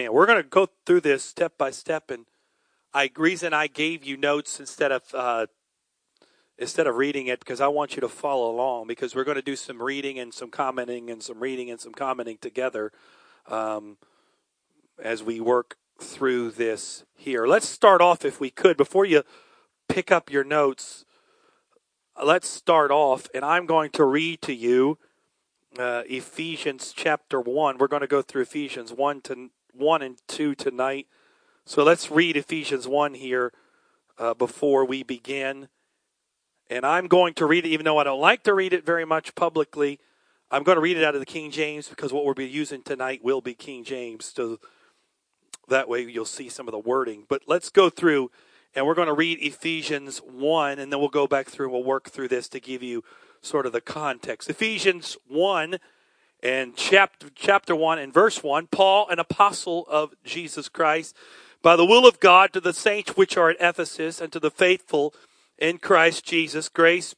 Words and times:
Amen. 0.00 0.14
We're 0.14 0.24
going 0.24 0.42
to 0.42 0.48
go 0.48 0.66
through 0.86 1.02
this 1.02 1.22
step 1.22 1.58
by 1.58 1.70
step, 1.70 2.10
and 2.10 2.24
I 2.94 3.10
reason 3.16 3.52
I 3.52 3.66
gave 3.66 4.02
you 4.02 4.16
notes 4.16 4.58
instead 4.58 4.92
of 4.92 5.02
uh, 5.12 5.46
instead 6.58 6.86
of 6.86 6.96
reading 6.96 7.26
it 7.26 7.38
because 7.38 7.60
I 7.60 7.68
want 7.68 7.96
you 7.96 8.00
to 8.00 8.08
follow 8.08 8.50
along 8.50 8.86
because 8.86 9.14
we're 9.14 9.24
going 9.24 9.36
to 9.36 9.42
do 9.42 9.56
some 9.56 9.82
reading 9.82 10.18
and 10.18 10.32
some 10.32 10.48
commenting 10.48 11.10
and 11.10 11.22
some 11.22 11.38
reading 11.38 11.70
and 11.70 11.78
some 11.78 11.92
commenting 11.92 12.38
together 12.40 12.92
um, 13.46 13.98
as 15.02 15.22
we 15.22 15.38
work 15.38 15.76
through 16.00 16.52
this 16.52 17.04
here. 17.14 17.46
Let's 17.46 17.68
start 17.68 18.00
off, 18.00 18.24
if 18.24 18.40
we 18.40 18.48
could, 18.48 18.78
before 18.78 19.04
you 19.04 19.22
pick 19.86 20.10
up 20.10 20.30
your 20.30 20.44
notes. 20.44 21.04
Let's 22.22 22.48
start 22.48 22.90
off, 22.90 23.28
and 23.34 23.44
I'm 23.44 23.66
going 23.66 23.90
to 23.90 24.04
read 24.04 24.40
to 24.42 24.54
you 24.54 24.96
uh, 25.78 26.04
Ephesians 26.06 26.94
chapter 26.96 27.38
one. 27.38 27.76
We're 27.76 27.86
going 27.86 28.00
to 28.00 28.06
go 28.06 28.22
through 28.22 28.42
Ephesians 28.42 28.94
one 28.94 29.20
to 29.22 29.50
one 29.74 30.02
and 30.02 30.18
two 30.26 30.54
tonight. 30.54 31.06
So 31.64 31.84
let's 31.84 32.10
read 32.10 32.36
Ephesians 32.36 32.88
one 32.88 33.14
here 33.14 33.52
uh, 34.18 34.34
before 34.34 34.84
we 34.84 35.02
begin. 35.02 35.68
And 36.68 36.86
I'm 36.86 37.08
going 37.08 37.34
to 37.34 37.46
read 37.46 37.64
it, 37.64 37.70
even 37.70 37.84
though 37.84 37.98
I 37.98 38.04
don't 38.04 38.20
like 38.20 38.44
to 38.44 38.54
read 38.54 38.72
it 38.72 38.86
very 38.86 39.04
much 39.04 39.34
publicly. 39.34 39.98
I'm 40.50 40.62
going 40.62 40.76
to 40.76 40.82
read 40.82 40.96
it 40.96 41.04
out 41.04 41.14
of 41.14 41.20
the 41.20 41.26
King 41.26 41.50
James 41.50 41.88
because 41.88 42.12
what 42.12 42.24
we'll 42.24 42.34
be 42.34 42.46
using 42.46 42.82
tonight 42.82 43.24
will 43.24 43.40
be 43.40 43.54
King 43.54 43.84
James. 43.84 44.32
So 44.34 44.58
that 45.68 45.88
way 45.88 46.02
you'll 46.02 46.24
see 46.24 46.48
some 46.48 46.68
of 46.68 46.72
the 46.72 46.78
wording. 46.78 47.24
But 47.28 47.42
let's 47.46 47.70
go 47.70 47.88
through 47.88 48.30
and 48.74 48.86
we're 48.86 48.94
going 48.94 49.08
to 49.08 49.14
read 49.14 49.38
Ephesians 49.40 50.18
1 50.18 50.78
and 50.78 50.92
then 50.92 51.00
we'll 51.00 51.08
go 51.08 51.26
back 51.26 51.48
through 51.48 51.66
and 51.66 51.72
we'll 51.72 51.84
work 51.84 52.10
through 52.10 52.28
this 52.28 52.48
to 52.48 52.60
give 52.60 52.82
you 52.82 53.02
sort 53.40 53.66
of 53.66 53.72
the 53.72 53.80
context. 53.80 54.50
Ephesians 54.50 55.16
1 55.28 55.78
and 56.42 56.76
chapter, 56.76 57.28
chapter 57.34 57.74
1 57.74 57.98
and 57.98 58.12
verse 58.12 58.42
1 58.42 58.68
Paul, 58.68 59.08
an 59.08 59.18
apostle 59.18 59.86
of 59.88 60.14
Jesus 60.24 60.68
Christ, 60.68 61.16
by 61.62 61.76
the 61.76 61.84
will 61.84 62.06
of 62.06 62.20
God 62.20 62.52
to 62.52 62.60
the 62.60 62.72
saints 62.72 63.16
which 63.16 63.36
are 63.36 63.50
at 63.50 63.60
Ephesus 63.60 64.20
and 64.20 64.32
to 64.32 64.40
the 64.40 64.50
faithful 64.50 65.14
in 65.58 65.78
Christ 65.78 66.24
Jesus, 66.24 66.68
grace, 66.68 67.14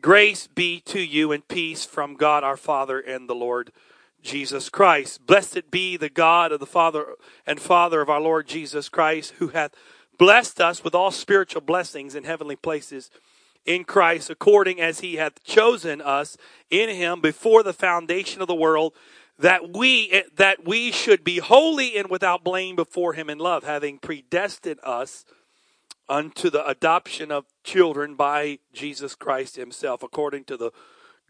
grace 0.00 0.46
be 0.46 0.80
to 0.80 1.00
you 1.00 1.32
and 1.32 1.46
peace 1.48 1.84
from 1.86 2.16
God 2.16 2.44
our 2.44 2.58
Father 2.58 3.00
and 3.00 3.28
the 3.28 3.34
Lord 3.34 3.72
Jesus 4.22 4.68
Christ. 4.68 5.26
Blessed 5.26 5.70
be 5.70 5.96
the 5.96 6.10
God 6.10 6.52
of 6.52 6.60
the 6.60 6.66
Father 6.66 7.06
and 7.46 7.58
Father 7.58 8.02
of 8.02 8.10
our 8.10 8.20
Lord 8.20 8.46
Jesus 8.46 8.90
Christ, 8.90 9.34
who 9.38 9.48
hath 9.48 9.72
blessed 10.18 10.60
us 10.60 10.84
with 10.84 10.94
all 10.94 11.10
spiritual 11.10 11.62
blessings 11.62 12.14
in 12.14 12.24
heavenly 12.24 12.56
places 12.56 13.10
in 13.64 13.84
Christ, 13.84 14.30
according 14.30 14.80
as 14.80 15.00
he 15.00 15.16
hath 15.16 15.42
chosen 15.44 16.00
us 16.00 16.36
in 16.70 16.88
him 16.88 17.20
before 17.20 17.62
the 17.62 17.72
foundation 17.72 18.42
of 18.42 18.48
the 18.48 18.54
world, 18.54 18.92
that 19.38 19.74
we 19.74 20.22
that 20.36 20.64
we 20.64 20.92
should 20.92 21.24
be 21.24 21.38
holy 21.38 21.96
and 21.96 22.08
without 22.08 22.44
blame 22.44 22.76
before 22.76 23.14
him 23.14 23.28
in 23.28 23.38
love, 23.38 23.64
having 23.64 23.98
predestined 23.98 24.80
us 24.84 25.24
unto 26.08 26.50
the 26.50 26.66
adoption 26.66 27.32
of 27.32 27.46
children 27.64 28.14
by 28.14 28.58
Jesus 28.72 29.14
Christ 29.14 29.56
himself, 29.56 30.02
according 30.02 30.44
to 30.44 30.56
the 30.56 30.70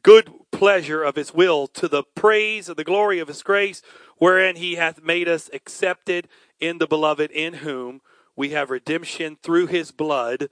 good 0.02 0.30
pleasure 0.50 1.02
of 1.02 1.16
his 1.16 1.32
will, 1.32 1.66
to 1.68 1.88
the 1.88 2.02
praise 2.02 2.68
of 2.68 2.76
the 2.76 2.84
glory 2.84 3.20
of 3.20 3.28
his 3.28 3.42
grace, 3.42 3.80
wherein 4.18 4.56
he 4.56 4.74
hath 4.74 5.02
made 5.02 5.28
us 5.28 5.48
accepted 5.52 6.28
in 6.60 6.78
the 6.78 6.86
beloved, 6.86 7.30
in 7.30 7.54
whom 7.54 8.00
we 8.36 8.50
have 8.50 8.70
redemption 8.70 9.38
through 9.42 9.68
his 9.68 9.92
blood, 9.92 10.48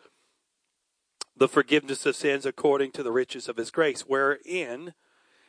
the 1.43 1.49
forgiveness 1.49 2.07
of 2.07 2.15
sins 2.15 2.47
according 2.47 2.93
to 2.93 3.03
the 3.03 3.11
riches 3.11 3.49
of 3.49 3.57
his 3.57 3.73
grace, 3.73 4.03
wherein 4.03 4.95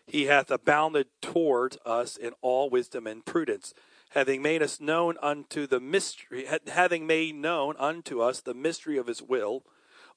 he 0.08 0.26
hath 0.26 0.50
abounded 0.50 1.06
towards 1.22 1.78
us 1.86 2.18
in 2.18 2.34
all 2.42 2.68
wisdom 2.68 3.06
and 3.06 3.24
prudence, 3.26 3.76
having 4.10 4.42
made 4.42 4.64
us 4.64 4.82
known 4.82 5.18
unto 5.22 5.68
the 5.68 5.80
mystery, 5.80 6.48
having 6.66 7.06
made 7.06 7.36
known 7.36 7.76
unto 7.78 8.22
us 8.22 8.42
the 8.42 8.56
mystery 8.56 8.98
of 8.98 9.06
his 9.06 9.22
will, 9.22 9.66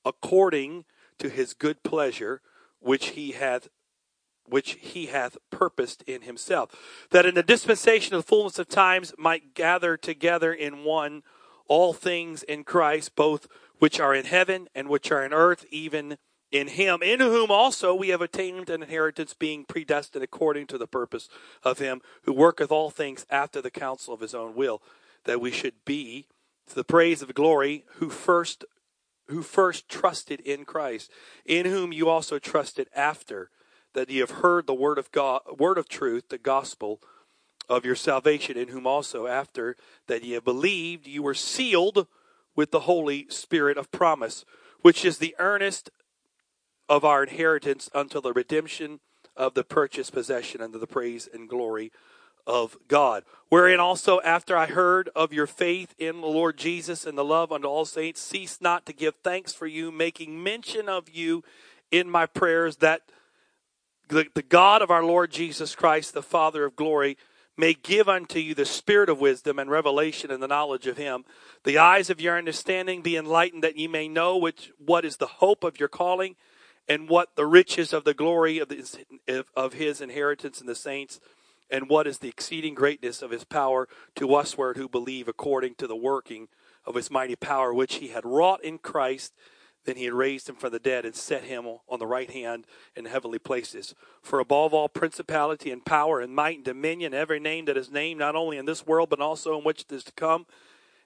according 0.03 0.87
to 1.19 1.29
his 1.29 1.53
good 1.53 1.83
pleasure, 1.83 2.41
which 2.81 3.09
he 3.09 3.33
hath 3.33 3.69
which 4.49 4.79
he 4.81 5.07
hath 5.07 5.37
purposed 5.51 6.03
in 6.07 6.23
himself, 6.23 6.71
that 7.11 7.27
in 7.27 7.35
the 7.35 7.43
dispensation 7.43 8.15
of 8.15 8.23
the 8.23 8.29
fullness 8.29 8.59
of 8.59 8.67
times 8.67 9.13
might 9.19 9.53
gather 9.53 9.99
together 9.99 10.55
in 10.55 10.85
one 10.85 11.23
all 11.69 11.93
things 11.93 12.43
in 12.45 12.65
Christ, 12.65 13.15
both 13.15 13.47
which 13.79 14.01
are 14.01 14.15
in 14.15 14.25
heaven 14.25 14.69
and 14.75 14.89
which 14.89 15.11
are 15.11 15.25
in 15.25 15.33
earth, 15.33 15.65
even 15.71 16.19
in 16.53 16.69
him, 16.69 17.03
in 17.03 17.21
whom 17.21 17.51
also 17.51 17.95
we 17.95 18.09
have 18.09 18.23
attained 18.23 18.71
an 18.71 18.83
inheritance, 18.83 19.35
being 19.35 19.65
predestined 19.65 20.23
according 20.23 20.67
to 20.67 20.79
the 20.79 20.87
purpose 20.87 21.29
of 21.63 21.79
him 21.79 22.01
who 22.23 22.33
worketh 22.33 22.71
all 22.71 22.91
things 22.91 23.27
after 23.31 23.61
the 23.61 23.71
counsel 23.71 24.15
of 24.15 24.21
his 24.21 24.35
own 24.35 24.55
will, 24.55 24.81
that 25.25 25.41
we 25.41 25.51
should 25.51 25.85
be 25.85 26.27
to 26.69 26.75
the 26.75 26.85
praise 26.85 27.23
of 27.23 27.35
glory 27.35 27.85
who 27.95 28.09
first 28.09 28.65
who 29.29 29.43
first 29.43 29.89
trusted 29.89 30.39
in 30.41 30.65
Christ, 30.65 31.11
in 31.45 31.67
whom 31.67 31.93
you 31.93 32.09
also 32.09 32.39
trusted 32.39 32.89
after 32.95 33.51
that 33.93 34.09
ye 34.09 34.19
have 34.19 34.31
heard 34.31 34.69
the 34.69 34.75
word 34.75 34.99
of 34.99 35.11
God, 35.11 35.41
word 35.59 35.79
of 35.79 35.89
truth, 35.89 36.29
the 36.29 36.39
gospel 36.39 37.01
of 37.69 37.85
your 37.85 37.97
salvation, 37.97 38.57
in 38.57 38.69
whom 38.69 38.87
also 38.87 39.27
after 39.27 39.77
that 40.07 40.23
ye 40.23 40.35
have 40.35 40.45
believed, 40.45 41.09
you 41.09 41.25
were 41.25 41.35
sealed 41.35 42.07
with 42.57 42.71
the 42.71 42.81
Holy 42.81 43.27
Spirit 43.29 43.79
of 43.79 43.93
promise, 43.93 44.45
which 44.83 45.05
is 45.05 45.19
the 45.19 45.37
earnest 45.39 45.91
of 46.89 47.05
our 47.05 47.23
inheritance 47.23 47.89
until 47.95 48.21
the 48.21 48.33
redemption 48.33 49.01
of 49.37 49.55
the 49.55 49.65
purchased 49.65 50.13
possession 50.13 50.61
unto 50.61 50.79
the 50.79 50.87
praise 50.87 51.29
and 51.33 51.49
glory 51.49 51.93
of 52.47 52.77
God. 52.89 53.25
Wherein 53.49 53.81
also, 53.81 54.21
after 54.23 54.57
I 54.57 54.67
heard 54.67 55.11
of 55.15 55.33
your 55.33 55.47
faith 55.47 55.95
in 55.99 56.21
the 56.21 56.27
Lord 56.27 56.57
Jesus 56.57 57.05
and 57.05 57.19
the 57.19 57.25
love 57.25 57.53
unto 57.53 57.67
all 57.67 57.85
saints, 57.85 58.21
cease 58.21 58.61
not 58.61 58.87
to 58.87 58.93
give 58.93 59.15
thanks 59.23 59.53
for 59.53 59.67
you, 59.67 59.91
making 59.91 60.43
mention 60.43 60.89
of 60.89 61.09
you 61.11 61.43
in 61.91 62.09
my 62.09 62.27
prayers, 62.27 62.77
that 62.77 63.03
the, 64.09 64.27
the 64.35 64.43
God 64.43 64.83
of 64.83 64.91
our 64.91 65.05
Lord 65.05 65.33
Jesus 65.33 65.75
Christ, 65.75 66.15
the 66.15 66.23
Father 66.23 66.65
of 66.65 66.77
glory, 66.77 67.17
may 67.57 67.75
give 67.75 68.09
unto 68.09 68.39
you 68.39 68.55
the 68.55 68.65
spirit 68.65 69.09
of 69.09 69.21
wisdom 69.21 69.59
and 69.59 69.71
revelation 69.71 70.31
and 70.31 70.43
the 70.43 70.49
knowledge 70.49 70.87
of 70.87 70.97
him 70.97 71.25
the 71.65 71.79
eyes 71.79 72.11
of 72.11 72.21
your 72.21 72.37
understanding 72.37 73.03
be 73.03 73.17
enlightened 73.17 73.65
that 73.65 73.77
ye 73.77 73.89
may 73.89 74.09
know 74.09 74.37
which 74.37 74.73
what 74.79 75.05
is 75.05 75.17
the 75.17 75.27
hope 75.27 75.65
of 75.65 75.81
your 75.81 75.89
calling 75.89 76.37
and 76.89 77.09
what 77.09 77.35
the 77.37 77.47
riches 77.47 77.93
of 77.93 78.05
the 78.05 78.15
glory 78.15 78.59
of, 78.59 78.69
the, 78.69 79.45
of 79.57 79.73
his 79.75 80.01
inheritance 80.01 80.61
in 80.61 80.67
the 80.67 80.75
saints, 80.75 81.21
and 81.71 81.89
what 81.89 82.07
is 82.07 82.19
the 82.19 82.29
exceeding 82.29 82.75
greatness 82.75 83.23
of 83.23 83.31
his 83.31 83.45
power 83.45 83.89
to 84.15 84.29
usward 84.29 84.77
who 84.77 84.89
believe 84.89 85.27
according 85.27 85.75
to 85.75 85.87
the 85.87 85.97
working 85.97 86.49
of 86.85 86.95
his 86.95 87.11
mighty 87.11 87.35
power, 87.35 87.75
which 87.75 87.97
he 87.97 88.09
had 88.09 88.25
wrought 88.25 88.63
in 88.63 88.79
Christ. 88.79 89.35
Then 89.87 89.97
he 89.97 90.05
had 90.05 90.15
raised 90.15 90.49
him 90.49 90.57
from 90.57 90.73
the 90.73 90.81
dead 90.81 91.05
and 91.05 91.15
set 91.15 91.45
him 91.45 91.65
on 91.89 91.99
the 92.01 92.07
right 92.07 92.31
hand 92.31 92.67
in 92.97 93.05
heavenly 93.05 93.39
places. 93.39 93.95
For 94.21 94.41
above 94.41 94.75
all 94.75 94.89
principality 94.89 95.71
and 95.71 95.85
power 95.85 96.21
and 96.21 96.35
might 96.35 96.57
and 96.57 96.65
dominion, 96.65 97.15
every 97.15 97.39
name 97.39 97.67
that 97.67 97.77
is 97.77 97.91
named, 97.91 98.19
not 98.19 98.35
only 98.35 98.59
in 98.59 98.67
this 98.67 98.85
world, 98.85 99.09
but 99.09 99.21
also 99.21 99.57
in 99.57 99.65
which 99.65 99.83
it 99.83 99.93
is 99.93 100.05
to 100.05 100.13
come, 100.13 100.47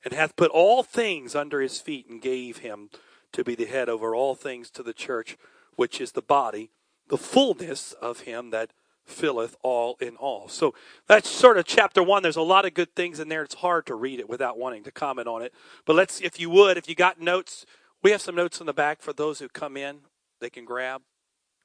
and 0.03 0.15
hath 0.15 0.35
put 0.35 0.51
all 0.51 0.83
things 0.83 1.35
under 1.35 1.61
his 1.61 1.79
feet, 1.79 2.09
and 2.09 2.23
gave 2.23 2.59
him 2.59 2.89
to 3.33 3.45
be 3.45 3.55
the 3.55 3.67
head 3.67 3.91
over 3.91 4.15
all 4.15 4.35
things 4.35 4.71
to 4.71 4.83
the 4.83 4.95
church, 4.95 5.37
which 5.77 6.01
is 6.01 6.13
the 6.13 6.23
body, 6.23 6.71
the 7.09 7.19
fullness 7.19 7.93
of 7.93 8.21
him 8.21 8.49
that 8.51 8.71
filleth 9.05 9.57
all 9.63 9.97
in 10.01 10.17
all. 10.17 10.49
So 10.49 10.75
that's 11.07 11.29
sort 11.29 11.59
of 11.59 11.67
chapter 11.67 12.03
one. 12.03 12.23
There's 12.23 12.37
a 12.37 12.43
lot 12.43 12.65
of 12.65 12.73
good 12.73 12.95
things 12.95 13.21
in 13.21 13.29
there. 13.29 13.43
It's 13.43 13.57
hard 13.57 13.85
to 13.87 13.95
read 13.95 14.21
it 14.21 14.29
without 14.29 14.57
wanting 14.57 14.85
to 14.85 14.91
comment 14.91 15.29
on 15.29 15.43
it. 15.43 15.53
But 15.85 15.97
let's, 15.97 16.21
if 16.21 16.41
you 16.41 16.49
would, 16.51 16.79
if 16.79 16.89
you 16.89 16.95
got 16.95 17.21
notes, 17.21 17.67
we 18.03 18.11
have 18.11 18.21
some 18.21 18.35
notes 18.35 18.61
in 18.61 18.67
the 18.67 18.73
back 18.73 19.03
for 19.03 19.13
those 19.13 19.39
who 19.39 19.49
come 19.49 19.77
in. 19.77 19.99
They 20.41 20.51
can 20.51 20.65
grab. 20.65 21.03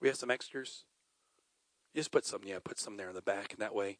We 0.01 0.07
have 0.07 0.17
some 0.17 0.31
extras. 0.31 0.83
Just 1.95 2.11
put 2.11 2.25
some, 2.25 2.41
yeah, 2.45 2.59
put 2.63 2.77
some 2.77 2.97
there 2.97 3.09
in 3.09 3.15
the 3.15 3.21
back, 3.21 3.53
and 3.53 3.61
that 3.61 3.73
way, 3.73 3.99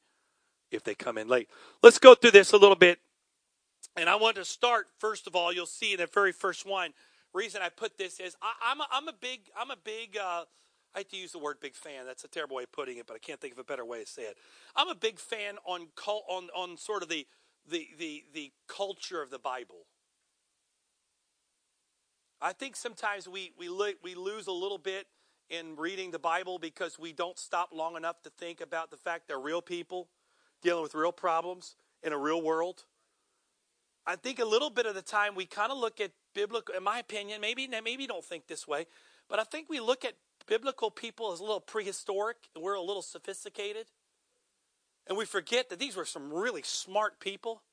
if 0.70 0.84
they 0.84 0.96
come 0.96 1.18
in 1.18 1.30
late, 1.30 1.50
let's 1.82 1.98
go 1.98 2.14
through 2.14 2.32
this 2.32 2.52
a 2.52 2.58
little 2.58 2.76
bit. 2.76 3.00
And 3.96 4.10
I 4.10 4.16
want 4.16 4.36
to 4.36 4.46
start 4.46 4.88
first 5.00 5.28
of 5.28 5.36
all. 5.36 5.54
You'll 5.54 5.66
see 5.66 5.94
in 5.94 6.00
the 6.00 6.08
very 6.08 6.34
first 6.34 6.66
one 6.66 6.92
reason 7.34 7.62
I 7.62 7.70
put 7.70 7.98
this 7.98 8.20
is 8.20 8.36
I, 8.42 8.72
am 8.72 8.82
a, 8.82 8.88
I'm 8.92 9.08
a 9.08 9.14
big 9.14 9.42
I'm 9.58 9.70
a 9.70 9.78
big 9.84 10.18
uh, 10.18 10.46
I 10.96 11.00
hate 11.00 11.10
to 11.12 11.18
use 11.18 11.34
the 11.34 11.40
word 11.40 11.58
big 11.60 11.76
fan. 11.76 12.06
That's 12.06 12.24
a 12.24 12.28
terrible 12.28 12.56
way 12.56 12.64
of 12.64 12.72
putting 12.72 12.98
it, 12.98 13.06
but 13.06 13.16
I 13.16 13.20
can't 13.20 13.40
think 13.40 13.54
of 13.54 13.60
a 13.60 13.64
better 13.64 13.86
way 13.86 14.04
to 14.04 14.10
say 14.10 14.24
it. 14.24 14.38
I'm 14.76 14.88
a 14.88 14.96
big 14.96 15.20
fan 15.20 15.56
on 15.66 15.88
on 16.06 16.50
on 16.56 16.78
sort 16.78 17.04
of 17.04 17.10
the 17.10 17.28
the 17.70 17.88
the 18.00 18.24
the 18.34 18.52
culture 18.68 19.22
of 19.22 19.30
the 19.30 19.40
Bible. 19.40 19.86
I 22.46 22.54
think 22.54 22.76
sometimes 22.76 23.28
we 23.28 23.54
we 23.58 23.68
we 24.04 24.14
lose 24.14 24.46
a 24.46 24.52
little 24.52 24.78
bit 24.78 25.08
in 25.50 25.76
reading 25.76 26.12
the 26.12 26.20
Bible 26.20 26.60
because 26.60 27.00
we 27.00 27.12
don't 27.12 27.40
stop 27.40 27.70
long 27.74 27.98
enough 27.98 28.22
to 28.22 28.30
think 28.30 28.62
about 28.62 28.92
the 28.92 28.98
fact 28.98 29.28
they're 29.28 29.40
real 29.40 29.64
people 29.64 30.10
dealing 30.62 30.84
with 30.84 30.94
real 30.94 31.12
problems 31.12 31.76
in 32.04 32.14
a 32.14 32.18
real 32.20 32.40
world. 32.44 32.86
I 34.06 34.16
think 34.16 34.38
a 34.38 34.46
little 34.46 34.70
bit 34.70 34.86
of 34.86 34.94
the 34.94 35.02
time 35.02 35.34
we 35.34 35.48
kind 35.48 35.72
of 35.72 35.80
look 35.80 36.00
at 36.00 36.12
biblical, 36.36 36.76
in 36.76 36.84
my 36.84 37.00
opinion, 37.00 37.42
maybe 37.42 37.68
maybe 37.68 38.06
don't 38.06 38.24
think 38.24 38.46
this 38.46 38.68
way, 38.68 38.86
but 39.28 39.40
I 39.40 39.44
think 39.44 39.68
we 39.68 39.80
look 39.80 40.06
at 40.06 40.14
biblical 40.46 40.92
people 40.92 41.32
as 41.32 41.40
a 41.40 41.44
little 41.44 41.60
prehistoric 41.60 42.38
and 42.54 42.64
we're 42.64 42.76
a 42.76 42.82
little 42.82 43.02
sophisticated. 43.02 43.88
And 45.08 45.18
we 45.18 45.26
forget 45.26 45.70
that 45.70 45.80
these 45.80 45.96
were 45.96 46.06
some 46.06 46.32
really 46.32 46.62
smart 46.62 47.20
people 47.20 47.64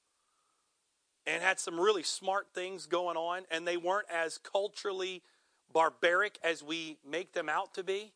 and 1.27 1.43
had 1.43 1.61
some 1.61 1.79
really 1.79 2.03
smart 2.03 2.49
things 2.55 2.87
going 2.87 3.17
on, 3.17 3.43
and 3.51 3.67
they 3.67 3.77
weren't 3.77 4.09
as 4.11 4.39
culturally 4.39 5.23
barbaric 5.73 6.39
as 6.43 6.63
we 6.63 6.99
make 7.09 7.33
them 7.33 7.49
out 7.49 7.75
to 7.75 7.83
be. 7.83 8.13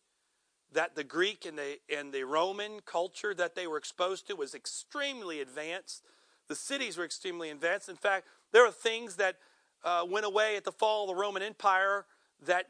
That 0.73 0.97
the 0.97 1.05
Greek 1.05 1.47
and 1.47 1.56
the, 1.56 1.79
and 1.94 2.12
the 2.12 2.25
Roman 2.25 2.81
culture 2.85 3.32
that 3.35 3.55
they 3.55 3.67
were 3.67 3.79
exposed 3.79 4.26
to 4.26 4.35
was 4.35 4.55
extremely 4.55 5.41
advanced. 5.41 6.03
The 6.49 6.56
cities 6.56 6.97
were 6.97 7.05
extremely 7.05 7.50
advanced. 7.50 7.88
In 7.88 7.97
fact, 7.97 8.26
there 8.53 8.67
are 8.67 8.73
things 8.73 9.17
that 9.17 9.37
uh, 9.85 10.05
went 10.08 10.26
away 10.26 10.56
at 10.56 10.64
the 10.64 10.73
fall 10.73 11.05
of 11.05 11.17
the 11.17 11.20
Roman 11.20 11.43
Empire 11.43 12.06
that 12.44 12.67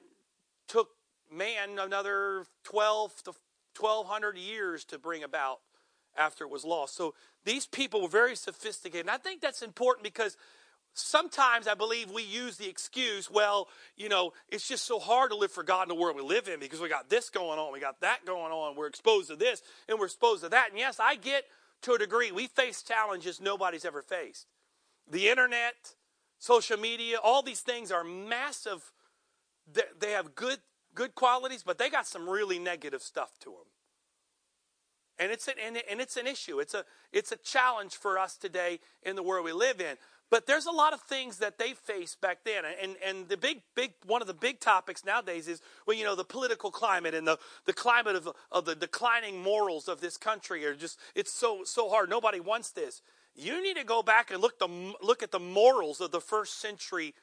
took 0.69 0.91
man 1.33 1.79
another 1.79 2.45
12 2.65 3.23
to 3.25 3.33
1200 3.79 4.37
years 4.37 4.85
to 4.85 4.99
bring 4.99 5.23
about 5.23 5.61
after 6.17 6.45
it 6.45 6.51
was 6.51 6.65
lost. 6.65 6.97
So 6.97 7.15
these 7.45 7.67
people 7.67 8.03
were 8.03 8.09
very 8.09 8.37
sophisticated. 8.37 9.07
And 9.07 9.11
I 9.11 9.19
think 9.19 9.41
that's 9.41 9.63
important 9.63 10.05
because 10.05 10.37
sometimes 10.95 11.69
I 11.69 11.75
believe 11.75 12.11
we 12.11 12.23
use 12.23 12.57
the 12.57 12.69
excuse, 12.69 13.31
well, 13.31 13.69
you 13.97 14.09
know, 14.09 14.33
it's 14.49 14.67
just 14.67 14.85
so 14.85 14.99
hard 14.99 15.31
to 15.31 15.37
live 15.37 15.53
for 15.53 15.63
God 15.63 15.83
in 15.83 15.89
the 15.89 15.95
world 15.95 16.17
we 16.17 16.23
live 16.23 16.49
in 16.49 16.59
because 16.59 16.81
we 16.81 16.89
got 16.89 17.11
this 17.11 17.31
going 17.31 17.59
on, 17.59 17.73
we 17.73 17.81
got 17.81 18.01
that 18.01 18.25
going 18.25 18.53
on, 18.53 18.77
we're 18.77 18.87
exposed 18.87 19.29
to 19.29 19.37
this 19.37 19.63
and 19.89 19.99
we're 19.99 20.07
exposed 20.07 20.43
to 20.43 20.49
that. 20.49 20.71
And 20.71 20.79
yes, 20.79 20.99
I 20.99 21.17
get 21.17 21.45
to 21.83 21.93
a 21.93 21.99
degree, 21.99 22.33
we 22.33 22.47
face 22.47 22.83
challenges 22.83 23.41
nobody's 23.41 23.85
ever 23.85 24.03
faced. 24.03 24.47
The 25.09 25.29
internet, 25.29 25.95
social 26.39 26.79
media, 26.79 27.19
all 27.23 27.43
these 27.43 27.61
things 27.61 27.93
are 27.93 28.03
massive. 28.03 28.93
They 30.01 30.13
have 30.13 30.35
good 30.35 30.59
good 30.95 31.15
qualities, 31.15 31.63
but 31.63 31.79
they 31.79 31.91
got 31.91 32.07
some 32.07 32.29
really 32.29 32.59
negative 32.59 33.03
stuff 33.03 33.39
to 33.41 33.51
them. 33.51 33.67
And 35.19 35.33
it's 35.33 35.49
an, 35.49 35.55
and, 35.65 36.01
it's 36.01 36.17
an 36.17 36.27
issue. 36.27 36.59
It's 36.61 36.75
a, 36.75 36.85
it's 37.13 37.33
a 37.33 37.37
challenge 37.37 37.95
for 37.95 38.19
us 38.19 38.37
today 38.37 38.81
in 39.03 39.17
the 39.17 39.23
world 39.23 39.45
we 39.45 39.53
live 39.53 39.81
in. 39.81 39.97
But 40.29 40.47
there's 40.47 40.67
a 40.67 40.73
lot 40.73 40.93
of 40.93 41.01
things 41.03 41.39
that 41.39 41.57
they 41.57 41.73
faced 41.73 42.21
back 42.21 42.39
then. 42.45 42.65
And, 42.83 42.97
and 43.07 43.29
the 43.29 43.37
big, 43.37 43.63
big, 43.75 43.93
one 44.05 44.21
of 44.21 44.27
the 44.27 44.35
big 44.35 44.59
topics 44.59 45.05
nowadays 45.05 45.47
is, 45.47 45.63
well, 45.87 45.97
you 45.97 46.05
know, 46.05 46.17
the 46.17 46.25
political 46.25 46.71
climate 46.71 47.15
and 47.15 47.27
the, 47.27 47.39
the 47.65 47.73
climate 47.73 48.17
of, 48.17 48.29
of 48.51 48.65
the 48.65 48.75
declining 48.75 49.41
morals 49.41 49.89
of 49.89 50.01
this 50.01 50.17
country 50.17 50.67
are 50.67 50.75
just, 50.75 50.99
it's 51.15 51.33
so, 51.33 51.63
so 51.65 51.89
hard. 51.89 52.11
Nobody 52.11 52.41
wants 52.41 52.71
this. 52.71 53.03
You 53.37 53.63
need 53.63 53.77
to 53.77 53.85
go 53.85 54.03
back 54.03 54.31
and 54.31 54.43
look, 54.43 54.59
the, 54.59 54.95
look 55.01 55.23
at 55.23 55.31
the 55.31 55.39
morals 55.39 56.01
of 56.01 56.11
the 56.11 56.21
first 56.21 56.61
century 56.61 57.15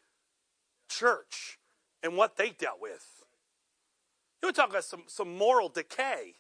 church 0.88 1.60
and 2.02 2.16
what 2.16 2.38
they 2.38 2.52
dealt 2.52 2.82
with. 2.82 3.06
You 4.42 4.48
want 4.48 4.56
to 4.56 4.62
talk 4.62 4.70
about 4.70 4.84
some, 4.86 5.04
some 5.08 5.38
moral 5.38 5.70
decay. 5.70 6.36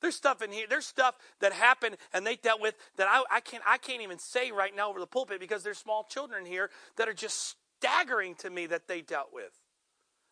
There's 0.00 0.16
stuff 0.16 0.42
in 0.42 0.50
here. 0.52 0.66
There's 0.68 0.86
stuff 0.86 1.16
that 1.40 1.52
happened 1.52 1.96
and 2.12 2.26
they 2.26 2.36
dealt 2.36 2.60
with 2.60 2.74
that 2.96 3.08
I, 3.10 3.22
I 3.30 3.40
can't 3.40 3.62
I 3.66 3.78
can't 3.78 4.02
even 4.02 4.18
say 4.18 4.50
right 4.50 4.74
now 4.74 4.88
over 4.88 5.00
the 5.00 5.06
pulpit 5.06 5.40
because 5.40 5.62
there's 5.62 5.78
small 5.78 6.04
children 6.04 6.46
here 6.46 6.70
that 6.96 7.08
are 7.08 7.14
just 7.14 7.56
staggering 7.78 8.34
to 8.36 8.50
me 8.50 8.66
that 8.66 8.88
they 8.88 9.00
dealt 9.02 9.28
with. 9.32 9.58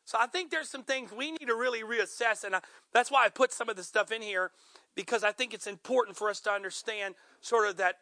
So 0.04 0.16
I 0.18 0.26
think 0.26 0.50
there's 0.50 0.70
some 0.70 0.84
things 0.84 1.12
we 1.12 1.32
need 1.32 1.46
to 1.48 1.54
really 1.54 1.82
reassess, 1.82 2.42
and 2.42 2.56
I, 2.56 2.60
that's 2.94 3.10
why 3.10 3.26
I 3.26 3.28
put 3.28 3.52
some 3.52 3.68
of 3.68 3.76
the 3.76 3.82
stuff 3.82 4.10
in 4.10 4.22
here 4.22 4.52
because 4.94 5.22
I 5.22 5.32
think 5.32 5.52
it's 5.52 5.66
important 5.66 6.16
for 6.16 6.30
us 6.30 6.40
to 6.40 6.50
understand 6.50 7.14
sort 7.42 7.68
of 7.68 7.76
that 7.76 7.96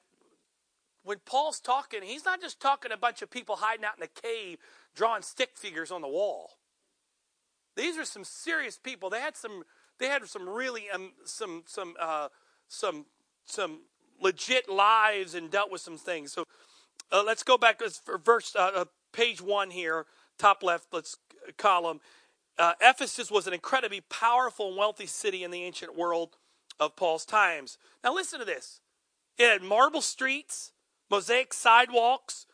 when 1.02 1.18
Paul's 1.24 1.60
talking, 1.60 2.02
he's 2.02 2.24
not 2.24 2.40
just 2.40 2.60
talking 2.60 2.92
a 2.92 2.96
bunch 2.96 3.22
of 3.22 3.30
people 3.30 3.56
hiding 3.56 3.84
out 3.84 3.96
in 3.96 4.04
a 4.04 4.20
cave 4.20 4.58
drawing 4.94 5.22
stick 5.22 5.50
figures 5.54 5.90
on 5.90 6.00
the 6.00 6.08
wall. 6.08 6.58
These 7.76 7.98
are 7.98 8.04
some 8.04 8.24
serious 8.24 8.78
people. 8.78 9.10
They 9.10 9.20
had 9.20 9.36
some 9.36 9.64
they 9.98 10.06
had 10.06 10.26
some 10.26 10.48
really 10.48 10.84
um, 10.92 11.12
some 11.24 11.64
some 11.66 11.94
uh, 12.00 12.28
some 12.68 13.06
some 13.44 13.80
legit 14.20 14.68
lives 14.68 15.34
and 15.34 15.50
dealt 15.50 15.70
with 15.70 15.80
some 15.80 15.98
things. 15.98 16.32
So 16.32 16.44
uh, 17.12 17.22
let's 17.24 17.42
go 17.42 17.56
back 17.58 17.78
to 17.78 17.90
verse 18.24 18.54
uh, 18.56 18.70
uh, 18.74 18.84
page 19.12 19.40
one 19.40 19.70
here, 19.70 20.06
top 20.38 20.62
left. 20.62 20.86
Let's 20.92 21.16
uh, 21.46 21.52
column. 21.56 22.00
Uh, 22.58 22.72
Ephesus 22.80 23.30
was 23.30 23.46
an 23.46 23.52
incredibly 23.52 24.00
powerful 24.00 24.68
and 24.68 24.76
wealthy 24.76 25.06
city 25.06 25.44
in 25.44 25.50
the 25.50 25.62
ancient 25.62 25.96
world 25.96 26.36
of 26.80 26.96
Paul's 26.96 27.24
times. 27.26 27.78
Now 28.02 28.14
listen 28.14 28.38
to 28.38 28.44
this. 28.44 28.80
It 29.38 29.50
had 29.50 29.62
marble 29.62 30.00
streets, 30.00 30.72
mosaic 31.10 31.52
sidewalks, 31.52 32.46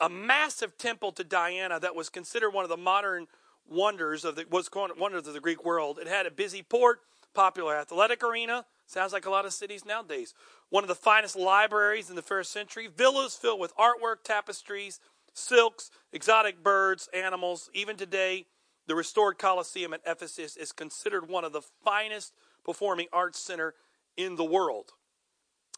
a 0.00 0.08
massive 0.08 0.78
temple 0.78 1.12
to 1.12 1.24
Diana 1.24 1.80
that 1.80 1.96
was 1.96 2.08
considered 2.08 2.50
one 2.50 2.64
of 2.64 2.68
the 2.68 2.76
modern 2.76 3.26
wonders 3.68 4.24
of 4.24 4.36
the 4.36 4.46
was 4.50 4.68
wonders 4.72 5.26
of 5.26 5.34
the 5.34 5.40
Greek 5.40 5.64
world. 5.64 5.98
It 5.98 6.06
had 6.06 6.26
a 6.26 6.30
busy 6.30 6.62
port, 6.62 7.00
popular 7.34 7.76
athletic 7.76 8.22
arena. 8.22 8.64
Sounds 8.86 9.12
like 9.12 9.26
a 9.26 9.30
lot 9.30 9.46
of 9.46 9.52
cities 9.52 9.84
nowadays. 9.84 10.34
One 10.70 10.84
of 10.84 10.88
the 10.88 10.94
finest 10.94 11.36
libraries 11.36 12.10
in 12.10 12.16
the 12.16 12.22
first 12.22 12.52
century. 12.52 12.88
Villas 12.94 13.36
filled 13.36 13.60
with 13.60 13.76
artwork, 13.76 14.22
tapestries, 14.24 15.00
silks, 15.32 15.90
exotic 16.12 16.62
birds, 16.62 17.08
animals. 17.14 17.70
Even 17.72 17.96
today, 17.96 18.46
the 18.86 18.94
restored 18.94 19.38
Colosseum 19.38 19.94
at 19.94 20.02
Ephesus 20.06 20.56
is 20.56 20.72
considered 20.72 21.28
one 21.28 21.44
of 21.44 21.52
the 21.52 21.62
finest 21.84 22.34
performing 22.64 23.06
arts 23.12 23.38
center 23.38 23.74
in 24.16 24.36
the 24.36 24.44
world. 24.44 24.90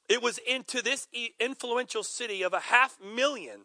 It 0.08 0.22
was 0.22 0.38
into 0.38 0.82
this 0.82 1.08
influential 1.40 2.02
city 2.02 2.42
of 2.42 2.52
a 2.52 2.60
half 2.60 2.98
million. 3.00 3.62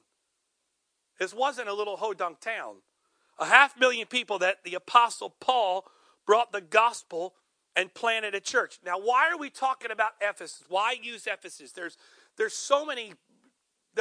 This 1.20 1.34
wasn't 1.34 1.70
a 1.70 1.74
little 1.74 1.98
hodunk 1.98 2.40
town 2.40 2.78
a 3.42 3.46
half 3.46 3.78
million 3.78 4.08
people 4.08 4.40
that 4.40 4.64
the 4.64 4.76
Apostle 4.76 5.36
Paul 5.42 5.86
brought 6.26 6.52
the 6.54 6.62
gospel 6.62 7.34
and 7.76 7.94
planted 7.94 8.36
a 8.36 8.40
church. 8.40 8.80
Now, 8.86 9.00
why 9.00 9.30
are 9.30 9.38
we 9.38 9.50
talking 9.50 9.92
about 9.92 10.12
Ephesus? 10.22 10.64
Why 10.70 10.96
use 11.02 11.28
Ephesus? 11.28 11.72
There's 11.72 11.98
there's 12.38 12.54
so 12.54 12.86
many. 12.86 13.14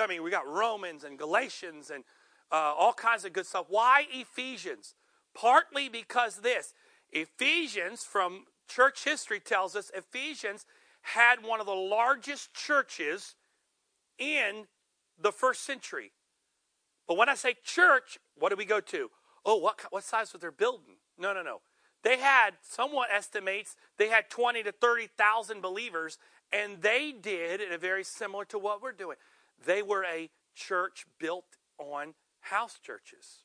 I 0.01 0.07
mean, 0.07 0.23
we 0.23 0.31
got 0.31 0.47
Romans 0.47 1.03
and 1.03 1.19
Galatians 1.19 1.91
and 1.91 2.05
uh, 2.53 2.75
all 2.79 2.93
kinds 2.93 3.25
of 3.25 3.33
good 3.33 3.47
stuff. 3.47 3.67
Why 3.69 4.05
Ephesians? 4.13 4.95
Partly 5.35 5.89
because 5.89 6.37
this 6.37 6.75
Ephesians 7.11 8.05
from 8.05 8.45
church 8.69 9.05
history 9.05 9.41
tells 9.41 9.75
us 9.75 9.91
Ephesians 9.95 10.67
had 11.03 11.43
one 11.43 11.61
of 11.61 11.67
the 11.67 11.73
largest 11.73 12.53
churches 12.53 13.37
in 14.19 14.67
the 15.19 15.33
first 15.33 15.65
century. 15.65 16.13
But 17.09 17.17
when 17.17 17.29
I 17.29 17.35
say 17.35 17.55
church, 17.65 18.19
what 18.37 18.51
do 18.51 18.57
we 18.57 18.65
go 18.65 18.81
to? 18.81 19.11
Oh, 19.45 19.57
what, 19.57 19.81
what 19.91 20.05
size 20.05 20.33
was 20.33 20.41
their 20.41 20.53
building? 20.53 20.97
No, 21.19 21.33
no, 21.33 21.43
no. 21.43 21.61
They 22.03 22.19
had, 22.19 22.53
somewhat 22.63 23.09
estimates, 23.13 23.77
they 23.99 24.09
had 24.09 24.31
20 24.31 24.63
to 24.63 24.73
30,000 24.73 25.61
believers, 25.61 26.19
and 26.53 26.81
they 26.81 27.13
did, 27.13 27.61
in 27.61 27.73
a 27.73 27.79
very 27.79 28.05
similar 28.05 28.45
to 28.47 28.59
what 28.59 28.83
we're 28.83 28.93
doing. 28.93 29.17
They 29.65 29.83
were 29.83 30.05
a 30.05 30.31
church 30.55 31.07
built 31.19 31.57
on 31.79 32.15
house 32.41 32.79
churches. 32.83 33.45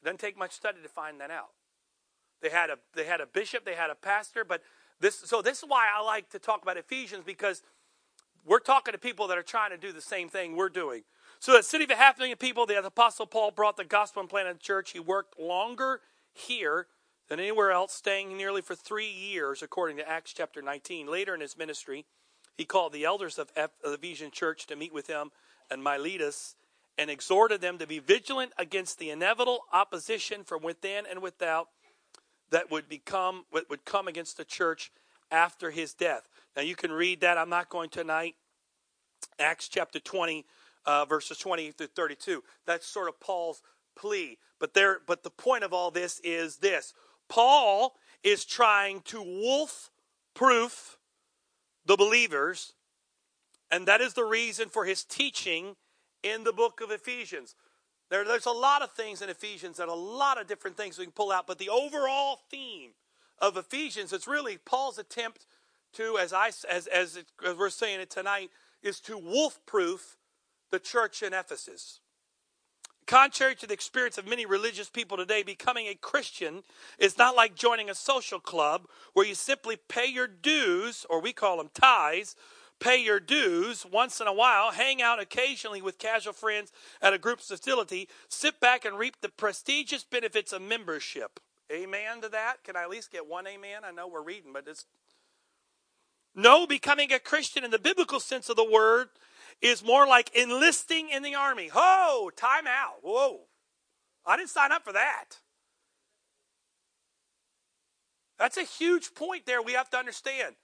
It 0.00 0.04
doesn't 0.04 0.20
take 0.20 0.36
much 0.36 0.52
study 0.52 0.78
to 0.82 0.88
find 0.88 1.20
that 1.20 1.30
out. 1.30 1.50
They 2.42 2.50
had 2.50 2.68
a 2.68 2.76
they 2.94 3.06
had 3.06 3.22
a 3.22 3.26
bishop, 3.26 3.64
they 3.64 3.74
had 3.74 3.88
a 3.88 3.94
pastor, 3.94 4.44
but 4.44 4.62
this 5.00 5.18
so 5.18 5.40
this 5.40 5.58
is 5.58 5.64
why 5.66 5.86
I 5.96 6.02
like 6.02 6.28
to 6.30 6.38
talk 6.38 6.62
about 6.62 6.76
Ephesians 6.76 7.22
because 7.24 7.62
we're 8.44 8.58
talking 8.58 8.92
to 8.92 8.98
people 8.98 9.28
that 9.28 9.38
are 9.38 9.42
trying 9.42 9.70
to 9.70 9.78
do 9.78 9.92
the 9.92 10.02
same 10.02 10.28
thing 10.28 10.54
we're 10.54 10.68
doing. 10.68 11.04
So, 11.44 11.58
a 11.58 11.62
city 11.62 11.84
of 11.84 11.90
a 11.90 11.96
half 11.96 12.16
million 12.16 12.38
people, 12.38 12.64
the 12.64 12.82
Apostle 12.82 13.26
Paul 13.26 13.50
brought 13.50 13.76
the 13.76 13.84
gospel 13.84 14.20
and 14.20 14.30
planted 14.30 14.56
a 14.56 14.58
church. 14.58 14.92
He 14.92 14.98
worked 14.98 15.38
longer 15.38 16.00
here 16.32 16.86
than 17.28 17.38
anywhere 17.38 17.70
else, 17.70 17.92
staying 17.92 18.34
nearly 18.34 18.62
for 18.62 18.74
three 18.74 19.10
years, 19.10 19.62
according 19.62 19.98
to 19.98 20.08
Acts 20.08 20.32
chapter 20.32 20.62
19. 20.62 21.06
Later 21.06 21.34
in 21.34 21.42
his 21.42 21.58
ministry, 21.58 22.06
he 22.56 22.64
called 22.64 22.94
the 22.94 23.04
elders 23.04 23.38
of 23.38 23.52
the 23.52 23.68
Ephesian 23.84 24.30
church 24.30 24.66
to 24.68 24.74
meet 24.74 24.94
with 24.94 25.06
him 25.06 25.32
and 25.70 25.84
Miletus 25.84 26.54
and 26.96 27.10
exhorted 27.10 27.60
them 27.60 27.76
to 27.76 27.86
be 27.86 27.98
vigilant 27.98 28.52
against 28.56 28.98
the 28.98 29.10
inevitable 29.10 29.66
opposition 29.70 30.44
from 30.44 30.62
within 30.62 31.04
and 31.04 31.20
without 31.20 31.68
that 32.48 32.70
would 32.70 32.88
become 32.88 33.44
what 33.50 33.68
would 33.68 33.84
come 33.84 34.08
against 34.08 34.38
the 34.38 34.46
church 34.46 34.90
after 35.30 35.72
his 35.72 35.92
death. 35.92 36.26
Now 36.56 36.62
you 36.62 36.74
can 36.74 36.90
read 36.90 37.20
that. 37.20 37.36
I'm 37.36 37.50
not 37.50 37.68
going 37.68 37.90
tonight. 37.90 38.34
Acts 39.38 39.68
chapter 39.68 40.00
20 40.00 40.46
uh, 40.86 41.04
verses 41.04 41.38
20 41.38 41.72
through 41.72 41.88
32. 41.88 42.42
That's 42.66 42.86
sort 42.86 43.08
of 43.08 43.20
Paul's 43.20 43.62
plea. 43.96 44.38
But 44.58 44.74
there, 44.74 44.98
but 45.06 45.22
the 45.22 45.30
point 45.30 45.64
of 45.64 45.72
all 45.72 45.90
this 45.90 46.20
is 46.24 46.56
this: 46.56 46.94
Paul 47.28 47.94
is 48.22 48.44
trying 48.44 49.02
to 49.02 49.22
wolf 49.22 49.90
proof 50.34 50.98
the 51.84 51.96
believers, 51.96 52.74
and 53.70 53.86
that 53.86 54.00
is 54.00 54.14
the 54.14 54.24
reason 54.24 54.68
for 54.68 54.84
his 54.84 55.04
teaching 55.04 55.76
in 56.22 56.44
the 56.44 56.52
book 56.52 56.80
of 56.80 56.90
Ephesians. 56.90 57.54
There, 58.10 58.24
there's 58.24 58.46
a 58.46 58.50
lot 58.50 58.82
of 58.82 58.92
things 58.92 59.22
in 59.22 59.28
Ephesians 59.28 59.78
and 59.80 59.90
a 59.90 59.94
lot 59.94 60.40
of 60.40 60.46
different 60.46 60.76
things 60.76 60.98
we 60.98 61.04
can 61.04 61.12
pull 61.12 61.32
out, 61.32 61.46
but 61.46 61.58
the 61.58 61.68
overall 61.68 62.40
theme 62.50 62.90
of 63.38 63.56
Ephesians 63.56 64.12
it's 64.12 64.28
really 64.28 64.58
Paul's 64.58 64.98
attempt 64.98 65.46
to, 65.94 66.18
as 66.18 66.32
I 66.32 66.48
as 66.70 66.86
as, 66.86 67.16
it, 67.16 67.26
as 67.44 67.56
we're 67.56 67.70
saying 67.70 68.00
it 68.00 68.10
tonight, 68.10 68.50
is 68.82 69.00
to 69.00 69.18
wolf 69.18 69.58
proof 69.66 70.16
the 70.74 70.80
church 70.80 71.22
in 71.22 71.32
Ephesus. 71.32 72.00
Contrary 73.06 73.54
to 73.54 73.66
the 73.66 73.74
experience 73.74 74.18
of 74.18 74.26
many 74.26 74.44
religious 74.44 74.90
people 74.90 75.16
today, 75.16 75.44
becoming 75.44 75.86
a 75.86 75.94
Christian 75.94 76.64
is 76.98 77.16
not 77.16 77.36
like 77.36 77.54
joining 77.54 77.88
a 77.88 77.94
social 77.94 78.40
club 78.40 78.88
where 79.12 79.24
you 79.24 79.36
simply 79.36 79.76
pay 79.76 80.06
your 80.06 80.26
dues, 80.26 81.06
or 81.08 81.20
we 81.20 81.32
call 81.32 81.58
them 81.58 81.70
tithes, 81.72 82.34
pay 82.80 83.00
your 83.00 83.20
dues 83.20 83.86
once 83.86 84.20
in 84.20 84.26
a 84.26 84.32
while, 84.32 84.72
hang 84.72 85.00
out 85.00 85.20
occasionally 85.20 85.80
with 85.80 85.96
casual 85.96 86.32
friends 86.32 86.72
at 87.00 87.14
a 87.14 87.18
group's 87.18 87.46
facility, 87.46 88.08
sit 88.28 88.58
back 88.58 88.84
and 88.84 88.98
reap 88.98 89.20
the 89.20 89.28
prestigious 89.28 90.02
benefits 90.02 90.52
of 90.52 90.60
membership. 90.60 91.38
Amen 91.70 92.20
to 92.22 92.28
that? 92.30 92.64
Can 92.64 92.74
I 92.74 92.82
at 92.82 92.90
least 92.90 93.12
get 93.12 93.28
one 93.28 93.46
amen? 93.46 93.82
I 93.84 93.92
know 93.92 94.08
we're 94.08 94.22
reading, 94.22 94.52
but 94.52 94.64
it's. 94.66 94.86
No, 96.34 96.66
becoming 96.66 97.12
a 97.12 97.20
Christian 97.20 97.62
in 97.62 97.70
the 97.70 97.78
biblical 97.78 98.18
sense 98.18 98.48
of 98.48 98.56
the 98.56 98.68
word 98.68 99.10
is 99.60 99.84
more 99.84 100.06
like 100.06 100.34
enlisting 100.34 101.08
in 101.08 101.22
the 101.22 101.34
army. 101.34 101.68
Ho, 101.72 102.30
time 102.36 102.66
out. 102.66 102.96
Whoa. 103.02 103.40
I 104.26 104.36
didn't 104.36 104.50
sign 104.50 104.72
up 104.72 104.84
for 104.84 104.92
that. 104.92 105.40
That's 108.38 108.56
a 108.56 108.62
huge 108.62 109.14
point 109.14 109.46
there 109.46 109.62
we 109.62 109.72
have 109.72 109.90
to 109.90 109.96
understand. 109.96 110.56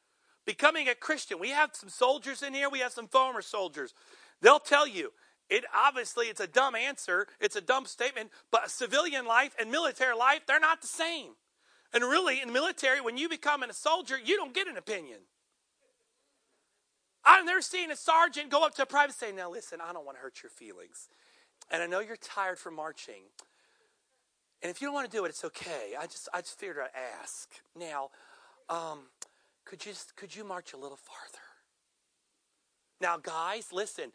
Becoming 0.47 0.89
a 0.89 0.95
Christian. 0.95 1.39
We 1.39 1.51
have 1.51 1.71
some 1.75 1.89
soldiers 1.89 2.43
in 2.43 2.55
here, 2.55 2.69
we 2.69 2.81
have 2.81 2.93
some 2.93 3.09
former 3.09 3.43
soldiers. 3.43 3.95
They'll 4.41 4.59
tell 4.59 4.87
you, 4.87 5.13
it 5.49 5.65
obviously 5.75 6.27
it's 6.27 6.41
a 6.41 6.47
dumb 6.47 6.75
answer, 6.75 7.27
it's 7.41 7.57
a 7.57 7.61
dumb 7.61 7.87
statement, 7.87 8.31
but 8.51 8.71
civilian 8.71 9.27
life 9.27 9.55
and 9.59 9.71
military 9.71 10.17
life, 10.17 10.41
they're 10.47 10.61
not 10.61 10.81
the 10.81 10.87
same. 10.87 11.33
And 11.93 12.05
really, 12.05 12.41
in 12.41 12.49
the 12.49 12.55
military, 12.55 13.01
when 13.01 13.17
you 13.17 13.29
become 13.29 13.63
a 13.63 13.73
soldier, 13.73 14.17
you 14.23 14.37
don't 14.37 14.55
get 14.55 14.69
an 14.69 14.77
opinion. 14.77 15.19
I've 17.25 17.45
never 17.45 17.61
seen 17.61 17.91
a 17.91 17.97
sergeant 17.97 18.51
go 18.51 18.65
up 18.65 18.75
to 18.77 18.83
a 18.83 18.87
private 18.87 19.11
and 19.11 19.15
say, 19.15 19.33
Now 19.33 19.51
listen, 19.51 19.81
I 19.81 19.93
don't 19.93 20.05
want 20.05 20.17
to 20.19 20.23
hurt 20.23 20.43
your 20.43 20.51
feelings. 20.51 21.09
And 21.71 21.83
I 21.83 21.87
know 21.87 22.01
you're 22.01 22.17
tired 22.17 22.59
from 22.59 22.75
marching. 22.75 23.23
And 24.63 24.71
if 24.71 24.81
you 24.81 24.89
don't 24.89 24.95
want 24.95 25.11
to 25.11 25.17
do 25.17 25.25
it, 25.25 25.29
it's 25.29 25.45
okay. 25.45 25.95
I 25.99 26.07
just 26.07 26.29
I 26.35 26.41
just 26.41 26.59
figured 26.59 26.79
I'd 26.79 27.21
ask. 27.23 27.49
Now, 27.79 28.11
um, 28.69 29.01
could 29.65 29.87
you 29.87 29.93
could 30.17 30.35
you 30.35 30.45
march 30.45 30.73
a 30.73 30.77
little 30.77 30.99
farther? 30.99 31.39
Now, 33.01 33.17
guys, 33.17 33.69
listen. 33.73 34.13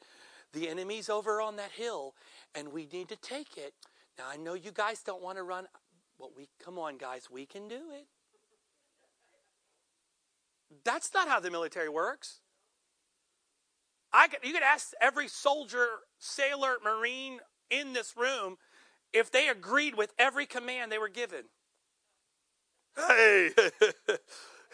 The 0.54 0.70
enemy's 0.70 1.10
over 1.10 1.42
on 1.42 1.58
that 1.58 1.72
hill, 1.72 2.14
and 2.54 2.72
we 2.72 2.88
need 2.92 3.10
to 3.10 3.18
take 3.18 3.58
it. 3.58 3.74
Now, 4.18 4.26
I 4.32 4.38
know 4.38 4.54
you 4.54 4.72
guys 4.72 5.02
don't 5.02 5.22
want 5.22 5.38
to 5.38 5.44
run. 5.44 5.68
Well, 6.18 6.32
we 6.38 6.48
come 6.64 6.80
on, 6.80 6.98
guys, 6.98 7.30
we 7.30 7.46
can 7.46 7.68
do 7.68 7.76
it. 7.92 8.08
That's 10.84 11.14
not 11.14 11.28
how 11.28 11.40
the 11.40 11.52
military 11.52 11.90
works. 11.90 12.40
I 14.16 14.30
could, 14.30 14.40
you 14.44 14.54
could 14.54 14.64
ask 14.64 14.94
every 15.02 15.28
soldier, 15.28 15.88
sailor, 16.20 16.78
marine 16.84 17.40
in 17.70 17.92
this 17.92 18.16
room 18.16 18.58
if 19.12 19.30
they 19.30 19.50
agreed 19.50 19.96
with 19.96 20.14
every 20.18 20.46
command 20.46 20.90
they 20.90 20.98
were 20.98 21.10
given. 21.10 21.44
Hey, 22.96 23.50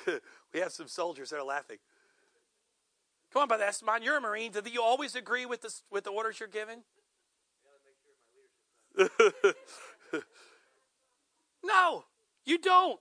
we 0.54 0.60
have 0.60 0.72
some 0.72 0.88
soldiers 0.88 1.32
that 1.32 1.40
are 1.40 1.44
laughing. 1.44 1.78
Come 3.34 3.42
on, 3.42 3.48
Brother 3.48 3.64
Esteban, 3.64 4.04
you're 4.04 4.18
a 4.18 4.22
Marine. 4.22 4.52
Do 4.52 4.62
you 4.70 4.84
always 4.84 5.16
agree 5.16 5.48
with 5.48 5.62
the, 5.62 5.74
with 5.90 6.04
the 6.04 6.12
orders 6.12 6.40
you're 6.40 6.48
given? 6.48 6.84
no, 11.64 12.04
you 12.46 12.60
don't. 12.60 13.00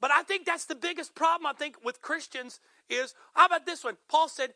But 0.00 0.10
I 0.10 0.22
think 0.24 0.46
that's 0.46 0.64
the 0.64 0.74
biggest 0.74 1.14
problem, 1.14 1.46
I 1.46 1.52
think, 1.52 1.76
with 1.84 2.02
Christians 2.02 2.58
is 2.88 3.14
how 3.34 3.46
about 3.46 3.66
this 3.66 3.84
one? 3.84 3.98
Paul 4.08 4.28
said, 4.28 4.54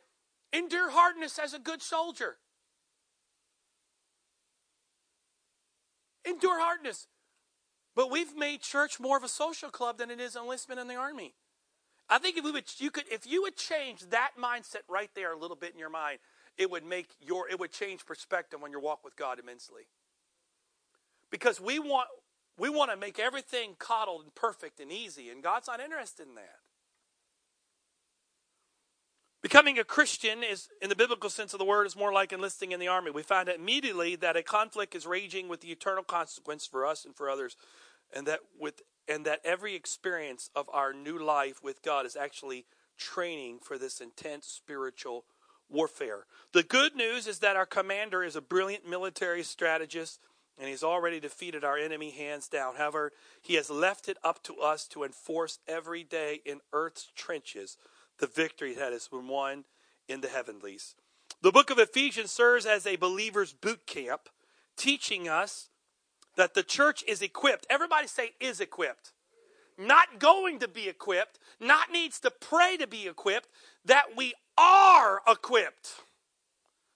Endure 0.54 0.90
hardness 0.90 1.38
as 1.38 1.52
a 1.52 1.58
good 1.58 1.82
soldier. 1.82 2.36
Endure 6.24 6.60
hardness. 6.60 7.08
But 7.96 8.10
we've 8.10 8.36
made 8.36 8.60
church 8.60 9.00
more 9.00 9.16
of 9.16 9.24
a 9.24 9.28
social 9.28 9.68
club 9.68 9.98
than 9.98 10.10
it 10.10 10.20
is 10.20 10.36
enlistment 10.36 10.80
in 10.80 10.86
the 10.86 10.94
army. 10.94 11.34
I 12.08 12.18
think 12.18 12.36
if 12.36 12.44
we 12.44 12.52
would, 12.52 12.64
you 12.78 12.90
could, 12.90 13.04
if 13.10 13.26
you 13.26 13.42
would 13.42 13.56
change 13.56 14.02
that 14.10 14.32
mindset 14.40 14.82
right 14.88 15.10
there 15.14 15.32
a 15.32 15.38
little 15.38 15.56
bit 15.56 15.72
in 15.72 15.78
your 15.78 15.90
mind, 15.90 16.18
it 16.56 16.70
would 16.70 16.84
make 16.84 17.08
your, 17.20 17.48
it 17.48 17.58
would 17.58 17.72
change 17.72 18.06
perspective 18.06 18.60
on 18.62 18.70
your 18.70 18.80
walk 18.80 19.04
with 19.04 19.16
God 19.16 19.40
immensely. 19.40 19.88
Because 21.30 21.60
we 21.60 21.80
want, 21.80 22.08
we 22.58 22.68
want 22.68 22.92
to 22.92 22.96
make 22.96 23.18
everything 23.18 23.74
coddled 23.78 24.22
and 24.22 24.34
perfect 24.34 24.78
and 24.78 24.92
easy, 24.92 25.30
and 25.30 25.42
God's 25.42 25.66
not 25.66 25.80
interested 25.80 26.28
in 26.28 26.36
that. 26.36 26.63
Becoming 29.44 29.78
a 29.78 29.84
Christian 29.84 30.42
is, 30.42 30.70
in 30.80 30.88
the 30.88 30.96
biblical 30.96 31.28
sense 31.28 31.52
of 31.52 31.58
the 31.58 31.66
word, 31.66 31.86
is 31.86 31.94
more 31.94 32.14
like 32.14 32.32
enlisting 32.32 32.72
in 32.72 32.80
the 32.80 32.88
army. 32.88 33.10
We 33.10 33.22
find 33.22 33.46
immediately 33.46 34.16
that 34.16 34.38
a 34.38 34.42
conflict 34.42 34.94
is 34.94 35.04
raging 35.04 35.48
with 35.48 35.60
the 35.60 35.70
eternal 35.70 36.02
consequence 36.02 36.64
for 36.64 36.86
us 36.86 37.04
and 37.04 37.14
for 37.14 37.28
others, 37.28 37.54
and 38.16 38.26
that 38.26 38.40
with 38.58 38.80
and 39.06 39.26
that 39.26 39.42
every 39.44 39.74
experience 39.74 40.48
of 40.56 40.70
our 40.72 40.94
new 40.94 41.18
life 41.18 41.62
with 41.62 41.82
God 41.82 42.06
is 42.06 42.16
actually 42.16 42.64
training 42.96 43.58
for 43.62 43.76
this 43.76 44.00
intense 44.00 44.46
spiritual 44.46 45.26
warfare. 45.68 46.24
The 46.54 46.62
good 46.62 46.96
news 46.96 47.26
is 47.26 47.40
that 47.40 47.54
our 47.54 47.66
commander 47.66 48.24
is 48.24 48.36
a 48.36 48.40
brilliant 48.40 48.88
military 48.88 49.42
strategist 49.42 50.20
and 50.56 50.70
he's 50.70 50.82
already 50.82 51.20
defeated 51.20 51.64
our 51.64 51.76
enemy 51.76 52.12
hands 52.12 52.48
down. 52.48 52.76
However, 52.76 53.12
he 53.42 53.56
has 53.56 53.68
left 53.68 54.08
it 54.08 54.16
up 54.24 54.42
to 54.44 54.56
us 54.60 54.88
to 54.88 55.04
enforce 55.04 55.58
every 55.68 56.02
day 56.02 56.40
in 56.46 56.60
earth's 56.72 57.08
trenches 57.14 57.76
the 58.18 58.26
victory 58.26 58.74
that 58.74 58.92
has 58.92 59.08
been 59.08 59.28
won 59.28 59.64
in 60.08 60.20
the 60.20 60.28
heavenlies. 60.28 60.94
The 61.42 61.52
book 61.52 61.70
of 61.70 61.78
Ephesians 61.78 62.30
serves 62.30 62.66
as 62.66 62.86
a 62.86 62.96
believer's 62.96 63.52
boot 63.52 63.86
camp, 63.86 64.28
teaching 64.76 65.28
us 65.28 65.68
that 66.36 66.54
the 66.54 66.62
church 66.62 67.04
is 67.06 67.22
equipped. 67.22 67.66
Everybody 67.68 68.06
say, 68.06 68.30
is 68.40 68.60
equipped. 68.60 69.12
Not 69.76 70.18
going 70.18 70.60
to 70.60 70.68
be 70.68 70.88
equipped, 70.88 71.38
not 71.60 71.90
needs 71.90 72.20
to 72.20 72.30
pray 72.30 72.76
to 72.76 72.86
be 72.86 73.08
equipped, 73.08 73.48
that 73.84 74.16
we 74.16 74.34
are 74.56 75.20
equipped. 75.26 75.90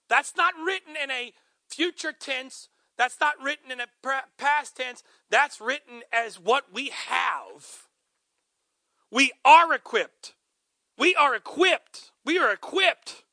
That's 0.08 0.37
not 0.37 0.54
written 0.64 0.94
in 1.02 1.10
a 1.10 1.32
future 1.68 2.12
tense. 2.12 2.68
That's 2.96 3.20
not 3.20 3.34
written 3.42 3.70
in 3.70 3.80
a 3.80 3.87
past 4.38 4.76
tense. 4.76 5.02
That's 5.30 5.60
written 5.60 6.02
as 6.12 6.40
what 6.40 6.72
we 6.72 6.90
have. 6.90 7.88
We 9.10 9.32
are 9.44 9.72
equipped. 9.75 10.34
We 10.99 11.14
are 11.14 11.35
equipped. 11.35 12.11
We 12.25 12.38
are 12.38 12.52
equipped 12.52 13.25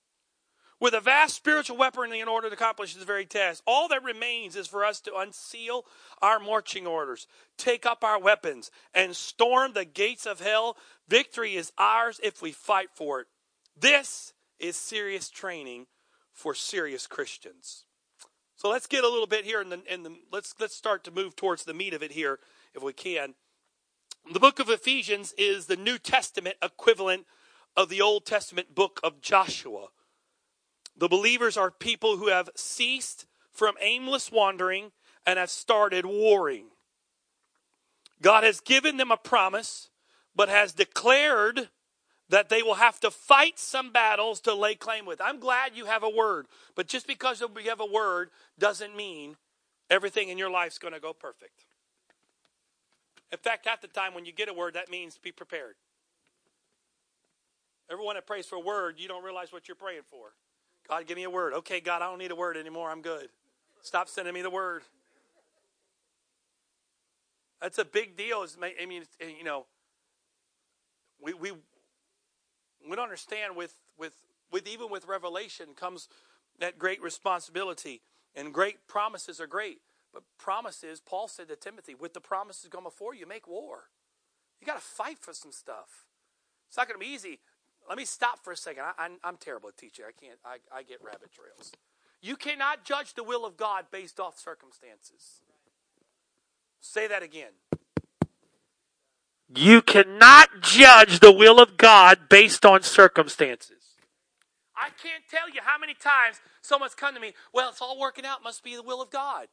with 0.80 0.94
a 0.94 1.02
vast 1.02 1.36
spiritual 1.36 1.78
weaponry 1.78 2.20
in 2.20 2.28
order 2.28 2.48
to 2.48 2.54
accomplish 2.54 2.94
this 2.94 3.04
very 3.04 3.26
task. 3.26 3.64
All 3.66 3.88
that 3.88 4.04
remains 4.04 4.56
is 4.56 4.68
for 4.68 4.86
us 4.86 5.00
to 5.02 5.16
unseal 5.16 5.84
our 6.22 6.40
marching 6.40 6.86
orders, 6.86 7.28
take 7.58 7.86
up 7.86 8.04
our 8.04 8.20
weapons, 8.20 8.70
and 8.94 9.16
storm 9.16 9.74
the 9.74 9.86
gates 9.86 10.28
of 10.28 10.42
hell. 10.42 10.78
Victory 11.08 11.56
is 11.56 11.72
ours 11.78 12.20
if 12.24 12.42
we 12.42 12.52
fight 12.52 12.90
for 12.94 13.22
it. 13.22 13.28
This 13.76 14.34
is 14.60 14.76
serious 14.76 15.30
training 15.30 15.88
for 16.32 16.54
serious 16.54 17.08
Christians. 17.08 17.86
So 18.58 18.70
let's 18.70 18.88
get 18.88 19.04
a 19.04 19.10
little 19.10 19.28
bit 19.28 19.44
here 19.44 19.64
the 19.64 20.16
let's 20.32 20.54
let's 20.60 20.76
start 20.76 21.04
to 21.06 21.12
move 21.12 21.36
towards 21.36 21.64
the 21.64 21.74
meat 21.74 21.94
of 21.94 22.04
it 22.04 22.12
here 22.12 22.40
if 22.74 22.84
we 22.84 22.94
can. 22.94 23.34
The 24.32 24.40
book 24.40 24.60
of 24.60 24.70
Ephesians 24.70 25.34
is 25.38 25.66
the 25.66 25.76
New 25.76 25.98
Testament 25.98 26.56
equivalent 26.62 27.26
of 27.76 27.90
the 27.90 28.02
Old 28.02 28.26
Testament 28.26 28.74
book 28.74 29.00
of 29.04 29.22
Joshua. 29.22 29.88
The 30.98 31.10
believers 31.10 31.58
are 31.58 31.72
people 31.72 32.18
who 32.18 32.30
have 32.30 32.50
ceased 32.56 33.26
from 33.52 33.76
aimless 33.82 34.32
wandering 34.32 34.92
and 35.26 35.40
have 35.40 35.50
started 35.50 36.06
warring. 36.06 36.68
God 38.22 38.44
has 38.44 38.62
given 38.62 38.98
them 38.98 39.12
a 39.12 39.18
promise, 39.18 39.90
but 40.36 40.50
has 40.50 40.74
declared 40.74 41.70
that 42.30 42.50
they 42.50 42.64
will 42.64 42.76
have 42.76 43.00
to 43.02 43.12
fight 43.12 43.60
some 43.60 43.92
battles 43.92 44.40
to 44.42 44.54
lay 44.54 44.76
claim 44.76 45.06
with. 45.06 45.22
I'm 45.22 45.40
glad 45.40 45.76
you 45.76 45.86
have 45.86 46.04
a 46.04 46.10
word, 46.10 46.48
but 46.76 46.88
just 46.88 47.08
because 47.08 47.42
you 47.42 47.50
have 47.70 47.80
a 47.80 47.86
word 47.86 48.30
doesn't 48.58 48.96
mean 48.96 49.36
everything 49.90 50.30
in 50.30 50.38
your 50.38 50.50
life 50.50 50.72
is 50.72 50.78
going 50.80 50.94
to 50.94 51.00
go 51.00 51.14
perfect. 51.14 51.66
In 53.32 53.38
fact, 53.38 53.68
half 53.68 53.82
the 53.82 53.88
time 53.88 54.14
when 54.14 54.26
you 54.26 54.32
get 54.32 54.50
a 54.50 54.54
word, 54.54 54.74
that 54.74 54.90
means 54.90 55.18
be 55.18 55.32
prepared. 55.32 55.76
Everyone 57.90 58.16
that 58.16 58.26
prays 58.26 58.46
for 58.46 58.56
a 58.56 58.60
word, 58.60 58.96
you 58.98 59.08
don't 59.08 59.24
realize 59.24 59.52
what 59.52 59.68
you're 59.68 59.76
praying 59.76 60.02
for. 60.10 60.34
God, 60.88 61.06
give 61.08 61.18
me 61.18 61.24
a 61.24 61.30
word. 61.30 61.54
Okay, 61.54 61.80
God, 61.80 62.02
I 62.02 62.10
don't 62.10 62.18
need 62.18 62.32
a 62.32 62.36
word 62.36 62.58
anymore. 62.58 62.90
I'm 62.90 63.02
good. 63.02 63.30
Stop 63.82 64.10
sending 64.10 64.34
me 64.34 64.42
the 64.42 64.50
word. 64.50 64.84
That's 67.62 67.78
a 67.78 67.86
big 67.86 68.18
deal. 68.18 68.46
I 68.62 68.86
mean, 68.86 69.04
eh, 69.20 69.28
you 69.38 69.44
know, 69.44 69.66
we 71.22 71.34
we 71.34 71.52
we 72.88 72.96
don't 72.96 73.04
understand 73.04 73.56
with 73.56 73.76
with 73.98 74.14
with 74.52 74.68
even 74.68 74.90
with 74.90 75.08
revelation 75.08 75.68
comes 75.76 76.08
that 76.60 76.78
great 76.78 77.02
responsibility 77.02 78.02
and 78.36 78.54
great 78.54 78.88
promises 78.88 79.40
are 79.40 79.48
great. 79.48 79.82
But 80.14 80.24
promises, 80.38 81.02
Paul 81.02 81.28
said 81.28 81.50
to 81.50 81.56
Timothy, 81.56 81.94
with 81.94 82.14
the 82.14 82.22
promises 82.22 82.70
going 82.70 82.86
before 82.86 83.14
you, 83.14 83.26
make 83.26 83.48
war. 83.48 83.90
You 84.62 84.68
got 84.68 84.76
to 84.76 84.82
fight 84.82 85.20
for 85.20 85.34
some 85.34 85.52
stuff. 85.52 86.06
It's 86.70 86.78
not 86.78 86.88
going 86.88 87.00
to 87.00 87.06
be 87.06 87.12
easy 87.12 87.40
let 87.88 87.98
me 87.98 88.06
stop 88.06 88.44
for 88.44 88.52
a 88.52 88.58
second. 88.58 88.84
I, 88.98 89.10
am 89.24 89.38
terrible 89.38 89.70
at 89.70 89.78
teaching. 89.78 90.06
I 90.08 90.12
can't. 90.20 90.40
I, 90.44 90.58
I 90.76 90.84
get 90.84 91.04
rabbit 91.04 91.32
trails. 91.32 91.72
You 92.22 92.36
cannot 92.36 92.84
judge 92.84 93.14
the 93.14 93.24
will 93.24 93.46
of 93.46 93.58
God 93.58 93.86
based 93.92 94.20
off 94.20 94.40
circumstances. 94.40 95.42
Say 96.80 97.08
that 97.08 97.22
again. 97.22 97.52
You 99.56 99.82
cannot 99.82 100.62
judge 100.62 101.20
the 101.20 101.32
will 101.32 101.60
of 101.60 101.78
God 101.78 102.30
based 102.30 102.66
on 102.66 102.82
circumstances. 102.82 103.76
I 104.76 104.90
can't 105.02 105.24
tell 105.30 105.50
you 105.50 105.62
how 105.64 105.78
many 105.78 105.94
times 105.94 106.42
someone's 106.62 106.96
come 106.96 107.14
to 107.14 107.22
me, 107.22 107.34
well, 107.54 107.70
it's 107.70 107.82
all 107.82 108.00
working 108.00 108.26
out, 108.26 108.44
must 108.44 108.64
be 108.64 108.76
the 108.76 108.84
will 108.84 109.02
of 109.02 109.12
God. 109.12 109.48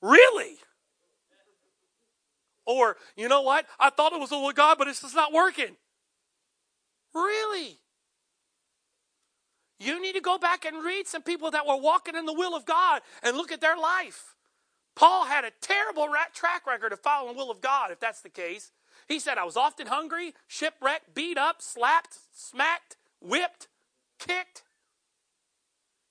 Really? 0.00 0.56
Or, 2.64 2.96
you 3.16 3.28
know 3.28 3.42
what? 3.42 3.66
I 3.78 3.90
thought 3.90 4.12
it 4.12 4.20
was 4.20 4.30
the 4.30 4.38
will 4.38 4.48
of 4.48 4.56
God, 4.56 4.78
but 4.78 4.88
it's 4.88 5.02
just 5.02 5.14
not 5.14 5.32
working. 5.32 5.76
Really? 7.16 7.78
You 9.78 10.00
need 10.02 10.14
to 10.14 10.20
go 10.20 10.36
back 10.38 10.66
and 10.66 10.84
read 10.84 11.06
some 11.06 11.22
people 11.22 11.50
that 11.50 11.66
were 11.66 11.76
walking 11.76 12.14
in 12.14 12.26
the 12.26 12.32
will 12.32 12.54
of 12.54 12.66
God 12.66 13.00
and 13.22 13.36
look 13.36 13.50
at 13.50 13.62
their 13.62 13.76
life. 13.76 14.34
Paul 14.94 15.24
had 15.24 15.44
a 15.44 15.52
terrible 15.60 16.08
track 16.34 16.66
record 16.66 16.92
of 16.92 17.00
following 17.00 17.34
the 17.34 17.38
will 17.38 17.50
of 17.50 17.60
God, 17.60 17.90
if 17.90 18.00
that's 18.00 18.20
the 18.20 18.28
case. 18.28 18.70
He 19.08 19.18
said, 19.18 19.38
I 19.38 19.44
was 19.44 19.56
often 19.56 19.86
hungry, 19.86 20.34
shipwrecked, 20.46 21.14
beat 21.14 21.38
up, 21.38 21.62
slapped, 21.62 22.18
smacked, 22.34 22.96
whipped, 23.20 23.68
kicked. 24.18 24.64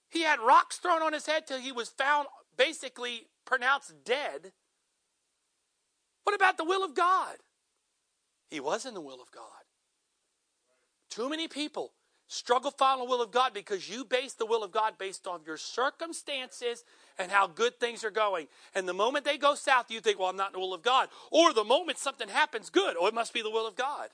He 0.10 0.22
had 0.22 0.40
rocks 0.40 0.78
thrown 0.78 1.02
on 1.02 1.14
his 1.14 1.26
head 1.26 1.46
till 1.46 1.60
he 1.60 1.72
was 1.72 1.90
found 1.90 2.28
basically 2.58 3.28
pronounced 3.46 3.94
dead. 4.04 4.54
What 6.24 6.36
about 6.36 6.58
the 6.58 6.64
will 6.66 6.84
of 6.84 6.96
God? 6.96 7.38
He 8.50 8.60
was 8.60 8.86
in 8.86 8.94
the 8.94 9.02
will 9.02 9.22
of 9.22 9.32
God. 9.32 9.65
Too 11.16 11.30
many 11.30 11.48
people 11.48 11.94
struggle 12.28 12.72
following 12.72 13.08
the 13.08 13.10
will 13.10 13.22
of 13.22 13.32
God 13.32 13.54
because 13.54 13.90
you 13.90 14.04
base 14.04 14.34
the 14.34 14.46
will 14.46 14.66
of 14.66 14.74
God 14.74 14.98
based 14.98 15.28
on 15.28 15.40
your 15.46 15.56
circumstances 15.56 16.84
and 17.18 17.32
how 17.32 17.48
good 17.48 17.80
things 17.80 18.04
are 18.04 18.12
going. 18.12 18.48
And 18.74 18.86
the 18.86 18.94
moment 18.94 19.24
they 19.24 19.38
go 19.38 19.56
south, 19.56 19.90
you 19.90 20.02
think, 20.02 20.20
well, 20.20 20.28
I'm 20.28 20.36
not 20.36 20.48
in 20.48 20.54
the 20.54 20.60
will 20.60 20.74
of 20.74 20.82
God. 20.82 21.08
Or 21.32 21.54
the 21.54 21.64
moment 21.64 22.00
something 22.00 22.28
happens, 22.28 22.70
good. 22.70 22.98
Oh, 23.00 23.08
it 23.08 23.14
must 23.14 23.34
be 23.34 23.42
the 23.42 23.50
will 23.50 23.66
of 23.66 23.78
God. 23.78 24.10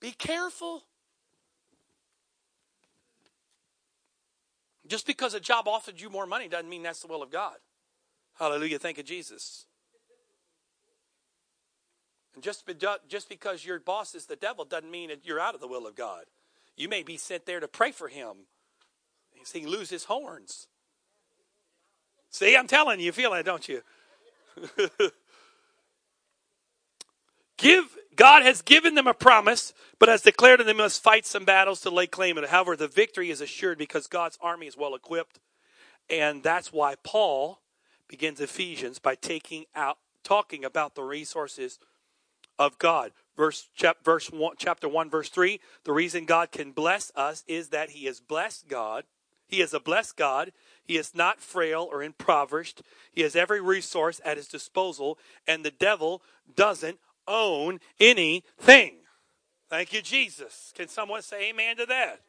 Be 0.00 0.12
careful. 0.12 0.84
Just 4.86 5.08
because 5.08 5.34
a 5.34 5.40
job 5.40 5.66
offered 5.66 6.00
you 6.00 6.08
more 6.08 6.26
money 6.26 6.46
doesn't 6.46 6.70
mean 6.70 6.84
that's 6.84 7.00
the 7.00 7.08
will 7.08 7.24
of 7.24 7.32
God. 7.32 7.56
Hallelujah. 8.38 8.78
Thank 8.78 8.98
you, 8.98 9.02
Jesus. 9.02 9.66
And 12.36 12.44
just, 12.44 12.70
just 13.08 13.28
because 13.28 13.64
your 13.64 13.80
boss 13.80 14.14
is 14.14 14.26
the 14.26 14.36
devil 14.36 14.64
doesn't 14.64 14.90
mean 14.90 15.08
that 15.08 15.24
you're 15.24 15.40
out 15.40 15.54
of 15.54 15.60
the 15.60 15.66
will 15.66 15.86
of 15.86 15.96
God. 15.96 16.24
You 16.76 16.88
may 16.88 17.02
be 17.02 17.16
sent 17.16 17.46
there 17.46 17.60
to 17.60 17.66
pray 17.66 17.90
for 17.90 18.08
him. 18.08 18.36
He 19.52 19.64
lose 19.64 19.88
his 19.88 20.04
horns. 20.04 20.68
See, 22.30 22.54
I'm 22.54 22.66
telling 22.66 23.00
you, 23.00 23.06
you 23.06 23.12
feel 23.12 23.30
that, 23.32 23.46
don't 23.46 23.66
you? 23.66 23.80
Give 27.56 27.84
God 28.16 28.42
has 28.42 28.60
given 28.60 28.94
them 28.94 29.06
a 29.06 29.14
promise, 29.14 29.72
but 29.98 30.08
has 30.10 30.22
declared 30.22 30.60
that 30.60 30.64
they 30.64 30.72
must 30.74 31.02
fight 31.02 31.24
some 31.26 31.44
battles 31.44 31.80
to 31.82 31.90
lay 31.90 32.06
claim 32.06 32.36
to 32.36 32.42
it. 32.42 32.48
However, 32.50 32.76
the 32.76 32.88
victory 32.88 33.30
is 33.30 33.40
assured 33.40 33.78
because 33.78 34.06
God's 34.06 34.38
army 34.42 34.66
is 34.66 34.76
well 34.76 34.94
equipped, 34.94 35.38
and 36.10 36.42
that's 36.42 36.72
why 36.72 36.96
Paul 37.02 37.60
begins 38.08 38.40
Ephesians 38.40 38.98
by 38.98 39.14
taking 39.14 39.64
out 39.74 39.98
talking 40.22 40.64
about 40.64 40.94
the 40.94 41.02
resources 41.02 41.78
of 42.58 42.78
God. 42.78 43.12
Verse, 43.36 43.68
chap, 43.74 43.98
verse 44.02 44.30
one, 44.30 44.54
chapter 44.58 44.88
1, 44.88 45.10
verse 45.10 45.28
3 45.28 45.60
the 45.84 45.92
reason 45.92 46.24
God 46.24 46.50
can 46.50 46.72
bless 46.72 47.12
us 47.14 47.44
is 47.46 47.68
that 47.68 47.90
He 47.90 48.06
is 48.06 48.20
blessed 48.20 48.68
God. 48.68 49.04
He 49.46 49.60
is 49.60 49.74
a 49.74 49.80
blessed 49.80 50.16
God. 50.16 50.52
He 50.82 50.96
is 50.96 51.14
not 51.14 51.40
frail 51.40 51.88
or 51.90 52.02
impoverished. 52.02 52.82
He 53.12 53.22
has 53.22 53.36
every 53.36 53.60
resource 53.60 54.20
at 54.24 54.36
his 54.36 54.48
disposal, 54.48 55.18
and 55.46 55.64
the 55.64 55.70
devil 55.70 56.22
doesn't 56.54 56.98
own 57.28 57.80
anything. 58.00 58.96
Thank 59.68 59.92
you, 59.92 60.02
Jesus. 60.02 60.72
Can 60.76 60.88
someone 60.88 61.22
say 61.22 61.50
amen 61.50 61.76
to 61.76 61.86
that? 61.86 62.20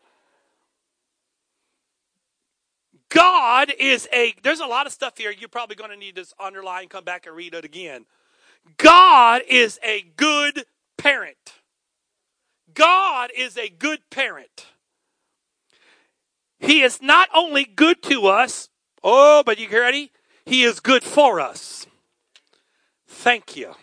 God 3.09 3.71
is 3.79 4.07
a, 4.11 4.33
there's 4.43 4.59
a 4.59 4.65
lot 4.65 4.85
of 4.85 4.91
stuff 4.91 5.17
here 5.17 5.31
you're 5.31 5.47
probably 5.47 5.75
going 5.75 5.91
to 5.91 5.97
need 5.97 6.15
to 6.17 6.25
underline, 6.39 6.87
come 6.89 7.03
back 7.03 7.25
and 7.25 7.35
read 7.35 7.53
it 7.53 7.63
again. 7.63 8.05
God 8.77 9.41
is 9.47 9.79
a 9.83 10.01
good 10.17 10.65
parent. 10.97 11.53
God 12.73 13.29
is 13.35 13.57
a 13.57 13.69
good 13.69 13.99
parent. 14.11 14.67
He 16.59 16.81
is 16.81 17.01
not 17.01 17.29
only 17.33 17.65
good 17.65 18.01
to 18.03 18.27
us, 18.27 18.69
oh, 19.03 19.43
but 19.45 19.59
you 19.59 19.69
ready? 19.69 20.11
He 20.45 20.63
is 20.63 20.79
good 20.79 21.03
for 21.03 21.39
us. 21.39 21.85
Thank 23.07 23.55
you. 23.55 23.73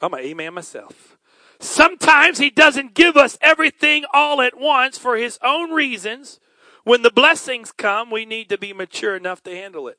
I'm 0.00 0.12
an 0.14 0.20
amen 0.20 0.54
myself. 0.54 1.16
Sometimes 1.58 2.38
he 2.38 2.50
doesn't 2.50 2.94
give 2.94 3.16
us 3.16 3.38
everything 3.40 4.04
all 4.12 4.42
at 4.42 4.58
once 4.58 4.98
for 4.98 5.16
his 5.16 5.38
own 5.42 5.70
reasons. 5.70 6.38
When 6.84 7.02
the 7.02 7.10
blessings 7.10 7.72
come, 7.72 8.10
we 8.10 8.26
need 8.26 8.48
to 8.50 8.58
be 8.58 8.72
mature 8.72 9.16
enough 9.16 9.42
to 9.44 9.50
handle 9.50 9.88
it. 9.88 9.98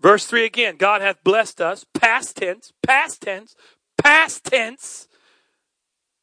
Verse 0.00 0.26
3 0.26 0.44
again 0.44 0.76
God 0.76 1.00
hath 1.00 1.22
blessed 1.24 1.60
us, 1.60 1.84
past 1.94 2.36
tense, 2.36 2.72
past 2.82 3.22
tense, 3.22 3.56
past 3.96 4.44
tense. 4.44 5.08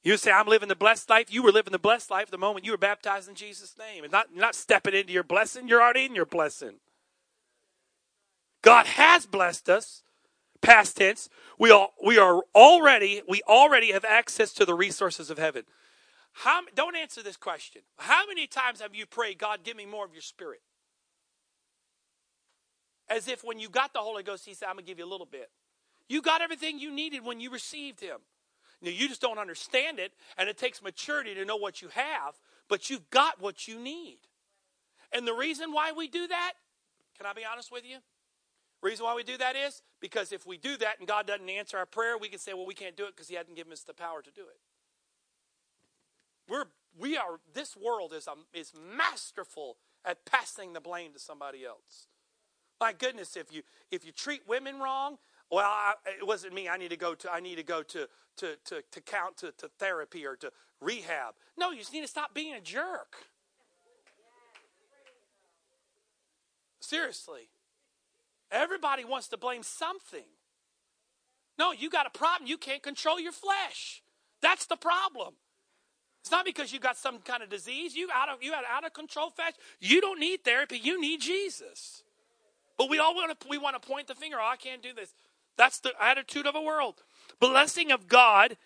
You 0.04 0.18
say, 0.18 0.32
I'm 0.32 0.48
living 0.48 0.70
the 0.70 0.76
blessed 0.76 1.10
life. 1.10 1.34
You 1.34 1.42
were 1.42 1.52
living 1.52 1.72
the 1.72 1.80
blessed 1.80 2.12
life 2.12 2.30
the 2.30 2.38
moment 2.38 2.64
you 2.64 2.72
were 2.72 2.78
baptized 2.78 3.28
in 3.28 3.34
Jesus' 3.34 3.76
name. 3.78 4.04
And 4.04 4.12
not, 4.12 4.28
not 4.36 4.54
stepping 4.54 4.94
into 4.94 5.12
your 5.12 5.24
blessing, 5.24 5.68
you're 5.68 5.82
already 5.82 6.06
in 6.06 6.14
your 6.14 6.28
blessing. 6.28 6.76
God 8.62 8.86
has 8.86 9.26
blessed 9.26 9.68
us, 9.68 10.04
past 10.62 10.98
tense. 10.98 11.28
We, 11.58 11.72
all, 11.72 11.96
we 12.06 12.20
are 12.20 12.44
already, 12.54 13.24
we 13.28 13.42
already 13.48 13.94
have 13.94 14.06
access 14.06 14.54
to 14.54 14.66
the 14.66 14.76
resources 14.76 15.32
of 15.32 15.40
heaven. 15.40 15.64
How, 16.34 16.62
don't 16.76 16.96
answer 16.96 17.24
this 17.24 17.38
question. 17.38 17.82
How 17.98 18.28
many 18.28 18.46
times 18.46 18.82
have 18.82 18.94
you 18.94 19.08
prayed, 19.08 19.40
God, 19.40 19.64
give 19.64 19.76
me 19.76 19.88
more 19.88 20.06
of 20.06 20.14
your 20.14 20.22
spirit? 20.22 20.62
As 23.10 23.28
if 23.28 23.44
when 23.44 23.60
you 23.60 23.70
got 23.70 23.94
the 23.94 24.00
Holy 24.00 24.24
Ghost, 24.24 24.46
He 24.46 24.54
said, 24.54 24.68
I'm 24.68 24.76
going 24.76 24.86
to 24.86 24.92
give 24.92 25.00
you 25.00 25.06
a 25.06 25.10
little 25.10 25.28
bit. 25.28 25.50
You 26.08 26.22
got 26.22 26.42
everything 26.42 26.80
you 26.80 26.92
needed 26.92 27.24
when 27.24 27.40
you 27.40 27.50
received 27.52 28.00
Him. 28.00 28.18
Now, 28.82 28.92
you 28.92 29.08
just 29.08 29.22
don't 29.22 29.40
understand 29.40 30.00
it, 30.00 30.14
and 30.38 30.50
it 30.50 30.58
takes 30.58 30.82
maturity 30.82 31.34
to 31.36 31.46
know 31.46 31.56
what 31.56 31.82
you 31.82 31.88
have, 31.90 32.36
but 32.68 32.90
you've 32.90 33.10
got 33.10 33.42
what 33.42 33.68
you 33.68 33.80
need. 33.80 34.20
And 35.12 35.28
the 35.28 35.34
reason 35.34 35.72
why 35.72 35.92
we 35.92 36.08
do 36.08 36.28
that, 36.28 36.54
can 37.18 37.26
I 37.26 37.34
be 37.34 37.46
honest 37.46 37.72
with 37.72 37.86
you? 37.86 37.98
reason 38.86 39.04
why 39.04 39.16
we 39.16 39.24
do 39.24 39.38
that 39.38 39.56
is 39.56 39.82
because 40.00 40.32
if 40.32 40.46
we 40.46 40.58
do 40.58 40.78
that 40.78 41.00
and 41.00 41.08
God 41.08 41.26
doesn't 41.26 41.50
answer 41.50 41.78
our 41.78 41.86
prayer, 41.86 42.18
we 42.18 42.30
can 42.30 42.40
say, 42.40 42.54
well, 42.54 42.68
we 42.68 42.76
can't 42.76 42.96
do 42.96 43.06
it 43.06 43.16
because 43.16 43.28
He 43.28 43.36
hasn't 43.36 43.56
given 43.56 43.74
us 43.74 43.82
the 43.82 43.94
power 43.94 44.22
to 44.22 44.32
do 44.32 44.42
it. 44.42 44.60
We're, 46.48 46.66
we 46.98 47.18
are, 47.18 47.40
this 47.54 47.76
world 47.76 48.14
is, 48.14 48.28
um, 48.28 48.46
is 48.54 48.72
masterful 48.96 49.78
at 50.06 50.26
passing 50.26 50.74
the 50.74 50.80
blame 50.80 51.14
to 51.14 51.20
somebody 51.20 51.66
else. 51.66 52.08
My 52.86 52.94
goodness, 52.94 53.36
if 53.36 53.52
you 53.52 53.64
if 53.90 54.06
you 54.06 54.12
treat 54.12 54.42
women 54.48 54.80
wrong, 54.80 55.18
well, 55.50 55.66
I, 55.66 55.94
it 56.20 56.28
wasn't 56.28 56.54
me. 56.54 56.70
I 56.70 56.78
need 56.78 56.92
to 56.92 56.98
go 56.98 57.16
to 57.16 57.34
I 57.34 57.40
need 57.40 57.56
to 57.56 57.64
go 57.64 57.82
to 57.82 58.08
to 58.38 58.58
to, 58.66 58.84
to 58.92 59.02
count 59.02 59.38
to, 59.38 59.52
to 59.58 59.72
therapy 59.80 60.24
or 60.24 60.36
to 60.36 60.52
rehab. 60.80 61.34
No, 61.58 61.72
you 61.72 61.80
just 61.80 61.94
need 61.94 62.02
to 62.02 62.08
stop 62.08 62.36
being 62.36 62.54
a 62.54 62.62
jerk. 62.62 63.16
Seriously. 66.80 67.50
Everybody 68.52 69.04
wants 69.04 69.30
to 69.30 69.38
blame 69.38 69.64
something. 69.64 70.30
No, 71.58 71.72
you 71.72 71.90
got 71.90 72.06
a 72.06 72.16
problem. 72.16 72.48
You 72.48 72.60
can't 72.60 72.84
control 72.84 73.20
your 73.20 73.32
flesh. 73.32 74.04
That's 74.44 74.68
the 74.68 74.78
problem. 74.78 75.34
It's 76.22 76.30
not 76.30 76.46
because 76.46 76.72
you 76.72 76.80
got 76.80 76.98
some 76.98 77.18
kind 77.18 77.42
of 77.42 77.50
disease. 77.50 77.96
You 77.96 78.10
out 78.14 78.30
of 78.30 78.44
you 78.44 78.54
had 78.54 78.64
out 78.70 78.86
of 78.86 78.94
control 78.94 79.32
flesh. 79.32 79.54
You 79.80 80.02
don't 80.02 80.20
need 80.20 80.44
therapy. 80.44 80.78
You 80.78 81.02
need 81.02 81.20
Jesus. 81.20 82.04
But 82.78 82.90
we 82.90 83.00
all 83.00 83.16
want 83.16 83.40
to 83.40 83.48
we 83.48 83.58
want 83.58 83.82
to 83.82 83.88
point 83.88 84.08
the 84.08 84.16
finger. 84.16 84.38
Oh, 84.40 84.46
I 84.46 84.58
can't 84.58 84.82
do 84.82 84.94
this. 84.94 85.14
That's 85.58 85.80
the 85.80 85.94
attitude 86.02 86.46
of 86.46 86.56
a 86.56 86.62
world. 86.62 87.04
Blessing 87.40 87.92
of 87.92 88.08
God 88.08 88.58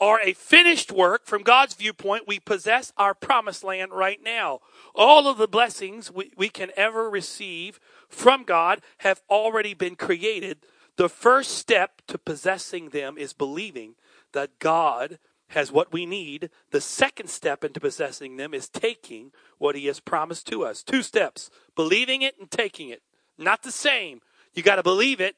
are 0.00 0.20
a 0.20 0.32
finished 0.32 0.92
work 0.92 1.26
from 1.26 1.42
God's 1.42 1.74
viewpoint. 1.74 2.24
We 2.26 2.38
possess 2.38 2.92
our 2.96 3.14
promised 3.14 3.64
land 3.64 3.92
right 3.92 4.20
now. 4.22 4.60
All 4.94 5.28
of 5.28 5.38
the 5.38 5.48
blessings 5.48 6.10
we, 6.10 6.30
we 6.36 6.48
can 6.48 6.70
ever 6.76 7.08
receive 7.08 7.80
from 8.08 8.44
God 8.44 8.82
have 8.98 9.22
already 9.30 9.74
been 9.74 9.96
created. 9.96 10.58
The 10.96 11.08
first 11.08 11.52
step 11.52 12.02
to 12.08 12.18
possessing 12.18 12.90
them 12.90 13.16
is 13.18 13.32
believing 13.32 13.94
that 14.32 14.58
God 14.58 15.18
has 15.54 15.72
what 15.72 15.92
we 15.92 16.06
need. 16.06 16.50
The 16.70 16.80
second 16.80 17.28
step 17.28 17.64
into 17.64 17.80
possessing 17.80 18.36
them 18.36 18.54
is 18.54 18.68
taking 18.68 19.32
what 19.58 19.74
He 19.74 19.86
has 19.86 20.00
promised 20.00 20.46
to 20.48 20.64
us. 20.64 20.82
Two 20.82 21.02
steps 21.02 21.50
believing 21.74 22.22
it 22.22 22.34
and 22.38 22.50
taking 22.50 22.90
it. 22.90 23.02
Not 23.38 23.62
the 23.62 23.72
same. 23.72 24.20
You 24.52 24.62
got 24.62 24.76
to 24.76 24.82
believe 24.82 25.20
it, 25.20 25.36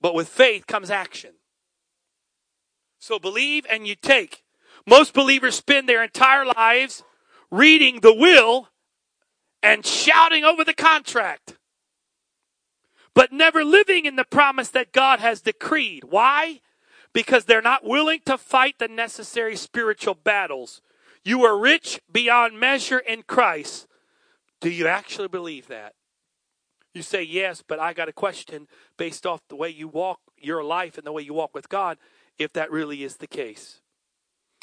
but 0.00 0.14
with 0.14 0.28
faith 0.28 0.66
comes 0.66 0.90
action. 0.90 1.32
So 2.98 3.18
believe 3.18 3.66
and 3.70 3.86
you 3.86 3.94
take. 3.94 4.42
Most 4.86 5.12
believers 5.12 5.56
spend 5.56 5.88
their 5.88 6.02
entire 6.02 6.46
lives 6.46 7.02
reading 7.50 8.00
the 8.00 8.14
will 8.14 8.68
and 9.62 9.84
shouting 9.84 10.44
over 10.44 10.64
the 10.64 10.74
contract, 10.74 11.56
but 13.14 13.32
never 13.32 13.64
living 13.64 14.06
in 14.06 14.16
the 14.16 14.24
promise 14.24 14.68
that 14.70 14.92
God 14.92 15.20
has 15.20 15.40
decreed. 15.40 16.04
Why? 16.04 16.60
Because 17.16 17.46
they're 17.46 17.62
not 17.62 17.82
willing 17.82 18.20
to 18.26 18.36
fight 18.36 18.74
the 18.78 18.88
necessary 18.88 19.56
spiritual 19.56 20.12
battles. 20.12 20.82
You 21.24 21.46
are 21.46 21.58
rich 21.58 21.98
beyond 22.12 22.60
measure 22.60 22.98
in 22.98 23.22
Christ. 23.22 23.86
Do 24.60 24.68
you 24.68 24.86
actually 24.86 25.28
believe 25.28 25.66
that? 25.68 25.94
You 26.92 27.00
say 27.00 27.22
yes, 27.22 27.64
but 27.66 27.80
I 27.80 27.94
got 27.94 28.10
a 28.10 28.12
question 28.12 28.68
based 28.98 29.24
off 29.24 29.40
the 29.48 29.56
way 29.56 29.70
you 29.70 29.88
walk 29.88 30.20
your 30.36 30.62
life 30.62 30.98
and 30.98 31.06
the 31.06 31.12
way 31.12 31.22
you 31.22 31.32
walk 31.32 31.54
with 31.54 31.70
God 31.70 31.96
if 32.38 32.52
that 32.52 32.70
really 32.70 33.02
is 33.02 33.16
the 33.16 33.26
case. 33.26 33.80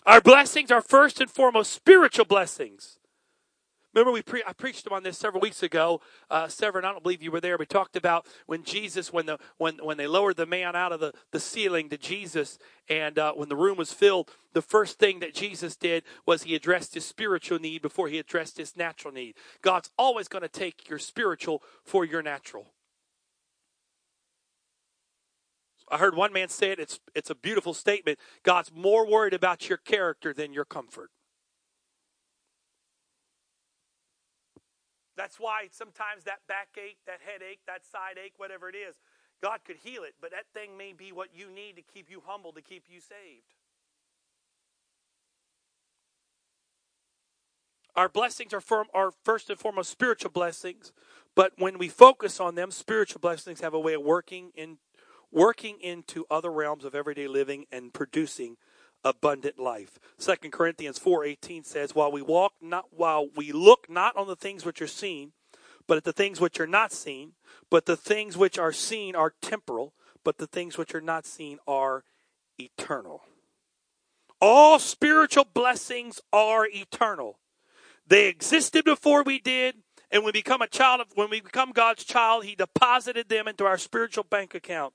Our 0.06 0.22
blessings 0.22 0.70
are 0.70 0.84
first 0.84 1.20
and 1.20 1.32
foremost 1.32 1.72
spiritual 1.72 2.26
blessings. 2.26 3.00
Remember, 3.94 4.12
we 4.12 4.24
pre- 4.24 4.44
I 4.48 4.54
preached 4.54 4.88
on 4.92 5.04
this 5.04 5.18
several 5.18 5.42
weeks 5.42 5.62
ago. 5.62 6.02
Uh, 6.30 6.48
Severin, 6.48 6.84
I 6.84 6.92
don't 6.92 7.04
believe 7.04 7.22
you 7.22 7.32
were 7.32 7.42
there. 7.42 7.58
We 7.58 7.66
talked 7.66 7.96
about 7.96 8.26
when 8.48 8.64
Jesus, 8.64 9.14
when 9.14 9.28
the 9.28 9.38
when 9.58 9.78
when 9.84 9.98
they 9.98 10.08
lowered 10.08 10.38
the 10.38 10.48
man 10.48 10.76
out 10.76 10.92
of 10.92 11.00
the, 11.00 11.14
the 11.32 11.40
ceiling 11.40 11.90
to 11.90 11.98
Jesus, 11.98 12.58
and 12.90 13.20
uh, 13.20 13.34
when 13.34 13.50
the 13.50 13.56
room 13.56 13.78
was 13.78 13.94
filled, 13.94 14.32
the 14.54 14.62
first 14.62 14.98
thing 14.98 15.20
that 15.20 15.36
Jesus 15.36 15.76
did 15.76 16.04
was 16.26 16.44
he 16.44 16.56
addressed 16.56 16.96
his 16.96 17.06
spiritual 17.06 17.60
need 17.60 17.82
before 17.82 18.08
he 18.08 18.18
addressed 18.18 18.58
his 18.58 18.76
natural 18.76 19.14
need. 19.14 19.36
God's 19.62 19.92
always 19.98 20.28
going 20.28 20.44
to 20.44 20.50
take 20.50 20.90
your 20.90 21.00
spiritual 21.00 21.62
for 21.84 22.04
your 22.04 22.24
natural. 22.24 22.68
I 25.92 25.98
heard 26.00 26.16
one 26.16 26.34
man 26.34 26.50
say 26.50 26.72
it. 26.72 26.80
It's 26.80 27.00
it's 27.14 27.30
a 27.30 27.36
beautiful 27.36 27.76
statement. 27.76 28.18
God's 28.42 28.72
more 28.74 29.06
worried 29.06 29.36
about 29.36 29.70
your 29.70 29.78
character 29.78 30.34
than 30.34 30.52
your 30.52 30.66
comfort. 30.66 31.12
That's 35.16 35.40
why 35.40 35.70
sometimes 35.72 36.24
that 36.26 36.42
backache, 36.48 36.98
that 37.06 37.20
headache, 37.26 37.60
that 37.68 37.86
side 37.86 38.18
ache, 38.24 38.34
whatever 38.38 38.70
it 38.70 38.76
is, 38.76 38.96
God 39.42 39.60
could 39.66 39.78
heal 39.78 40.04
it, 40.04 40.16
but 40.22 40.32
that 40.32 40.46
thing 40.54 40.78
may 40.78 40.94
be 40.94 41.12
what 41.12 41.30
you 41.36 41.52
need 41.52 41.76
to 41.76 41.82
keep 41.82 42.10
you 42.10 42.22
humble, 42.26 42.54
to 42.54 42.62
keep 42.62 42.86
you 42.90 43.00
saved. 43.00 43.54
Our 47.96 48.10
blessings 48.10 48.54
are, 48.54 48.62
firm, 48.62 48.88
are 48.94 49.12
first 49.24 49.50
and 49.50 49.60
foremost 49.60 49.92
spiritual 49.92 50.32
blessings, 50.32 50.94
but 51.36 51.54
when 51.58 51.78
we 51.78 51.90
focus 51.90 52.40
on 52.40 52.56
them, 52.56 52.72
spiritual 52.72 53.20
blessings 53.20 53.62
have 53.62 53.74
a 53.74 53.80
way 53.80 53.94
of 53.94 54.02
working 54.02 54.52
in 54.56 54.78
working 55.32 55.80
into 55.82 56.26
other 56.30 56.52
realms 56.52 56.86
of 56.86 56.94
everyday 56.94 57.28
living 57.28 57.66
and 57.72 57.92
producing 57.92 58.56
abundant 59.04 59.60
life. 59.60 60.00
Second 60.18 60.52
Corinthians 60.52 61.00
4:18 61.00 61.64
says, 61.64 61.94
"While 61.94 62.12
we 62.12 62.22
walk 62.22 62.54
not 62.62 62.94
while 62.94 63.28
we 63.28 63.52
look 63.52 63.90
not 63.90 64.16
on 64.16 64.28
the 64.28 64.36
things 64.36 64.66
which 64.66 64.82
are 64.82 64.88
seen, 64.88 65.34
but 65.88 65.98
at 65.98 66.04
the 66.04 66.14
things 66.14 66.40
which 66.40 66.60
are 66.60 66.68
not 66.68 66.92
seen, 66.92 67.36
but 67.70 67.86
the 67.86 67.98
things 67.98 68.38
which 68.38 68.58
are 68.58 68.72
seen 68.72 69.16
are 69.16 69.36
temporal, 69.42 69.94
but 70.24 70.38
the 70.38 70.48
things 70.48 70.78
which 70.78 70.96
are 70.96 71.02
not 71.02 71.26
seen 71.26 71.60
are 71.68 72.04
eternal." 72.58 73.24
All 74.40 74.80
spiritual 74.80 75.46
blessings 75.46 76.22
are 76.32 76.68
eternal. 76.68 77.40
They 78.06 78.28
existed 78.28 78.84
before 78.84 79.24
we 79.24 79.40
did, 79.40 79.84
and 80.12 80.24
when 80.24 80.34
we 80.34 80.40
become 80.40 80.62
a 80.62 80.68
child 80.68 81.02
of 81.02 81.08
when 81.16 81.30
we 81.30 81.40
become 81.40 81.72
God's 81.72 82.04
child, 82.04 82.44
he 82.46 82.56
deposited 82.56 83.30
them 83.30 83.48
into 83.48 83.66
our 83.66 83.78
spiritual 83.78 84.26
bank 84.26 84.54
account. 84.54 84.94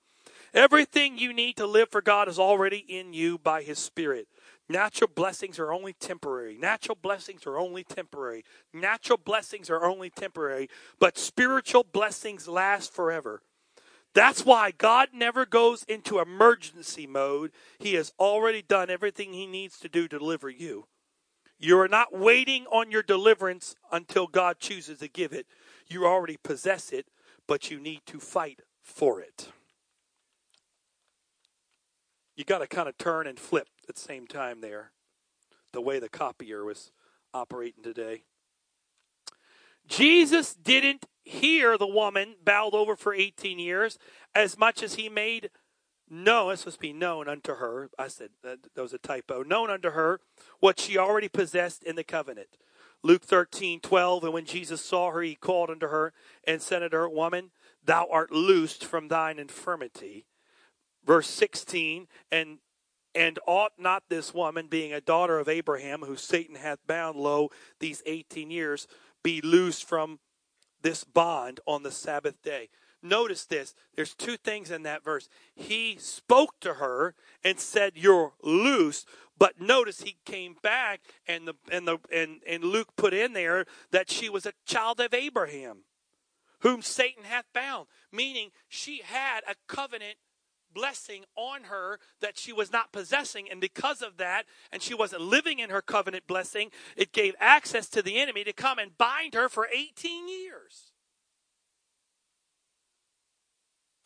Everything 0.55 1.19
you 1.19 1.33
need 1.33 1.57
to 1.57 1.67
live 1.67 1.91
for 1.91 2.01
God 2.01 2.29
is 2.29 2.39
already 2.39 2.85
in 2.89 3.13
you 3.13 3.39
by 3.39 3.63
His 3.63 3.79
Spirit. 3.79 4.29
Natural 4.69 5.11
blessings 5.15 5.59
are 5.59 5.73
only 5.73 5.93
temporary. 5.95 6.57
Natural 6.57 6.97
blessings 7.01 7.47
are 7.47 7.59
only 7.59 7.85
temporary. 7.85 8.45
Natural 8.73 9.19
blessings 9.19 9.71
are 9.71 9.85
only 9.85 10.11
temporary, 10.11 10.69
but 10.99 11.19
spiritual 11.19 11.85
blessings 11.85 12.49
last 12.49 12.93
forever. 12.93 13.43
That's 14.15 14.45
why 14.45 14.71
God 14.71 15.11
never 15.13 15.47
goes 15.47 15.85
into 15.85 16.19
emergency 16.19 17.07
mode. 17.07 17.53
He 17.79 17.95
has 17.95 18.13
already 18.19 18.63
done 18.63 18.91
everything 18.91 19.33
He 19.33 19.47
needs 19.47 19.79
to 19.81 19.89
do 19.89 20.09
to 20.09 20.19
deliver 20.19 20.49
you. 20.49 20.87
You 21.59 21.79
are 21.81 21.89
not 21.89 22.17
waiting 22.17 22.67
on 22.67 22.91
your 22.91 23.03
deliverance 23.03 23.75
until 23.91 24.27
God 24.27 24.59
chooses 24.61 25.01
to 25.01 25.09
give 25.09 25.33
it. 25.33 25.47
You 25.89 26.07
already 26.07 26.39
possess 26.43 26.91
it, 26.91 27.07
but 27.47 27.71
you 27.71 27.81
need 27.81 28.03
to 28.07 28.21
fight 28.21 28.61
for 28.83 29.21
it 29.21 29.49
you 32.39 32.45
got 32.45 32.59
to 32.59 32.69
kind 32.69 32.89
of 32.89 32.97
turn 32.97 33.27
and 33.27 33.39
flip 33.39 33.67
at 33.89 33.97
the 33.97 34.01
same 34.01 34.29
time 34.29 34.61
there, 34.61 34.93
the 35.73 35.81
way 35.81 35.99
the 35.99 36.09
copier 36.09 36.65
was 36.65 36.93
operating 37.35 37.83
today. 37.83 38.23
Jesus 39.89 40.55
didn't 40.55 41.07
hear 41.25 41.77
the 41.77 41.87
woman 41.87 42.37
bowed 42.45 42.75
over 42.75 42.95
for 42.95 43.13
18 43.13 43.59
years 43.59 43.99
as 44.37 44.57
much 44.57 44.85
as 44.85 44.95
he 44.95 45.09
made 45.09 45.51
known, 46.09 46.53
it's 46.53 46.63
supposed 46.63 46.77
to 46.77 46.81
be 46.81 46.93
known 46.93 47.29
unto 47.29 47.57
her. 47.57 47.91
I 47.99 48.07
said 48.07 48.31
that, 48.45 48.59
that 48.73 48.83
was 48.83 48.95
a 48.95 48.99
typo. 48.99 49.43
Known 49.43 49.69
unto 49.69 49.91
her 49.91 50.21
what 50.61 50.79
she 50.79 50.97
already 50.97 51.29
possessed 51.29 51.83
in 51.83 51.97
the 51.97 52.05
covenant. 52.05 52.57
Luke 53.03 53.25
13, 53.25 53.81
12. 53.81 54.25
And 54.25 54.33
when 54.33 54.45
Jesus 54.45 54.81
saw 54.81 55.11
her, 55.11 55.23
he 55.23 55.35
called 55.35 55.71
unto 55.71 55.89
her 55.89 56.13
and 56.45 56.63
said 56.63 56.85
unto 56.85 56.97
her, 56.97 57.09
Woman, 57.09 57.51
thou 57.85 58.07
art 58.11 58.31
loosed 58.31 58.85
from 58.85 59.09
thine 59.09 59.41
infirmity 59.41 60.27
verse 61.09 61.27
16 61.29 62.07
and 62.31 62.59
and 63.15 63.41
ought 63.47 63.73
not 63.79 64.05
this 64.09 64.33
woman 64.33 64.69
being 64.69 64.93
a 64.93 65.01
daughter 65.01 65.41
of 65.41 65.49
abraham 65.49 66.03
who 66.03 66.15
satan 66.15 66.55
hath 66.55 66.79
bound 66.87 67.19
lo 67.19 67.49
these 67.81 68.03
18 68.07 68.51
years 68.51 68.87
be 69.25 69.41
loosed 69.41 69.85
from 69.85 70.21
this 70.83 71.05
bond 71.05 71.61
on 71.67 71.83
the 71.83 71.91
sabbath 71.91 72.41
day? 72.43 72.69
Notice 73.03 73.45
this 73.45 73.75
there's 73.95 74.15
two 74.15 74.37
things 74.37 74.71
in 74.71 74.83
that 74.83 75.05
verse. 75.05 75.29
He 75.55 75.97
spoke 76.01 76.59
to 76.61 76.75
her 76.75 77.15
and 77.45 77.59
said 77.61 77.93
you're 77.95 78.33
loose 78.43 79.05
but 79.39 79.61
notice 79.61 80.01
he 80.01 80.17
came 80.25 80.57
back 80.63 81.01
and 81.27 81.47
the 81.47 81.55
and 81.71 81.87
the 81.87 81.99
and, 82.13 82.41
and 82.47 82.65
luke 82.65 82.89
put 82.97 83.15
in 83.15 83.33
there 83.33 83.67
that 83.93 84.11
she 84.11 84.29
was 84.29 84.47
a 84.47 84.53
child 84.67 84.99
of 84.99 85.15
abraham 85.15 85.85
whom 86.63 86.83
satan 86.83 87.23
hath 87.23 87.45
bound 87.55 87.87
meaning 88.11 88.51
she 88.69 89.01
had 89.05 89.43
a 89.49 89.55
covenant 89.69 90.17
blessing 90.73 91.25
on 91.37 91.65
her 91.65 91.99
that 92.21 92.39
she 92.39 92.53
was 92.53 92.73
not 92.73 92.93
possessing. 92.93 93.49
And 93.51 93.61
because 93.61 94.03
of 94.03 94.17
that, 94.19 94.45
and 94.73 94.83
she 94.83 94.95
wasn't 94.95 95.23
living 95.23 95.59
in 95.59 95.71
her 95.71 95.83
covenant 95.83 96.27
blessing, 96.27 96.71
it 96.97 97.13
gave 97.13 97.35
access 97.41 97.89
to 97.91 98.03
the 98.03 98.19
enemy 98.19 98.45
to 98.45 98.53
come 98.53 98.79
and 98.79 98.97
bind 98.97 99.35
her 99.35 99.49
for 99.49 99.69
18 99.73 100.29
years. 100.29 100.93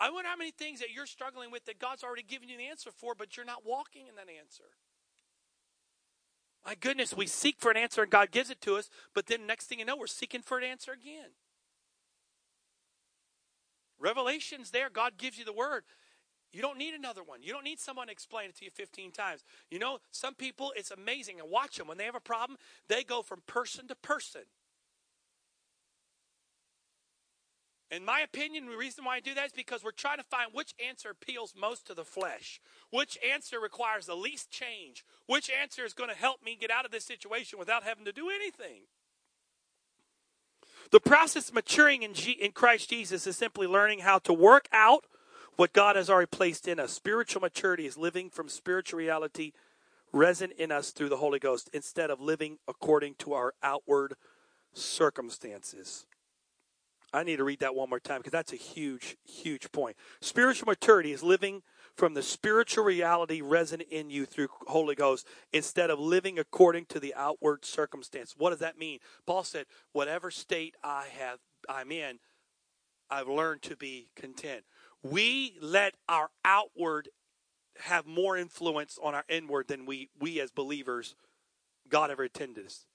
I 0.00 0.10
wonder 0.10 0.28
how 0.28 0.36
many 0.36 0.50
things 0.50 0.80
that 0.80 0.90
you're 0.92 1.06
struggling 1.06 1.52
with 1.52 1.64
that 1.66 1.78
God's 1.78 2.02
already 2.02 2.24
given 2.24 2.48
you 2.48 2.58
the 2.58 2.66
answer 2.66 2.90
for, 2.90 3.14
but 3.14 3.36
you're 3.36 3.46
not 3.46 3.64
walking 3.64 4.08
in 4.08 4.16
that 4.16 4.26
answer. 4.28 4.64
My 6.66 6.74
goodness, 6.74 7.16
we 7.16 7.26
seek 7.26 7.56
for 7.58 7.70
an 7.70 7.76
answer 7.76 8.02
and 8.02 8.10
God 8.10 8.30
gives 8.30 8.50
it 8.50 8.60
to 8.62 8.76
us, 8.76 8.88
but 9.14 9.26
then 9.26 9.46
next 9.46 9.66
thing 9.66 9.78
you 9.78 9.84
know, 9.84 9.96
we're 9.96 10.06
seeking 10.06 10.42
for 10.42 10.58
an 10.58 10.64
answer 10.64 10.92
again. 10.92 11.30
Revelation's 13.98 14.70
there. 14.70 14.90
God 14.90 15.12
gives 15.16 15.38
you 15.38 15.44
the 15.44 15.52
word. 15.52 15.84
You 16.52 16.60
don't 16.60 16.76
need 16.76 16.92
another 16.92 17.22
one. 17.22 17.42
You 17.42 17.52
don't 17.52 17.64
need 17.64 17.80
someone 17.80 18.08
to 18.08 18.12
explain 18.12 18.50
it 18.50 18.56
to 18.58 18.64
you 18.64 18.70
15 18.70 19.10
times. 19.12 19.42
You 19.70 19.78
know, 19.78 19.98
some 20.10 20.34
people, 20.34 20.72
it's 20.76 20.90
amazing. 20.90 21.40
And 21.40 21.50
watch 21.50 21.76
them. 21.76 21.88
When 21.88 21.96
they 21.96 22.04
have 22.04 22.14
a 22.14 22.20
problem, 22.20 22.58
they 22.88 23.02
go 23.04 23.22
from 23.22 23.42
person 23.46 23.88
to 23.88 23.94
person. 23.94 24.42
In 27.90 28.06
my 28.06 28.20
opinion, 28.20 28.70
the 28.70 28.76
reason 28.76 29.04
why 29.04 29.16
I 29.16 29.20
do 29.20 29.34
that 29.34 29.46
is 29.46 29.52
because 29.52 29.84
we're 29.84 29.90
trying 29.90 30.16
to 30.16 30.24
find 30.24 30.50
which 30.54 30.74
answer 30.82 31.10
appeals 31.10 31.52
most 31.58 31.86
to 31.86 31.94
the 31.94 32.06
flesh, 32.06 32.58
which 32.90 33.18
answer 33.22 33.60
requires 33.60 34.06
the 34.06 34.14
least 34.14 34.50
change, 34.50 35.04
which 35.26 35.50
answer 35.50 35.84
is 35.84 35.92
going 35.92 36.08
to 36.08 36.16
help 36.16 36.42
me 36.42 36.56
get 36.58 36.70
out 36.70 36.86
of 36.86 36.90
this 36.90 37.04
situation 37.04 37.58
without 37.58 37.82
having 37.82 38.06
to 38.06 38.12
do 38.12 38.30
anything. 38.30 38.84
The 40.90 41.00
process 41.00 41.50
of 41.50 41.54
maturing 41.54 42.02
in, 42.02 42.14
G- 42.14 42.32
in 42.32 42.52
Christ 42.52 42.88
Jesus 42.88 43.26
is 43.26 43.36
simply 43.36 43.66
learning 43.66 44.00
how 44.00 44.18
to 44.20 44.32
work 44.32 44.68
out 44.72 45.04
what 45.56 45.72
God 45.72 45.96
has 45.96 46.08
already 46.08 46.26
placed 46.26 46.66
in 46.66 46.80
us. 46.80 46.92
Spiritual 46.92 47.42
maturity 47.42 47.86
is 47.86 47.96
living 47.96 48.30
from 48.30 48.48
spiritual 48.48 48.98
reality 48.98 49.52
resident 50.12 50.58
in 50.58 50.70
us 50.70 50.90
through 50.90 51.08
the 51.08 51.16
Holy 51.16 51.38
Ghost 51.38 51.70
instead 51.72 52.10
of 52.10 52.20
living 52.20 52.58
according 52.68 53.14
to 53.16 53.32
our 53.32 53.54
outward 53.62 54.14
circumstances. 54.72 56.06
I 57.14 57.24
need 57.24 57.36
to 57.36 57.44
read 57.44 57.60
that 57.60 57.74
one 57.74 57.90
more 57.90 58.00
time 58.00 58.18
because 58.18 58.32
that's 58.32 58.54
a 58.54 58.56
huge, 58.56 59.16
huge 59.24 59.70
point. 59.72 59.96
Spiritual 60.20 60.66
maturity 60.66 61.12
is 61.12 61.22
living 61.22 61.62
from 61.94 62.14
the 62.14 62.22
spiritual 62.22 62.84
reality 62.84 63.42
resident 63.42 63.90
in 63.90 64.08
you 64.08 64.24
through 64.24 64.48
Holy 64.66 64.94
Ghost 64.94 65.26
instead 65.52 65.90
of 65.90 65.98
living 65.98 66.38
according 66.38 66.86
to 66.86 66.98
the 66.98 67.14
outward 67.14 67.66
circumstance. 67.66 68.34
What 68.36 68.50
does 68.50 68.60
that 68.60 68.78
mean? 68.78 68.98
Paul 69.26 69.44
said, 69.44 69.66
"Whatever 69.92 70.30
state 70.30 70.74
I 70.82 71.08
have 71.08 71.40
I'm 71.68 71.92
in, 71.92 72.18
I've 73.10 73.28
learned 73.28 73.60
to 73.62 73.76
be 73.76 74.08
content." 74.16 74.64
We 75.02 75.56
let 75.60 75.94
our 76.08 76.30
outward 76.44 77.08
have 77.80 78.06
more 78.06 78.36
influence 78.36 78.98
on 79.02 79.14
our 79.14 79.24
inward 79.28 79.68
than 79.68 79.86
we 79.86 80.08
we 80.20 80.40
as 80.40 80.50
believers 80.50 81.14
God 81.88 82.10
ever 82.10 82.24
intended 82.24 82.66
us. 82.66 82.86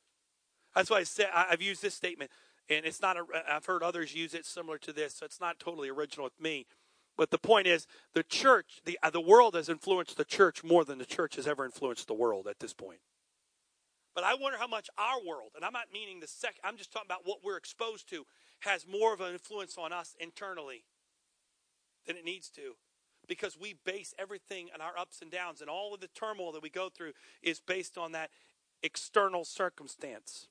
That's 0.76 0.90
why 0.90 0.98
I 0.98 1.04
said 1.04 1.28
I've 1.34 1.62
used 1.62 1.82
this 1.82 1.96
statement, 1.96 2.32
and 2.70 2.86
it's 2.86 3.02
not. 3.02 3.18
A, 3.18 3.24
I've 3.50 3.66
heard 3.66 3.84
others 3.84 4.16
use 4.16 4.34
it 4.34 4.46
similar 4.46 4.78
to 4.80 4.94
this, 4.94 5.16
so 5.16 5.26
it's 5.26 5.42
not 5.42 5.60
totally 5.60 5.90
original 5.90 6.26
with 6.26 6.40
me. 6.40 6.66
But 7.18 7.32
the 7.32 7.40
point 7.40 7.66
is, 7.66 7.88
the 8.14 8.24
church, 8.24 8.82
the 8.86 8.98
uh, 9.02 9.10
the 9.10 9.22
world 9.22 9.56
has 9.56 9.70
influenced 9.70 10.18
the 10.18 10.26
church 10.26 10.64
more 10.64 10.86
than 10.86 11.00
the 11.00 11.06
church 11.06 11.36
has 11.36 11.48
ever 11.48 11.66
influenced 11.66 12.08
the 12.08 12.14
world 12.14 12.48
at 12.48 12.60
this 12.60 12.74
point. 12.74 13.00
But 14.14 14.24
I 14.24 14.36
wonder 14.36 14.58
how 14.58 14.68
much 14.68 14.90
our 14.98 15.20
world, 15.28 15.52
and 15.56 15.66
I'm 15.66 15.74
not 15.74 15.88
meaning 15.92 16.20
the 16.20 16.28
second. 16.28 16.62
I'm 16.64 16.78
just 16.78 16.92
talking 16.92 17.08
about 17.08 17.22
what 17.24 17.40
we're 17.44 17.58
exposed 17.58 18.10
to, 18.10 18.26
has 18.60 18.88
more 18.88 19.14
of 19.14 19.22
an 19.22 19.34
influence 19.34 19.78
on 19.78 19.92
us 19.92 20.16
internally 20.20 20.84
than 22.08 22.18
it 22.18 22.26
needs 22.26 22.50
to 22.52 22.76
because 23.28 23.58
we 23.60 23.76
base 23.86 24.14
everything 24.18 24.70
on 24.74 24.82
our 24.82 24.98
ups 24.98 25.22
and 25.22 25.30
downs 25.30 25.62
and 25.62 25.70
all 25.70 25.94
of 25.94 26.00
the 26.00 26.08
turmoil 26.08 26.52
that 26.54 26.64
we 26.64 26.70
go 26.70 26.90
through 26.90 27.12
is 27.44 27.60
based 27.60 27.98
on 27.98 28.14
that 28.14 28.30
external 28.82 29.44
circumstance. 29.44 30.48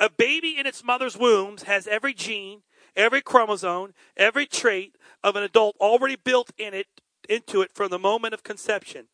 A 0.00 0.10
baby 0.10 0.58
in 0.58 0.66
its 0.66 0.82
mother's 0.82 1.16
womb 1.16 1.56
has 1.66 1.86
every 1.86 2.14
gene, 2.14 2.62
every 2.96 3.20
chromosome, 3.20 3.94
every 4.16 4.46
trait 4.46 4.96
of 5.22 5.36
an 5.36 5.42
adult 5.42 5.76
already 5.80 6.16
built 6.16 6.50
in 6.58 6.74
it 6.74 6.86
into 7.28 7.62
it 7.62 7.72
from 7.74 7.90
the 7.90 7.98
moment 7.98 8.34
of 8.34 8.42
conception. 8.42 9.06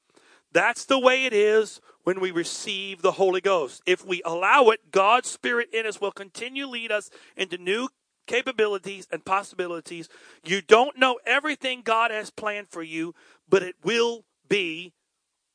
That's 0.52 0.84
the 0.84 0.98
way 0.98 1.26
it 1.26 1.32
is 1.32 1.80
when 2.02 2.18
we 2.18 2.32
receive 2.32 3.02
the 3.02 3.12
Holy 3.12 3.40
Ghost. 3.40 3.82
If 3.86 4.04
we 4.04 4.20
allow 4.24 4.70
it, 4.70 4.90
God's 4.90 5.30
Spirit 5.30 5.68
in 5.72 5.86
us 5.86 6.00
will 6.00 6.10
continue 6.10 6.66
lead 6.66 6.90
us 6.90 7.10
into 7.36 7.56
new 7.56 7.88
capabilities 8.30 9.08
and 9.10 9.24
possibilities. 9.24 10.08
You 10.44 10.62
don't 10.62 10.96
know 10.96 11.18
everything 11.26 11.82
God 11.82 12.12
has 12.12 12.30
planned 12.30 12.68
for 12.68 12.82
you, 12.82 13.12
but 13.48 13.64
it 13.64 13.74
will 13.82 14.24
be 14.48 14.92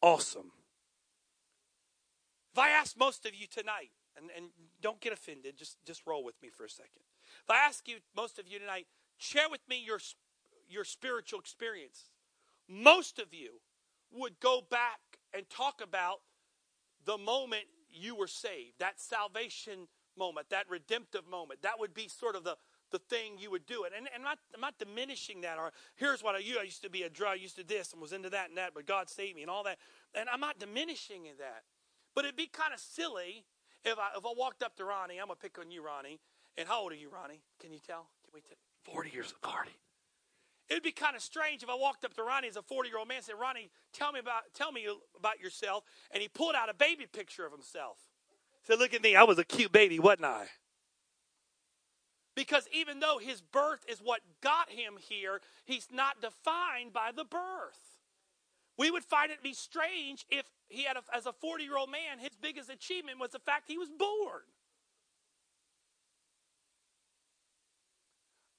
awesome. 0.02 0.52
If 2.52 2.60
I 2.60 2.70
ask 2.70 3.00
most 3.00 3.26
of 3.26 3.34
you 3.34 3.48
tonight, 3.48 3.92
and, 4.18 4.30
and 4.36 4.48
don't 4.82 5.00
get 5.00 5.14
offended, 5.14 5.58
just, 5.58 5.78
just 5.86 6.06
roll 6.06 6.24
with 6.24 6.36
me 6.42 6.50
for 6.50 6.66
a 6.66 6.70
second. 6.70 7.04
If 7.44 7.50
I 7.50 7.58
ask 7.58 7.88
you, 7.88 7.98
most 8.16 8.40
of 8.40 8.48
you 8.48 8.60
tonight, 8.60 8.88
share 9.18 9.50
with 9.50 9.62
me 9.70 9.82
your, 9.86 10.00
your 10.70 10.84
spiritual 10.84 11.40
experience, 11.40 12.10
most 12.68 13.20
of 13.20 13.34
you 13.34 13.62
would 14.12 14.40
go 14.42 14.62
back 14.70 15.00
and 15.34 15.50
talk 15.50 15.82
about 15.82 16.20
the 17.06 17.18
moment 17.18 17.64
you 17.90 18.16
were 18.16 18.28
saved, 18.28 18.80
that 18.80 19.00
salvation 19.00 19.88
moment, 20.18 20.50
that 20.50 20.66
redemptive 20.70 21.28
moment. 21.30 21.62
That 21.62 21.80
would 21.80 21.94
be 21.94 22.08
sort 22.08 22.36
of 22.36 22.44
the, 22.44 22.58
the 22.92 23.00
thing 23.00 23.34
you 23.38 23.52
would 23.52 23.66
do 23.66 23.84
it. 23.84 23.94
And, 23.96 24.08
and 24.14 24.24
I'm, 24.24 24.24
not, 24.24 24.40
I'm 24.54 24.62
not 24.62 24.78
diminishing 24.80 25.42
that. 25.42 25.58
Or 25.58 25.72
here's 25.96 26.24
what 26.24 26.36
I 26.36 26.40
used. 26.40 26.60
I 26.60 26.64
used 26.64 26.84
to 26.84 26.90
be 26.90 27.04
a 27.04 27.10
drug, 27.10 27.34
I 27.34 27.36
used 27.36 27.56
to 27.58 27.64
this 27.64 27.94
and 27.94 28.02
was 28.02 28.14
into 28.14 28.30
that 28.30 28.50
and 28.50 28.58
that, 28.58 28.74
but 28.74 28.86
God 28.86 29.10
saved 29.10 29.36
me 29.36 29.42
and 29.42 29.52
all 29.52 29.64
that. 29.64 29.78
And 30.14 30.30
I'm 30.30 30.40
not 30.40 30.60
diminishing 30.60 31.24
that. 31.40 31.64
But 32.14 32.26
it'd 32.26 32.38
be 32.38 32.48
kind 32.48 32.74
of 32.74 32.80
silly 32.80 33.46
if 33.84 33.98
I, 34.00 34.18
if 34.18 34.26
I 34.26 34.34
walked 34.36 34.64
up 34.64 34.76
to 34.78 34.86
Ronnie. 34.86 35.20
I'm 35.20 35.28
going 35.28 35.38
to 35.38 35.42
pick 35.42 35.60
on 35.60 35.70
you, 35.72 35.86
Ronnie. 35.86 36.20
And 36.58 36.68
how 36.68 36.82
old 36.82 36.92
are 36.94 36.96
you, 36.96 37.10
Ronnie? 37.10 37.42
Can 37.60 37.74
you 37.74 37.80
tell? 37.80 38.08
Can 38.24 38.34
we 38.34 38.42
tell? 38.42 38.58
40 38.94 39.10
years 39.12 39.32
of 39.32 39.42
party. 39.42 39.72
It'd 40.70 40.84
be 40.84 40.92
kind 40.92 41.16
of 41.16 41.22
strange 41.22 41.62
if 41.62 41.70
I 41.70 41.76
walked 41.76 42.06
up 42.06 42.14
to 42.16 42.24
Ronnie 42.24 42.48
as 42.48 42.56
a 42.56 42.62
40 42.62 42.90
year 42.90 42.98
old 42.98 43.08
man 43.08 43.18
and 43.18 43.26
said, 43.26 43.36
Ronnie, 43.40 43.70
tell 43.94 44.12
me 44.12 44.20
about 44.20 44.44
tell 44.56 44.72
me 44.72 44.88
about 45.18 45.40
yourself. 45.40 45.84
And 46.12 46.22
he 46.22 46.28
pulled 46.28 46.56
out 46.56 46.70
a 46.70 46.74
baby 46.74 47.06
picture 47.12 47.46
of 47.46 47.52
himself. 47.52 47.98
Said, 48.66 48.80
look 48.80 48.94
at 48.94 49.04
me, 49.04 49.16
I 49.16 49.24
was 49.24 49.38
a 49.38 49.44
cute 49.44 49.72
baby, 49.72 50.00
wasn't 50.00 50.26
I? 50.26 50.48
Because 52.36 52.68
even 52.74 53.00
though 53.00 53.20
his 53.22 53.42
birth 53.42 53.86
is 53.88 54.00
what 54.00 54.22
got 54.42 54.70
him 54.70 54.96
here, 55.00 55.40
he's 55.66 55.88
not 55.94 56.22
defined 56.22 56.92
by 56.92 57.12
the 57.16 57.24
birth. 57.24 57.80
We 58.78 58.92
would 58.92 59.06
find 59.06 59.32
it 59.32 59.42
be 59.42 59.54
strange 59.54 60.26
if 60.30 60.46
he 60.68 60.84
had, 60.84 60.98
a, 60.98 61.02
as 61.16 61.26
a 61.26 61.32
40 61.32 61.64
year 61.64 61.78
old 61.78 61.90
man, 61.92 62.20
his 62.20 62.36
biggest 62.42 62.70
achievement 62.70 63.20
was 63.20 63.32
the 63.32 63.40
fact 63.40 63.66
he 63.68 63.78
was 63.78 63.90
born. 63.90 64.42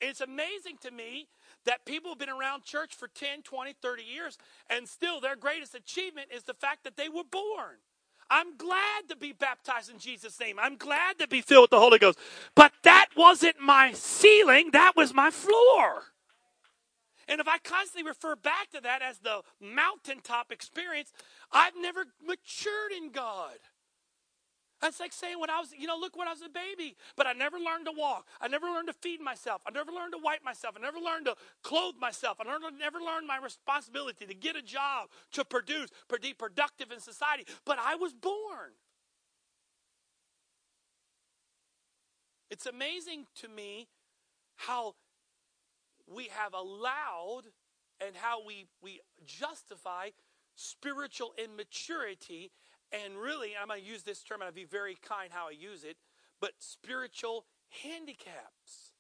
It's 0.01 0.21
amazing 0.21 0.79
to 0.83 0.91
me 0.91 1.29
that 1.65 1.85
people 1.85 2.13
have 2.13 2.19
been 2.19 2.29
around 2.31 2.63
church 2.63 2.95
for 2.95 3.09
10, 3.09 3.43
20, 3.43 3.75
30 3.83 4.03
years, 4.03 4.39
and 4.71 4.89
still 4.89 5.21
their 5.21 5.37
greatest 5.37 5.75
achievement 5.75 6.29
is 6.35 6.45
the 6.45 6.55
fact 6.55 6.85
that 6.85 6.97
they 6.97 7.09
were 7.09 7.25
born. 7.31 7.77
I'm 8.31 8.57
glad 8.57 9.09
to 9.09 9.17
be 9.17 9.33
baptized 9.33 9.91
in 9.91 9.99
Jesus' 9.99 10.39
name. 10.41 10.59
I'm 10.61 10.77
glad 10.77 11.19
to 11.19 11.29
be 11.29 11.41
filled 11.41 11.65
with 11.65 11.71
the 11.71 11.81
Holy 11.81 11.99
Ghost. 11.99 12.19
But 12.55 12.73
that 12.83 13.09
wasn't 13.17 13.61
my 13.61 13.93
ceiling, 13.93 14.71
that 14.73 14.95
was 14.97 15.15
my 15.15 15.31
floor. 15.31 16.03
And 17.29 17.41
if 17.41 17.49
I 17.49 17.59
constantly 17.59 18.09
refer 18.09 18.37
back 18.37 18.71
to 18.73 18.81
that 18.83 19.03
as 19.03 19.19
the 19.19 19.43
mountaintop 19.61 20.53
experience, 20.53 21.13
I've 21.51 21.77
never 21.77 22.05
matured 22.25 22.93
in 22.97 23.11
God. 23.11 23.59
That's 24.81 25.01
like 25.01 25.13
saying 25.13 25.41
when 25.41 25.49
I 25.49 25.59
was, 25.59 25.71
you 25.77 25.87
know, 25.87 25.97
look 25.99 26.17
when 26.17 26.29
I 26.29 26.33
was 26.33 26.43
a 26.43 26.51
baby, 26.51 26.97
but 27.17 27.27
I 27.27 27.33
never 27.33 27.59
learned 27.59 27.87
to 27.87 27.93
walk. 27.97 28.27
I 28.41 28.49
never 28.49 28.67
learned 28.67 28.89
to 28.89 28.93
feed 28.93 29.21
myself. 29.21 29.63
I 29.67 29.71
never 29.71 29.91
learned 29.91 30.13
to 30.13 30.19
wipe 30.23 30.45
myself. 30.45 30.75
I 30.79 30.83
never 30.83 30.99
learned 30.99 31.27
to 31.27 31.35
clothe 31.63 31.95
myself. 31.99 32.39
I 32.41 32.45
never 32.45 32.99
learned 32.99 33.27
my 33.27 33.39
responsibility 33.43 34.27
to 34.27 34.35
get 34.35 34.55
a 34.55 34.63
job, 34.63 35.09
to 35.33 35.45
produce, 35.45 35.89
to 36.11 36.19
be 36.21 36.35
productive 36.35 36.93
in 36.93 37.01
society. 37.01 37.45
But 37.65 37.79
I 37.79 37.95
was 37.95 38.13
born. 38.13 38.73
It's 42.51 42.67
amazing 42.67 43.27
to 43.37 43.49
me 43.49 43.89
how 44.57 44.95
we 46.07 46.29
have 46.31 46.53
allowed 46.55 47.43
and 48.05 48.15
how 48.15 48.45
we, 48.45 48.67
we 48.83 49.01
justify 49.25 50.11
spiritual 50.55 51.33
immaturity 51.43 52.51
and 52.93 53.17
really, 53.19 53.53
I'm 53.61 53.69
going 53.69 53.81
to 53.81 53.87
use 53.87 54.03
this 54.03 54.23
term 54.23 54.41
and 54.41 54.49
I'll 54.49 54.53
be 54.53 54.65
very 54.65 54.97
kind 55.03 55.31
how 55.33 55.49
I 55.49 55.53
use 55.53 55.85
it, 55.85 55.97
but 56.41 56.53
spiritual 56.59 57.47
handicaps. 57.83 58.93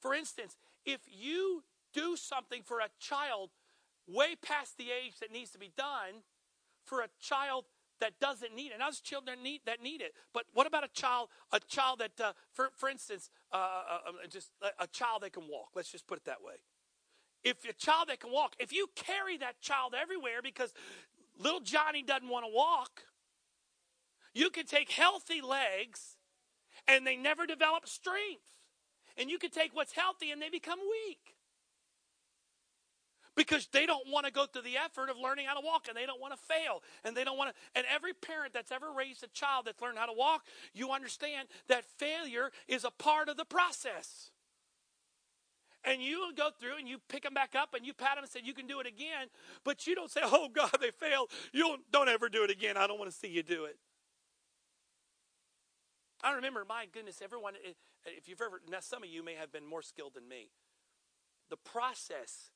For 0.00 0.14
instance, 0.14 0.56
if 0.84 1.00
you 1.06 1.64
do 1.92 2.16
something 2.16 2.62
for 2.62 2.78
a 2.80 2.88
child 3.00 3.50
way 4.06 4.36
past 4.40 4.76
the 4.78 4.86
age 4.90 5.18
that 5.20 5.32
needs 5.32 5.50
to 5.50 5.58
be 5.58 5.72
done, 5.76 6.22
for 6.84 7.02
a 7.02 7.08
child 7.20 7.64
that 8.00 8.18
doesn't 8.20 8.54
need 8.54 8.68
it. 8.68 8.74
And 8.74 8.82
us 8.82 9.00
children 9.00 9.42
need 9.42 9.60
that 9.66 9.82
need 9.82 10.00
it. 10.00 10.12
But 10.32 10.44
what 10.54 10.66
about 10.66 10.84
a 10.84 10.88
child? 10.88 11.28
A 11.52 11.60
child 11.60 12.00
that, 12.00 12.20
uh, 12.20 12.32
for 12.52 12.70
for 12.74 12.88
instance, 12.88 13.30
uh, 13.52 13.56
uh, 13.56 14.08
um, 14.08 14.14
just 14.30 14.50
a 14.78 14.86
child 14.86 15.22
that 15.22 15.32
can 15.32 15.44
walk. 15.48 15.70
Let's 15.74 15.90
just 15.90 16.06
put 16.06 16.18
it 16.18 16.24
that 16.24 16.42
way. 16.42 16.54
If 17.44 17.64
a 17.68 17.72
child 17.72 18.08
that 18.08 18.20
can 18.20 18.32
walk, 18.32 18.54
if 18.58 18.72
you 18.72 18.88
carry 18.96 19.36
that 19.38 19.60
child 19.60 19.94
everywhere 20.00 20.40
because 20.42 20.72
little 21.38 21.60
Johnny 21.60 22.02
doesn't 22.02 22.28
want 22.28 22.44
to 22.44 22.52
walk, 22.52 23.02
you 24.34 24.50
can 24.50 24.66
take 24.66 24.90
healthy 24.90 25.40
legs 25.40 26.16
and 26.86 27.06
they 27.06 27.16
never 27.16 27.46
develop 27.46 27.88
strength. 27.88 28.42
And 29.16 29.30
you 29.30 29.38
can 29.38 29.50
take 29.50 29.74
what's 29.74 29.92
healthy 29.92 30.30
and 30.30 30.40
they 30.40 30.48
become 30.48 30.78
weak. 30.78 31.34
Because 33.34 33.68
they 33.72 33.86
don't 33.86 34.08
want 34.08 34.26
to 34.26 34.32
go 34.32 34.46
through 34.46 34.62
the 34.62 34.76
effort 34.76 35.10
of 35.10 35.16
learning 35.16 35.46
how 35.46 35.54
to 35.54 35.64
walk 35.64 35.86
and 35.88 35.96
they 35.96 36.06
don't 36.06 36.20
want 36.20 36.34
to 36.34 36.40
fail 36.40 36.82
and 37.04 37.16
they 37.16 37.22
don't 37.22 37.38
want 37.38 37.50
to 37.50 37.78
and 37.78 37.86
every 37.92 38.12
parent 38.12 38.52
that's 38.52 38.72
ever 38.72 38.86
raised 38.96 39.22
a 39.22 39.28
child 39.28 39.66
that's 39.66 39.80
learned 39.80 39.96
how 39.96 40.06
to 40.06 40.12
walk 40.12 40.42
you 40.74 40.90
understand 40.90 41.46
that 41.68 41.84
failure 41.84 42.50
is 42.66 42.82
a 42.82 42.90
part 42.90 43.28
of 43.28 43.36
the 43.36 43.44
process 43.44 44.32
and 45.84 46.02
you 46.02 46.32
go 46.36 46.50
through 46.58 46.78
and 46.78 46.88
you 46.88 46.98
pick 47.08 47.22
them 47.22 47.34
back 47.34 47.54
up 47.54 47.74
and 47.74 47.86
you 47.86 47.94
pat 47.94 48.16
them 48.16 48.24
and 48.24 48.30
say 48.30 48.40
you 48.42 48.54
can 48.54 48.66
do 48.66 48.80
it 48.80 48.86
again. 48.86 49.28
But 49.64 49.86
you 49.86 49.94
don't 49.94 50.10
say 50.10 50.20
oh 50.24 50.48
god 50.52 50.76
they 50.80 50.90
failed. 50.90 51.30
You 51.52 51.78
don't, 51.92 52.08
ever 52.08 52.28
do 52.28 52.42
it 52.44 52.50
again. 52.50 52.76
I 52.76 52.86
don't 52.86 52.98
want 52.98 53.10
to 53.10 53.16
see 53.16 53.28
you 53.28 53.42
do 53.42 53.64
it. 53.64 53.76
I 56.22 56.32
remember 56.32 56.64
my 56.68 56.86
goodness 56.92 57.20
everyone 57.22 57.54
eh, 57.64 57.70
eh, 58.06 58.10
if 58.16 58.28
you've 58.28 58.40
ever 58.40 58.60
now 58.70 58.78
some 58.80 59.02
of 59.02 59.08
you 59.08 59.24
may 59.24 59.34
have 59.34 59.52
been 59.52 59.66
more 59.66 59.82
skilled 59.82 60.14
than 60.14 60.28
me. 60.28 60.50
The 61.50 61.56
process 61.56 62.50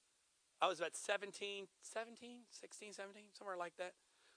I 0.61 0.69
was 0.69 0.79
about 0.79 0.95
17, 0.95 1.67
17, 1.83 2.39
16, 2.49 2.93
17, 2.93 3.23
somewhere 3.37 3.57
like 3.57 3.77
that. 3.79 3.95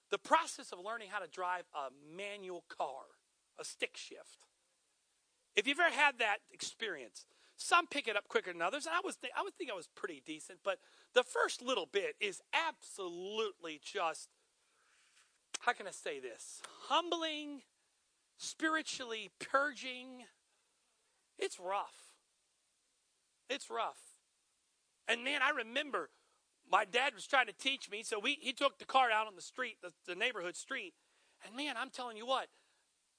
The 0.10 0.18
process 0.18 0.72
of 0.72 0.80
learning 0.84 1.10
how 1.12 1.20
to 1.20 1.28
drive 1.28 1.66
a 1.76 1.90
manual 2.16 2.64
car, 2.68 3.04
a 3.60 3.64
stick 3.64 3.96
shift. 3.96 4.48
If 5.56 5.68
you've 5.68 5.80
ever 5.80 5.94
had 5.94 6.18
that 6.20 6.38
experience, 6.52 7.28
some 7.58 7.88
pick 7.88 8.08
it 8.08 8.18
up 8.18 8.28
quicker 8.28 8.52
than 8.52 8.62
others. 8.62 8.88
I 8.90 9.02
was, 9.04 9.16
th- 9.18 9.34
I 9.38 9.44
would 9.44 9.56
think 9.56 9.70
I 9.72 9.76
was 9.76 9.88
pretty 9.96 10.22
decent, 10.26 10.60
but 10.64 10.80
the 11.14 11.24
first 11.24 11.62
little 11.62 11.88
bit 11.92 12.16
is 12.20 12.42
absolutely 12.54 13.80
just, 13.84 14.30
how 15.62 15.74
can 15.74 15.88
I 15.88 15.92
say 15.92 16.20
this? 16.20 16.62
Humbling, 16.88 17.62
spiritually 18.38 19.32
purging. 19.40 20.26
It's 21.40 21.60
rough. 21.60 22.14
It's 23.50 23.70
rough. 23.70 24.00
And 25.08 25.24
man, 25.24 25.42
I 25.42 25.52
remember 25.52 26.10
my 26.70 26.84
dad 26.84 27.14
was 27.14 27.28
trying 27.28 27.48
to 27.48 27.54
teach 27.54 27.90
me, 27.90 28.04
so 28.04 28.20
we, 28.20 28.38
he 28.42 28.52
took 28.52 28.80
the 28.80 28.86
car 28.86 29.12
out 29.12 29.28
on 29.28 29.36
the 29.36 29.42
street, 29.42 29.78
the, 29.82 29.92
the 30.08 30.16
neighborhood 30.16 30.56
street. 30.56 30.94
And 31.46 31.56
man, 31.56 31.76
I'm 31.78 31.90
telling 31.90 32.18
you 32.18 32.26
what, 32.26 32.48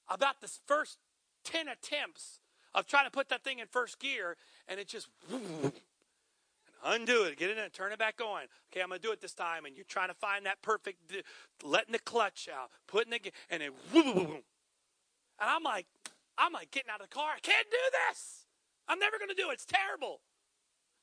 about 0.09 0.41
the 0.41 0.51
first 0.67 0.99
10 1.45 1.69
attempts 1.69 2.41
of 2.77 2.87
trying 2.87 3.07
to 3.07 3.11
put 3.11 3.31
that 3.31 3.43
thing 3.43 3.59
in 3.59 3.67
first 3.67 3.99
gear, 3.99 4.37
and 4.69 4.79
it 4.79 4.87
just, 4.87 5.09
and 5.33 5.73
undo 6.85 7.25
it, 7.25 7.37
get 7.37 7.51
it 7.51 7.59
in, 7.59 7.69
turn 7.71 7.91
it 7.91 7.99
back 7.99 8.21
on. 8.21 8.43
Okay, 8.71 8.83
I'm 8.83 8.91
to 8.91 8.99
do 8.99 9.11
it 9.11 9.21
this 9.21 9.35
time. 9.35 9.65
And 9.65 9.75
you're 9.75 9.87
trying 9.89 10.09
to 10.09 10.15
find 10.15 10.47
that 10.47 10.63
perfect, 10.63 11.13
letting 11.65 11.93
the 11.93 11.99
clutch 11.99 12.49
out, 12.55 12.71
putting 12.87 13.11
the, 13.11 13.33
and 13.51 13.63
then. 13.63 14.29
And 15.39 15.51
I'm 15.51 15.63
like, 15.63 15.85
I'm 16.39 16.53
like 16.53 16.71
getting 16.71 16.89
out 16.89 17.03
of 17.03 17.11
the 17.11 17.15
car. 17.15 17.33
I 17.37 17.41
can't 17.41 17.67
do 17.71 17.77
this. 18.09 18.47
I'm 18.89 18.99
never 18.99 19.19
to 19.19 19.35
do 19.35 19.51
it. 19.51 19.55
It's 19.55 19.67
terrible. 19.67 20.21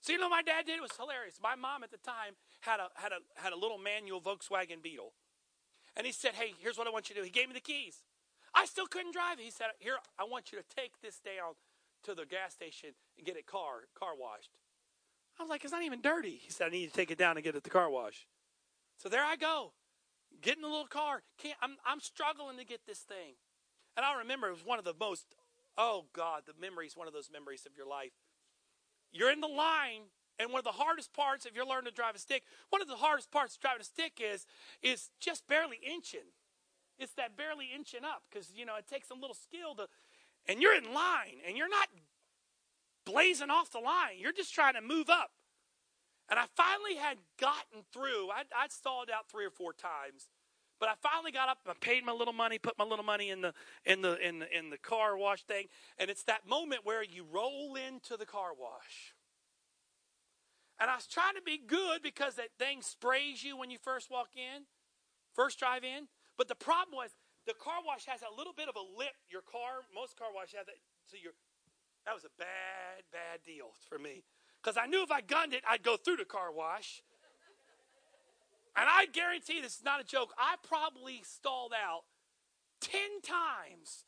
So 0.01 0.11
you 0.11 0.17
know 0.17 0.29
my 0.29 0.41
dad 0.41 0.65
did? 0.65 0.77
It 0.77 0.81
was 0.81 0.95
hilarious. 0.97 1.39
My 1.41 1.55
mom 1.55 1.83
at 1.83 1.91
the 1.91 1.97
time 1.97 2.33
had 2.61 2.79
a 2.79 2.89
had 2.95 3.11
a 3.11 3.19
had 3.39 3.53
a 3.53 3.55
little 3.55 3.77
manual 3.77 4.21
Volkswagen 4.21 4.81
Beetle. 4.81 5.13
And 5.95 6.05
he 6.05 6.11
said, 6.11 6.33
Hey, 6.33 6.53
here's 6.59 6.77
what 6.77 6.87
I 6.87 6.89
want 6.89 7.09
you 7.09 7.15
to 7.15 7.21
do. 7.21 7.25
He 7.25 7.31
gave 7.31 7.47
me 7.47 7.53
the 7.53 7.61
keys. 7.61 8.01
I 8.55 8.65
still 8.65 8.87
couldn't 8.87 9.13
drive. 9.13 9.39
He 9.39 9.51
said, 9.51 9.67
Here, 9.79 9.95
I 10.19 10.23
want 10.23 10.51
you 10.51 10.57
to 10.59 10.65
take 10.75 11.01
this 11.01 11.19
down 11.19 11.53
to 12.03 12.13
the 12.13 12.25
gas 12.25 12.53
station 12.53 12.89
and 13.17 13.25
get 13.25 13.37
it 13.37 13.45
car 13.47 13.87
car 13.97 14.11
washed. 14.17 14.51
I 15.39 15.43
was 15.43 15.49
like, 15.49 15.63
It's 15.63 15.73
not 15.73 15.83
even 15.83 16.01
dirty. 16.01 16.39
He 16.41 16.51
said, 16.51 16.67
I 16.67 16.69
need 16.69 16.87
to 16.87 16.93
take 16.93 17.11
it 17.11 17.17
down 17.17 17.37
and 17.37 17.43
get 17.43 17.55
it 17.55 17.63
the 17.63 17.69
car 17.69 17.89
wash. 17.89 18.27
So 18.97 19.09
there 19.09 19.23
I 19.23 19.35
go. 19.35 19.73
getting 20.41 20.63
in 20.63 20.69
the 20.69 20.69
little 20.69 20.87
car. 20.87 21.23
Can't 21.37 21.57
I'm 21.61 21.77
I'm 21.85 21.99
struggling 21.99 22.57
to 22.57 22.65
get 22.65 22.81
this 22.85 22.99
thing. 22.99 23.35
And 23.95 24.05
I 24.05 24.17
remember 24.17 24.47
it 24.47 24.51
was 24.51 24.65
one 24.65 24.79
of 24.79 24.85
the 24.85 24.95
most 24.99 25.25
oh 25.77 26.05
God, 26.13 26.43
the 26.45 26.53
memories, 26.59 26.95
one 26.95 27.07
of 27.07 27.13
those 27.13 27.29
memories 27.31 27.65
of 27.65 27.75
your 27.75 27.87
life. 27.87 28.13
You're 29.11 29.31
in 29.31 29.41
the 29.41 29.47
line, 29.47 30.09
and 30.39 30.51
one 30.51 30.59
of 30.59 30.65
the 30.65 30.71
hardest 30.71 31.13
parts, 31.13 31.45
if 31.45 31.55
you're 31.55 31.65
learning 31.67 31.85
to 31.85 31.95
drive 31.95 32.15
a 32.15 32.19
stick, 32.19 32.43
one 32.69 32.81
of 32.81 32.87
the 32.87 32.95
hardest 32.95 33.31
parts 33.31 33.55
of 33.55 33.61
driving 33.61 33.81
a 33.81 33.85
stick 33.85 34.19
is 34.21 34.45
is 34.81 35.09
just 35.19 35.47
barely 35.47 35.77
inching. 35.85 36.33
It's 36.99 37.13
that 37.13 37.35
barely 37.35 37.69
inching 37.75 38.03
up 38.03 38.23
because 38.29 38.51
you 38.55 38.65
know 38.65 38.75
it 38.77 38.87
takes 38.87 39.09
a 39.09 39.13
little 39.13 39.35
skill 39.35 39.75
to, 39.75 39.87
and 40.47 40.61
you're 40.61 40.75
in 40.75 40.93
line, 40.93 41.41
and 41.47 41.57
you're 41.57 41.69
not 41.69 41.89
blazing 43.05 43.49
off 43.49 43.71
the 43.71 43.79
line. 43.79 44.19
You're 44.19 44.33
just 44.33 44.53
trying 44.53 44.75
to 44.75 44.81
move 44.81 45.09
up. 45.09 45.31
And 46.29 46.39
I 46.39 46.45
finally 46.55 46.95
had 46.95 47.17
gotten 47.39 47.83
through. 47.91 48.29
I'd, 48.29 48.45
I'd 48.57 48.71
stalled 48.71 49.09
out 49.13 49.29
three 49.29 49.45
or 49.45 49.51
four 49.51 49.73
times, 49.73 50.29
but 50.79 50.87
I 50.89 50.93
finally 51.01 51.31
got 51.31 51.49
up. 51.49 51.59
I 51.67 51.73
paid 51.79 52.05
my 52.05 52.13
little 52.13 52.33
money, 52.33 52.57
put 52.57 52.77
my 52.77 52.85
little 52.85 53.05
money 53.05 53.29
in 53.29 53.41
the 53.41 53.53
in 53.85 54.01
the 54.01 54.17
in 54.25 54.39
the, 54.39 54.57
in 54.57 54.69
the 54.69 54.77
car 54.77 55.17
wash 55.17 55.43
thing, 55.43 55.65
and 55.97 56.09
it's 56.09 56.23
that 56.23 56.47
moment 56.47 56.81
where 56.85 57.03
you 57.03 57.25
roll 57.31 57.75
into 57.75 58.17
the 58.17 58.25
car 58.25 58.51
wash. 58.57 59.13
And 60.79 60.89
I 60.89 60.95
was 60.95 61.07
trying 61.07 61.35
to 61.35 61.41
be 61.45 61.59
good 61.65 62.01
because 62.01 62.35
that 62.35 62.49
thing 62.57 62.81
sprays 62.81 63.43
you 63.43 63.57
when 63.57 63.69
you 63.69 63.77
first 63.81 64.09
walk 64.09 64.29
in, 64.35 64.63
first 65.33 65.59
drive 65.59 65.83
in. 65.83 66.07
But 66.37 66.47
the 66.47 66.55
problem 66.55 66.95
was 66.95 67.11
the 67.45 67.53
car 67.53 67.83
wash 67.85 68.05
has 68.05 68.21
a 68.21 68.33
little 68.35 68.53
bit 68.53 68.69
of 68.69 68.75
a 68.75 68.85
lip. 68.97 69.13
Your 69.29 69.41
car, 69.41 69.83
most 69.93 70.17
car 70.17 70.29
wash 70.33 70.53
have 70.55 70.65
that. 70.65 70.79
So 71.07 71.17
you're, 71.21 71.35
that 72.05 72.15
was 72.15 72.23
a 72.23 72.33
bad, 72.37 73.03
bad 73.11 73.43
deal 73.45 73.75
for 73.89 73.99
me. 73.99 74.23
Because 74.61 74.77
I 74.77 74.87
knew 74.87 75.03
if 75.03 75.11
I 75.11 75.21
gunned 75.21 75.53
it, 75.53 75.63
I'd 75.67 75.83
go 75.83 75.97
through 75.97 76.17
the 76.17 76.25
car 76.25 76.51
wash. 76.51 77.03
And 78.75 78.87
I 78.89 79.05
guarantee 79.11 79.61
this 79.61 79.75
is 79.75 79.83
not 79.83 80.01
a 80.01 80.03
joke. 80.03 80.33
I 80.37 80.55
probably 80.67 81.21
stalled 81.23 81.73
out 81.73 82.03
10 82.81 82.99
times. 83.21 84.05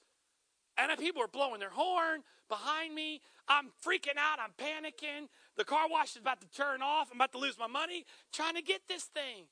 And 0.77 0.97
people 0.99 1.21
are 1.21 1.27
blowing 1.27 1.59
their 1.59 1.69
horn 1.69 2.23
behind 2.49 2.93
me. 2.95 3.21
I'm 3.47 3.71
freaking 3.85 4.17
out. 4.17 4.39
I'm 4.39 4.51
panicking. 4.57 5.27
The 5.55 5.63
car 5.63 5.87
wash 5.89 6.11
is 6.11 6.21
about 6.21 6.41
to 6.41 6.47
turn 6.49 6.81
off. 6.81 7.09
I'm 7.11 7.17
about 7.17 7.31
to 7.33 7.37
lose 7.37 7.57
my 7.59 7.67
money 7.67 8.05
trying 8.33 8.55
to 8.55 8.61
get 8.61 8.81
this 8.87 9.03
thing. 9.03 9.45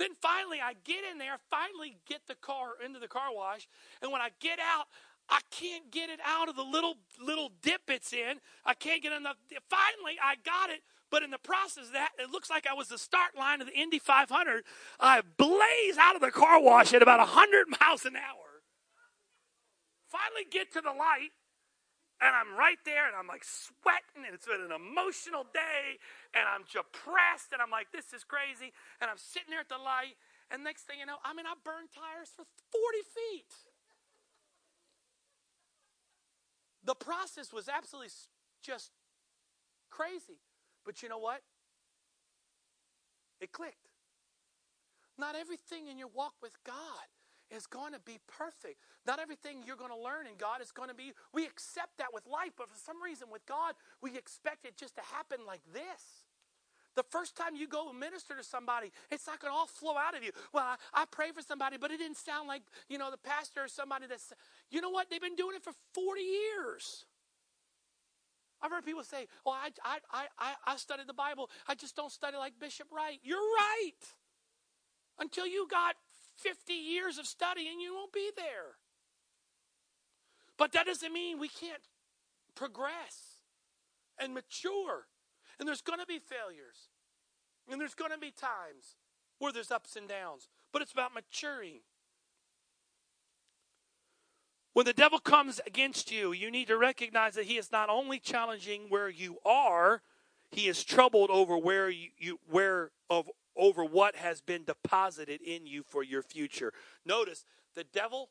Then 0.00 0.14
finally, 0.22 0.60
I 0.64 0.72
get 0.82 1.04
in 1.04 1.18
there, 1.18 1.36
finally 1.50 1.98
get 2.08 2.22
the 2.26 2.34
car 2.34 2.70
into 2.82 2.98
the 2.98 3.06
car 3.06 3.34
wash. 3.34 3.68
And 4.00 4.10
when 4.10 4.22
I 4.22 4.30
get 4.40 4.58
out, 4.58 4.86
I 5.28 5.40
can't 5.50 5.92
get 5.92 6.08
it 6.08 6.20
out 6.24 6.48
of 6.48 6.56
the 6.56 6.64
little 6.64 6.94
little 7.22 7.50
dip 7.60 7.82
it's 7.88 8.14
in. 8.14 8.40
I 8.64 8.72
can't 8.72 9.02
get 9.02 9.12
enough. 9.12 9.36
Finally, 9.68 10.16
I 10.20 10.36
got 10.42 10.70
it. 10.70 10.80
But 11.10 11.22
in 11.22 11.30
the 11.30 11.38
process 11.38 11.88
of 11.88 11.92
that, 11.92 12.12
it 12.18 12.30
looks 12.30 12.48
like 12.48 12.66
I 12.66 12.72
was 12.72 12.88
the 12.88 12.96
start 12.96 13.36
line 13.36 13.60
of 13.60 13.66
the 13.66 13.78
Indy 13.78 13.98
500. 13.98 14.64
I 14.98 15.20
blaze 15.36 15.98
out 15.98 16.14
of 16.14 16.22
the 16.22 16.30
car 16.30 16.62
wash 16.62 16.94
at 16.94 17.02
about 17.02 17.18
100 17.18 17.66
miles 17.80 18.06
an 18.06 18.16
hour. 18.16 18.62
Finally, 20.08 20.46
get 20.50 20.72
to 20.72 20.80
the 20.80 20.92
light. 20.92 21.30
And 22.20 22.36
I'm 22.36 22.52
right 22.52 22.76
there 22.84 23.08
and 23.08 23.16
I'm 23.16 23.26
like 23.26 23.44
sweating 23.44 24.28
and 24.28 24.36
it's 24.36 24.44
been 24.44 24.60
an 24.60 24.76
emotional 24.76 25.48
day 25.56 25.96
and 26.36 26.44
I'm 26.44 26.68
depressed 26.68 27.56
and 27.56 27.64
I'm 27.64 27.72
like, 27.72 27.88
this 27.96 28.12
is 28.12 28.28
crazy. 28.28 28.76
And 29.00 29.08
I'm 29.08 29.16
sitting 29.16 29.48
there 29.48 29.64
at 29.64 29.72
the 29.72 29.80
light 29.80 30.20
and 30.52 30.60
next 30.60 30.84
thing 30.84 31.00
you 31.00 31.08
know, 31.08 31.16
I 31.24 31.32
mean, 31.32 31.48
I 31.48 31.56
burned 31.64 31.88
tires 31.96 32.28
for 32.28 32.44
40 32.44 33.00
feet. 33.08 33.52
The 36.84 36.94
process 36.94 37.52
was 37.52 37.68
absolutely 37.68 38.12
just 38.60 38.92
crazy. 39.88 40.44
But 40.84 41.02
you 41.02 41.08
know 41.08 41.18
what? 41.18 41.40
It 43.40 43.52
clicked. 43.52 43.88
Not 45.16 45.36
everything 45.36 45.88
in 45.88 45.98
your 45.98 46.08
walk 46.08 46.34
with 46.42 46.56
God 46.64 47.08
is 47.50 47.66
going 47.66 47.92
to 47.92 48.00
be 48.00 48.18
perfect. 48.26 48.80
Not 49.06 49.18
everything 49.18 49.62
you're 49.66 49.76
going 49.76 49.90
to 49.90 49.98
learn 49.98 50.26
in 50.26 50.34
God 50.38 50.60
is 50.60 50.72
going 50.72 50.88
to 50.88 50.94
be. 50.94 51.12
We 51.32 51.44
accept 51.44 51.98
that 51.98 52.12
with 52.12 52.26
life, 52.26 52.52
but 52.56 52.68
for 52.68 52.78
some 52.78 53.02
reason 53.02 53.28
with 53.30 53.44
God, 53.46 53.74
we 54.02 54.16
expect 54.16 54.64
it 54.64 54.76
just 54.76 54.94
to 54.96 55.02
happen 55.02 55.40
like 55.46 55.62
this. 55.72 56.26
The 56.96 57.04
first 57.04 57.36
time 57.36 57.54
you 57.54 57.68
go 57.68 57.92
minister 57.92 58.34
to 58.36 58.42
somebody, 58.42 58.90
it's 59.10 59.26
not 59.26 59.40
going 59.40 59.52
to 59.52 59.56
all 59.56 59.66
flow 59.66 59.96
out 59.96 60.16
of 60.16 60.24
you. 60.24 60.32
Well, 60.52 60.64
I, 60.64 60.76
I 60.92 61.04
pray 61.10 61.30
for 61.32 61.40
somebody, 61.40 61.76
but 61.78 61.90
it 61.90 61.98
didn't 61.98 62.16
sound 62.16 62.48
like, 62.48 62.62
you 62.88 62.98
know, 62.98 63.10
the 63.10 63.18
pastor 63.18 63.64
or 63.64 63.68
somebody 63.68 64.06
that's, 64.08 64.32
you 64.70 64.80
know 64.80 64.90
what? 64.90 65.08
They've 65.08 65.20
been 65.20 65.36
doing 65.36 65.56
it 65.56 65.62
for 65.62 65.72
40 65.94 66.20
years. 66.20 67.04
I've 68.62 68.70
heard 68.70 68.84
people 68.84 69.04
say, 69.04 69.26
well, 69.46 69.54
I, 69.54 69.70
I, 70.12 70.26
I, 70.38 70.54
I 70.66 70.76
studied 70.76 71.06
the 71.06 71.14
Bible. 71.14 71.48
I 71.66 71.74
just 71.74 71.96
don't 71.96 72.12
study 72.12 72.36
like 72.36 72.54
Bishop 72.60 72.88
Wright. 72.92 73.18
You're 73.22 73.38
right. 73.38 74.02
Until 75.18 75.46
you 75.46 75.66
got 75.70 75.94
50 76.40 76.72
years 76.72 77.18
of 77.18 77.26
studying, 77.26 77.80
you 77.80 77.94
won't 77.94 78.12
be 78.12 78.30
there. 78.36 78.76
But 80.56 80.72
that 80.72 80.86
doesn't 80.86 81.12
mean 81.12 81.38
we 81.38 81.48
can't 81.48 81.82
progress 82.54 83.40
and 84.18 84.34
mature. 84.34 85.06
And 85.58 85.68
there's 85.68 85.82
going 85.82 86.00
to 86.00 86.06
be 86.06 86.18
failures. 86.18 86.88
And 87.70 87.80
there's 87.80 87.94
going 87.94 88.10
to 88.10 88.18
be 88.18 88.30
times 88.30 88.96
where 89.38 89.52
there's 89.52 89.70
ups 89.70 89.96
and 89.96 90.08
downs. 90.08 90.48
But 90.72 90.82
it's 90.82 90.92
about 90.92 91.14
maturing. 91.14 91.80
When 94.72 94.86
the 94.86 94.92
devil 94.92 95.18
comes 95.18 95.60
against 95.66 96.12
you, 96.12 96.32
you 96.32 96.50
need 96.50 96.68
to 96.68 96.76
recognize 96.76 97.34
that 97.34 97.46
he 97.46 97.58
is 97.58 97.72
not 97.72 97.88
only 97.88 98.18
challenging 98.18 98.86
where 98.88 99.08
you 99.08 99.38
are, 99.44 100.02
he 100.50 100.68
is 100.68 100.84
troubled 100.84 101.30
over 101.30 101.56
where 101.56 101.90
you, 101.90 102.08
you 102.18 102.38
where 102.48 102.90
of 103.08 103.28
over 103.60 103.84
what 103.84 104.16
has 104.16 104.40
been 104.40 104.64
deposited 104.64 105.42
in 105.42 105.66
you 105.66 105.82
for 105.82 106.02
your 106.02 106.22
future. 106.22 106.72
Notice 107.04 107.44
the 107.74 107.84
devil 107.84 108.30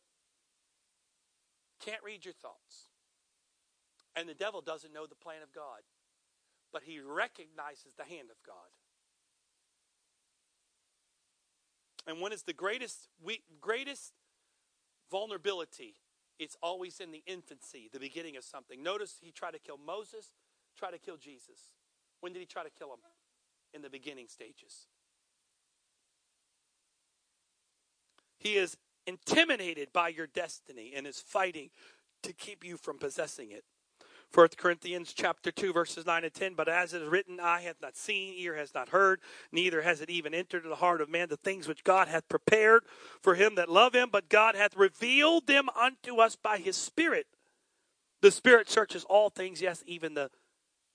can't 1.80 2.02
read 2.04 2.26
your 2.26 2.34
thoughts. 2.34 2.89
And 4.15 4.28
the 4.28 4.34
devil 4.34 4.60
doesn't 4.60 4.92
know 4.92 5.06
the 5.06 5.15
plan 5.15 5.44
of 5.44 5.54
God, 5.54 5.82
but 6.74 6.82
he 6.84 7.00
recognizes 7.00 7.94
the 7.96 8.04
hand 8.04 8.30
of 8.32 8.38
God. 8.46 8.56
And 12.08 12.20
when 12.20 12.34
it's 12.34 12.42
the 12.42 12.54
greatest 12.54 13.08
greatest 13.62 14.13
vulnerability, 15.12 15.94
it's 16.39 16.58
always 16.63 17.00
in 17.00 17.12
the 17.12 17.22
infancy, 17.28 17.88
the 17.94 18.00
beginning 18.00 18.36
of 18.36 18.44
something. 18.44 18.82
Notice 18.82 19.18
he 19.22 19.32
tried 19.32 19.52
to 19.52 19.60
kill 19.60 19.78
Moses, 19.78 20.34
tried 20.76 20.92
to 20.92 20.98
kill 20.98 21.18
Jesus. 21.18 21.72
When 22.20 22.34
did 22.34 22.39
he 22.39 22.46
try 22.48 22.63
to 22.63 22.72
kill 22.72 22.92
him? 22.92 23.00
In 23.76 23.84
the 23.84 23.89
beginning 23.89 24.28
stages. 24.28 24.88
He 28.39 28.56
is 28.56 28.78
intimidated 29.06 29.89
by 29.93 30.10
your 30.10 30.28
destiny 30.28 30.93
and 30.95 31.06
is 31.06 31.19
fighting 31.19 31.69
to 32.23 32.34
keep 32.34 32.63
you 32.63 32.78
from 32.78 32.97
possessing 32.97 33.52
it. 33.52 33.63
1 34.34 34.49
Corinthians 34.58 35.12
chapter 35.13 35.52
2 35.52 35.73
verses 35.73 36.06
9 36.06 36.23
and 36.23 36.34
10 36.34 36.54
but 36.54 36.69
as 36.69 36.93
it 36.93 37.02
is 37.02 37.08
written 37.10 37.39
eye 37.39 37.62
hath 37.62 37.82
not 37.82 37.97
seen 37.97 38.36
ear 38.38 38.56
has 38.56 38.75
not 38.75 38.89
heard 38.89 39.19
neither 39.52 39.82
has 39.82 40.02
it 40.02 40.10
even 40.10 40.36
entered 40.36 40.63
the 40.63 40.75
heart 40.75 41.02
of 41.02 41.10
man 41.10 41.30
the 41.30 41.38
things 41.38 41.67
which 41.67 41.84
God 41.84 42.08
hath 42.08 42.30
prepared 42.30 42.84
for 43.23 43.34
him 43.34 43.56
that 43.56 43.69
love 43.69 43.95
him 43.95 44.10
but 44.12 44.30
God 44.30 44.54
hath 44.54 44.75
revealed 44.75 45.48
them 45.48 45.67
unto 45.69 46.17
us 46.17 46.35
by 46.35 46.58
his 46.58 46.75
spirit. 46.75 47.25
The 48.21 48.29
spirit 48.29 48.69
searches 48.69 49.04
all 49.06 49.31
things 49.31 49.62
yes 49.62 49.83
even 49.87 50.13
the 50.13 50.29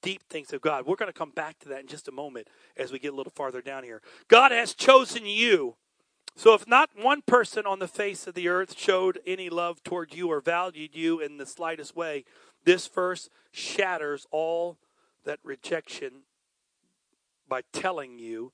deep 0.01 0.22
things 0.28 0.53
of 0.53 0.61
God. 0.61 0.86
We're 0.86 0.97
going 0.97 1.11
to 1.11 1.18
come 1.18 1.30
back 1.30 1.59
to 1.61 1.70
that 1.70 1.80
in 1.80 1.86
just 1.86 2.09
a 2.09 2.12
moment 2.12 2.49
as 2.76 2.92
we 2.92 2.99
get 2.99 3.14
a 3.14 3.16
little 3.16 3.32
farther 3.34 3.62
down 3.62 3.82
here. 3.82 4.03
God 4.28 4.53
has 4.53 4.74
chosen 4.74 5.24
you 5.24 5.76
so, 6.37 6.53
if 6.55 6.66
not 6.66 6.91
one 6.97 7.22
person 7.22 7.64
on 7.64 7.78
the 7.78 7.87
face 7.87 8.26
of 8.26 8.35
the 8.35 8.49
earth 8.49 8.76
showed 8.76 9.20
any 9.24 9.49
love 9.49 9.82
toward 9.85 10.12
you 10.12 10.28
or 10.28 10.41
valued 10.41 10.97
you 10.97 11.20
in 11.20 11.37
the 11.37 11.47
slightest 11.47 11.95
way, 11.95 12.24
this 12.64 12.89
verse 12.89 13.28
shatters 13.53 14.26
all 14.32 14.78
that 15.24 15.39
rejection 15.45 16.22
by 17.49 17.62
telling 17.72 18.18
you 18.18 18.53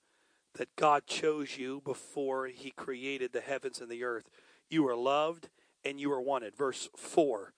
that 0.55 0.77
God 0.77 1.07
chose 1.07 1.57
you 1.57 1.81
before 1.85 2.47
he 2.49 2.71
created 2.71 3.33
the 3.33 3.41
heavens 3.41 3.81
and 3.81 3.91
the 3.91 4.05
earth. 4.05 4.29
You 4.69 4.87
are 4.89 4.97
loved 4.97 5.49
and 5.85 5.99
you 5.99 6.13
are 6.13 6.21
wanted. 6.21 6.55
Verse 6.55 6.91
4 6.97 7.55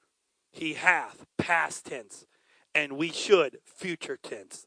He 0.53 0.75
hath, 0.75 1.27
past 1.37 1.87
tense, 1.87 2.27
and 2.75 2.93
we 2.93 3.11
should, 3.11 3.59
future 3.65 4.19
tense. 4.23 4.67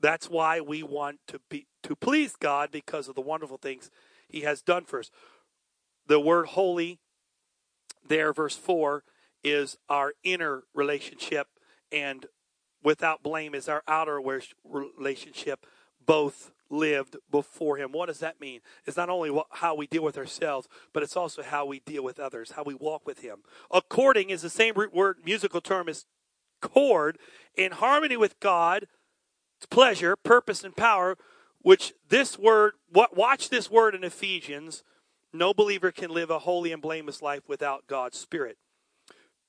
That's 0.00 0.28
why 0.28 0.60
we 0.60 0.82
want 0.82 1.20
to 1.28 1.40
be 1.48 1.66
to 1.84 1.94
please 1.94 2.34
God 2.34 2.70
because 2.72 3.08
of 3.08 3.14
the 3.14 3.20
wonderful 3.20 3.56
things 3.56 3.90
he 4.28 4.42
has 4.42 4.62
done 4.62 4.84
for 4.84 5.00
us. 5.00 5.10
The 6.06 6.20
word 6.20 6.48
holy 6.48 7.00
there 8.06 8.32
verse 8.32 8.56
4 8.56 9.02
is 9.42 9.78
our 9.88 10.12
inner 10.22 10.64
relationship 10.74 11.48
and 11.92 12.26
without 12.82 13.22
blame 13.22 13.54
is 13.54 13.68
our 13.68 13.82
outer 13.88 14.20
relationship 14.64 15.66
both 16.04 16.52
lived 16.68 17.16
before 17.30 17.76
him. 17.76 17.92
What 17.92 18.06
does 18.06 18.20
that 18.20 18.40
mean? 18.40 18.60
It's 18.84 18.96
not 18.96 19.08
only 19.08 19.36
how 19.52 19.74
we 19.74 19.86
deal 19.86 20.02
with 20.02 20.18
ourselves 20.18 20.68
but 20.92 21.02
it's 21.02 21.16
also 21.16 21.42
how 21.42 21.66
we 21.66 21.80
deal 21.80 22.04
with 22.04 22.20
others 22.20 22.52
how 22.52 22.62
we 22.64 22.74
walk 22.74 23.06
with 23.06 23.20
him. 23.20 23.38
According 23.70 24.30
is 24.30 24.42
the 24.42 24.50
same 24.50 24.74
root 24.74 24.94
word 24.94 25.18
musical 25.24 25.60
term 25.60 25.88
is 25.88 26.06
chord 26.60 27.18
in 27.54 27.70
harmony 27.72 28.16
with 28.16 28.40
god 28.40 28.86
it's 29.58 29.66
pleasure 29.66 30.16
purpose 30.16 30.64
and 30.64 30.74
power 30.76 31.16
which 31.66 31.94
this 32.08 32.38
word 32.38 32.74
what 32.90 33.16
watch 33.16 33.48
this 33.50 33.70
word 33.70 33.94
in 33.94 34.04
ephesians 34.04 34.84
no 35.32 35.52
believer 35.52 35.90
can 35.90 36.10
live 36.10 36.30
a 36.30 36.40
holy 36.40 36.72
and 36.72 36.80
blameless 36.80 37.20
life 37.20 37.42
without 37.48 37.86
god's 37.86 38.18
spirit 38.18 38.56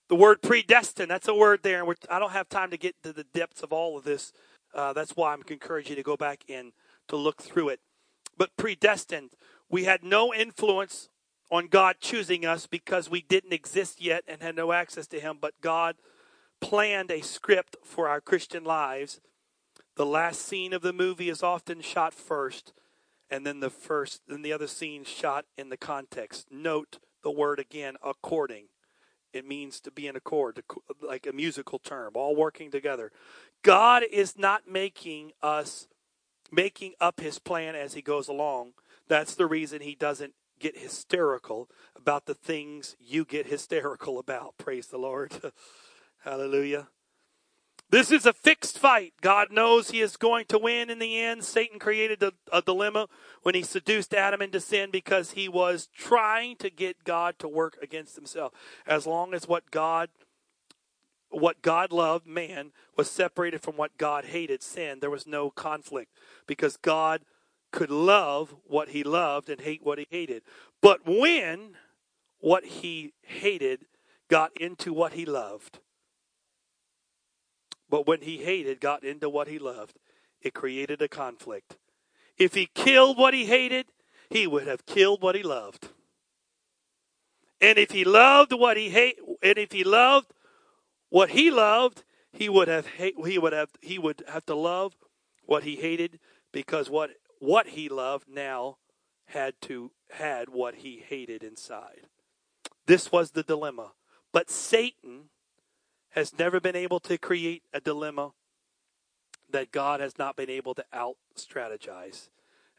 the 0.08 0.16
word 0.16 0.42
predestined, 0.42 1.12
that's 1.12 1.28
a 1.28 1.34
word 1.34 1.62
there, 1.64 1.84
and 1.84 1.96
I 2.10 2.20
don't 2.20 2.32
have 2.32 2.48
time 2.48 2.72
to 2.72 2.78
get 2.78 2.96
to 3.04 3.12
the 3.12 3.26
depths 3.26 3.62
of 3.62 3.74
all 3.74 3.98
of 3.98 4.06
this. 4.06 4.32
Uh, 4.74 4.94
that's 4.94 5.16
why 5.16 5.34
I'm 5.34 5.44
encouraging 5.50 5.92
you 5.92 5.96
to 5.98 6.04
go 6.04 6.16
back 6.16 6.44
in 6.48 6.72
to 7.10 7.18
look 7.18 7.42
through 7.42 7.70
it. 7.70 7.82
But 8.38 8.56
predestined, 8.56 9.32
we 9.70 9.84
had 9.84 10.04
no 10.04 10.34
influence 10.34 11.10
on 11.52 11.68
God 11.68 11.98
choosing 12.00 12.46
us 12.46 12.68
because 12.68 13.10
we 13.10 13.22
didn't 13.22 13.54
exist 13.54 14.02
yet 14.02 14.24
and 14.28 14.42
had 14.42 14.56
no 14.56 14.72
access 14.72 15.08
to 15.08 15.20
Him, 15.20 15.38
but 15.42 15.60
God 15.62 15.96
planned 16.62 17.12
a 17.12 17.22
script 17.22 17.76
for 17.84 18.08
our 18.08 18.22
Christian 18.22 18.64
lives. 18.64 19.20
The 19.98 20.06
last 20.06 20.44
scene 20.44 20.74
of 20.74 20.84
the 20.84 20.94
movie 20.94 21.28
is 21.28 21.42
often 21.42 21.82
shot 21.82 22.14
first, 22.14 22.72
and 23.32 23.48
then 23.48 23.62
the 23.62 23.72
first, 23.72 24.22
then 24.28 24.44
the 24.44 24.54
other 24.54 24.68
scene 24.68 25.04
shot 25.04 25.46
in 25.58 25.70
the 25.70 25.78
context. 25.78 26.46
Note 26.52 27.00
the 27.24 27.32
word 27.32 27.60
again, 27.60 27.96
according. 28.06 28.66
It 29.34 29.44
means 29.44 29.80
to 29.82 29.92
be 29.92 30.06
in 30.06 30.16
accord, 30.16 30.62
like 31.02 31.26
a 31.26 31.34
musical 31.34 31.80
term, 31.80 32.12
all 32.14 32.36
working 32.36 32.70
together. 32.70 33.12
God 33.64 34.04
is 34.12 34.38
not 34.38 34.68
making 34.68 35.32
us 35.42 35.88
making 36.52 36.94
up 37.02 37.20
his 37.20 37.40
plan 37.40 37.76
as 37.76 37.96
he 37.96 38.02
goes 38.04 38.28
along. 38.28 38.74
That's 39.08 39.34
the 39.34 39.48
reason 39.48 39.82
he 39.82 39.96
doesn't 39.96 40.34
get 40.60 40.78
hysterical 40.78 41.70
about 41.96 42.28
the 42.28 42.36
things 42.36 42.96
you 43.00 43.26
get 43.26 43.48
hysterical 43.48 44.20
about. 44.20 44.54
Praise 44.60 44.88
the 44.88 45.00
Lord. 45.00 45.34
Hallelujah. 46.24 46.88
This 47.90 48.12
is 48.12 48.26
a 48.26 48.34
fixed 48.34 48.78
fight. 48.78 49.14
God 49.22 49.50
knows 49.50 49.90
he 49.90 50.02
is 50.02 50.18
going 50.18 50.46
to 50.48 50.58
win 50.58 50.90
in 50.90 51.00
the 51.00 51.22
end. 51.22 51.46
Satan 51.46 51.80
created 51.80 52.22
a, 52.22 52.34
a, 52.52 52.62
dilemma 52.62 53.08
when 53.44 53.56
he 53.56 53.64
seduced 53.64 54.14
Adam 54.14 54.42
into 54.42 54.60
sin 54.60 54.90
because 54.92 55.32
he 55.32 55.48
was 55.48 55.88
trying 55.98 56.58
to 56.58 56.70
get 56.70 57.06
God 57.06 57.40
to 57.40 57.48
work 57.48 57.78
against 57.82 58.16
himself. 58.16 58.52
As 58.86 59.08
long 59.08 59.34
as 59.34 59.48
what 59.48 59.72
God 59.72 60.10
what 61.30 61.62
God 61.62 61.92
loved, 61.92 62.26
man, 62.26 62.72
was 62.96 63.10
separated 63.10 63.62
from 63.62 63.76
what 63.76 63.98
God 63.98 64.26
hated, 64.26 64.64
sin, 64.64 65.00
there 65.02 65.10
was 65.10 65.28
no 65.28 65.50
conflict 65.50 66.12
because 66.48 66.78
God 66.78 67.22
could 67.72 67.92
love 67.92 68.56
what 68.66 68.90
he 68.90 69.04
loved 69.04 69.50
and 69.50 69.60
hate 69.60 69.82
what 69.84 70.00
he 70.00 70.08
hated. 70.10 70.44
But 70.82 71.02
when 71.06 71.76
what 72.40 72.66
he 72.66 73.14
hated 73.24 73.86
got 74.30 74.52
into 74.60 74.94
what 74.94 75.14
he 75.14 75.26
loved, 75.26 75.80
but 77.90 78.08
when 78.08 78.22
he 78.22 78.38
hated 78.38 78.80
got 78.80 79.04
into 79.04 79.30
what 79.30 79.48
he 79.48 79.60
loved, 79.60 79.98
it 80.42 80.54
created 80.54 81.02
a 81.02 81.08
conflict. 81.08 81.78
If 82.38 82.54
he 82.54 82.68
killed 82.74 83.18
what 83.18 83.34
he 83.34 83.46
hated, 83.46 83.88
he 84.30 84.46
would 84.46 84.68
have 84.68 84.86
killed 84.86 85.22
what 85.22 85.36
he 85.36 85.44
loved. 85.44 85.90
And 87.60 87.78
if 87.78 87.92
he 87.92 88.04
loved 88.04 88.54
what 88.54 88.78
he 88.78 88.90
hate, 88.90 89.18
and 89.42 89.58
if 89.58 89.72
he 89.72 89.84
loved 89.84 90.32
what 91.10 91.32
he 91.32 91.50
loved, 91.50 92.04
he 92.32 92.50
would 92.50 92.68
have 92.68 92.86
he 92.88 93.40
would 93.40 93.54
have 93.54 93.70
he 93.82 93.98
would 93.98 94.24
have 94.28 94.46
to 94.46 94.56
love 94.56 94.96
what 95.44 95.64
he 95.64 95.76
hated 95.76 96.20
because 96.52 96.90
what 96.90 97.12
what 97.40 97.68
he 97.68 97.90
loved 97.90 98.30
now 98.30 98.78
had 99.26 99.56
to 99.62 99.92
had 100.12 100.50
what 100.50 100.76
he 100.76 101.04
hated 101.08 101.44
inside. 101.44 102.08
This 102.86 103.12
was 103.12 103.32
the 103.32 103.44
dilemma. 103.44 103.94
But 104.32 104.50
Satan 104.50 105.30
has 106.12 106.38
never 106.38 106.60
been 106.60 106.76
able 106.76 107.00
to 107.02 107.18
create 107.18 107.64
a 107.74 107.80
dilemma 107.80 108.32
that 109.50 109.72
God 109.72 110.00
has 110.00 110.18
not 110.18 110.36
been 110.36 110.50
able 110.50 110.74
to 110.76 110.86
out 110.92 111.18
strategize. 111.36 112.30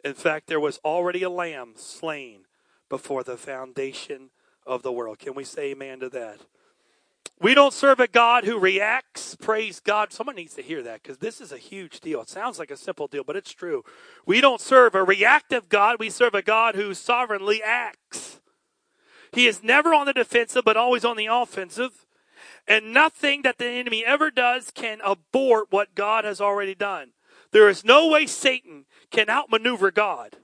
In 0.04 0.14
fact, 0.14 0.46
there 0.46 0.60
was 0.60 0.78
already 0.84 1.22
a 1.22 1.30
lamb 1.30 1.72
slain 1.76 2.42
before 2.88 3.22
the 3.22 3.36
foundation 3.36 4.30
of 4.66 4.82
the 4.82 4.92
world. 4.92 5.18
Can 5.18 5.34
we 5.34 5.44
say 5.44 5.70
amen 5.70 6.00
to 6.00 6.08
that? 6.10 6.40
We 7.40 7.54
don't 7.54 7.72
serve 7.72 8.00
a 8.00 8.08
God 8.08 8.44
who 8.44 8.58
reacts. 8.58 9.36
Praise 9.36 9.78
God. 9.78 10.12
Someone 10.12 10.34
needs 10.34 10.54
to 10.54 10.62
hear 10.62 10.82
that 10.82 11.02
because 11.02 11.18
this 11.18 11.40
is 11.40 11.52
a 11.52 11.58
huge 11.58 12.00
deal. 12.00 12.20
It 12.20 12.28
sounds 12.28 12.58
like 12.58 12.70
a 12.70 12.76
simple 12.76 13.06
deal, 13.06 13.22
but 13.22 13.36
it's 13.36 13.52
true. 13.52 13.84
We 14.26 14.40
don't 14.40 14.60
serve 14.60 14.94
a 14.94 15.04
reactive 15.04 15.68
God. 15.68 15.96
We 16.00 16.10
serve 16.10 16.34
a 16.34 16.42
God 16.42 16.74
who 16.74 16.94
sovereignly 16.94 17.62
acts. 17.62 18.40
He 19.32 19.46
is 19.46 19.62
never 19.62 19.94
on 19.94 20.06
the 20.06 20.12
defensive, 20.12 20.64
but 20.64 20.76
always 20.76 21.04
on 21.04 21.16
the 21.16 21.26
offensive. 21.26 22.06
And 22.68 22.92
nothing 22.92 23.42
that 23.42 23.56
the 23.56 23.66
enemy 23.66 24.04
ever 24.04 24.30
does 24.30 24.70
can 24.70 25.00
abort 25.02 25.68
what 25.70 25.94
God 25.94 26.24
has 26.26 26.38
already 26.38 26.74
done. 26.74 27.12
There 27.50 27.68
is 27.68 27.82
no 27.82 28.08
way 28.08 28.26
Satan 28.26 28.84
can 29.10 29.30
outmaneuver 29.30 29.90
God. 29.90 30.36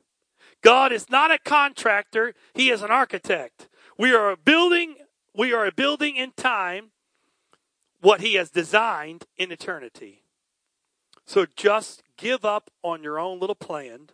God 0.63 0.91
is 0.91 1.11
not 1.11 1.31
a 1.31 1.39
contractor, 1.39 2.35
he 2.55 2.71
is 2.71 2.81
an 2.81 2.91
architect. 2.91 3.69
We 3.99 4.15
are 4.15 4.31
a 4.31 4.37
building, 4.39 4.97
we 5.37 5.53
are 5.53 5.67
a 5.67 5.73
building 5.73 6.17
in 6.17 6.33
time 6.33 6.93
what 8.01 8.23
he 8.23 8.35
has 8.35 8.51
designed 8.51 9.27
in 9.37 9.53
eternity. 9.53 10.23
So 11.27 11.47
just 11.57 12.03
give 12.17 12.45
up 12.45 12.71
on 12.83 13.03
your 13.03 13.19
own 13.19 13.39
little 13.39 13.55
plan 13.55 14.09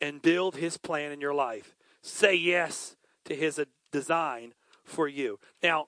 and 0.00 0.22
build 0.22 0.56
his 0.56 0.76
plan 0.76 1.10
in 1.10 1.20
your 1.20 1.34
life. 1.34 1.76
Say 2.02 2.34
yes 2.36 2.96
to 3.24 3.34
his 3.34 3.60
design 3.90 4.54
for 4.84 5.08
you. 5.08 5.40
Now, 5.62 5.86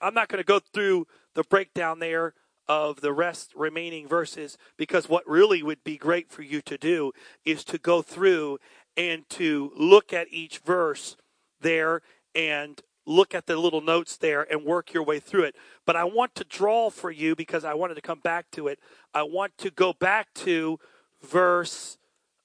I'm 0.00 0.14
not 0.14 0.28
going 0.28 0.42
to 0.42 0.46
go 0.46 0.60
through 0.60 1.06
the 1.34 1.44
breakdown 1.44 1.98
there 1.98 2.34
of 2.68 3.00
the 3.00 3.12
rest 3.12 3.52
remaining 3.54 4.08
verses 4.08 4.58
because 4.76 5.08
what 5.08 5.28
really 5.28 5.62
would 5.62 5.84
be 5.84 5.96
great 5.96 6.30
for 6.30 6.42
you 6.42 6.60
to 6.62 6.76
do 6.76 7.12
is 7.44 7.64
to 7.64 7.78
go 7.78 8.02
through 8.02 8.58
and 8.96 9.28
to 9.30 9.72
look 9.76 10.12
at 10.12 10.26
each 10.30 10.58
verse 10.58 11.16
there 11.60 12.02
and 12.34 12.82
look 13.06 13.34
at 13.34 13.46
the 13.46 13.56
little 13.56 13.80
notes 13.80 14.16
there 14.16 14.42
and 14.50 14.64
work 14.64 14.92
your 14.92 15.04
way 15.04 15.20
through 15.20 15.44
it. 15.44 15.54
But 15.84 15.96
I 15.96 16.04
want 16.04 16.34
to 16.36 16.44
draw 16.44 16.90
for 16.90 17.10
you 17.10 17.36
because 17.36 17.64
I 17.64 17.74
wanted 17.74 17.94
to 17.94 18.00
come 18.00 18.20
back 18.20 18.50
to 18.52 18.66
it. 18.68 18.80
I 19.14 19.22
want 19.22 19.56
to 19.58 19.70
go 19.70 19.92
back 19.92 20.34
to 20.34 20.78
verse 21.22 21.98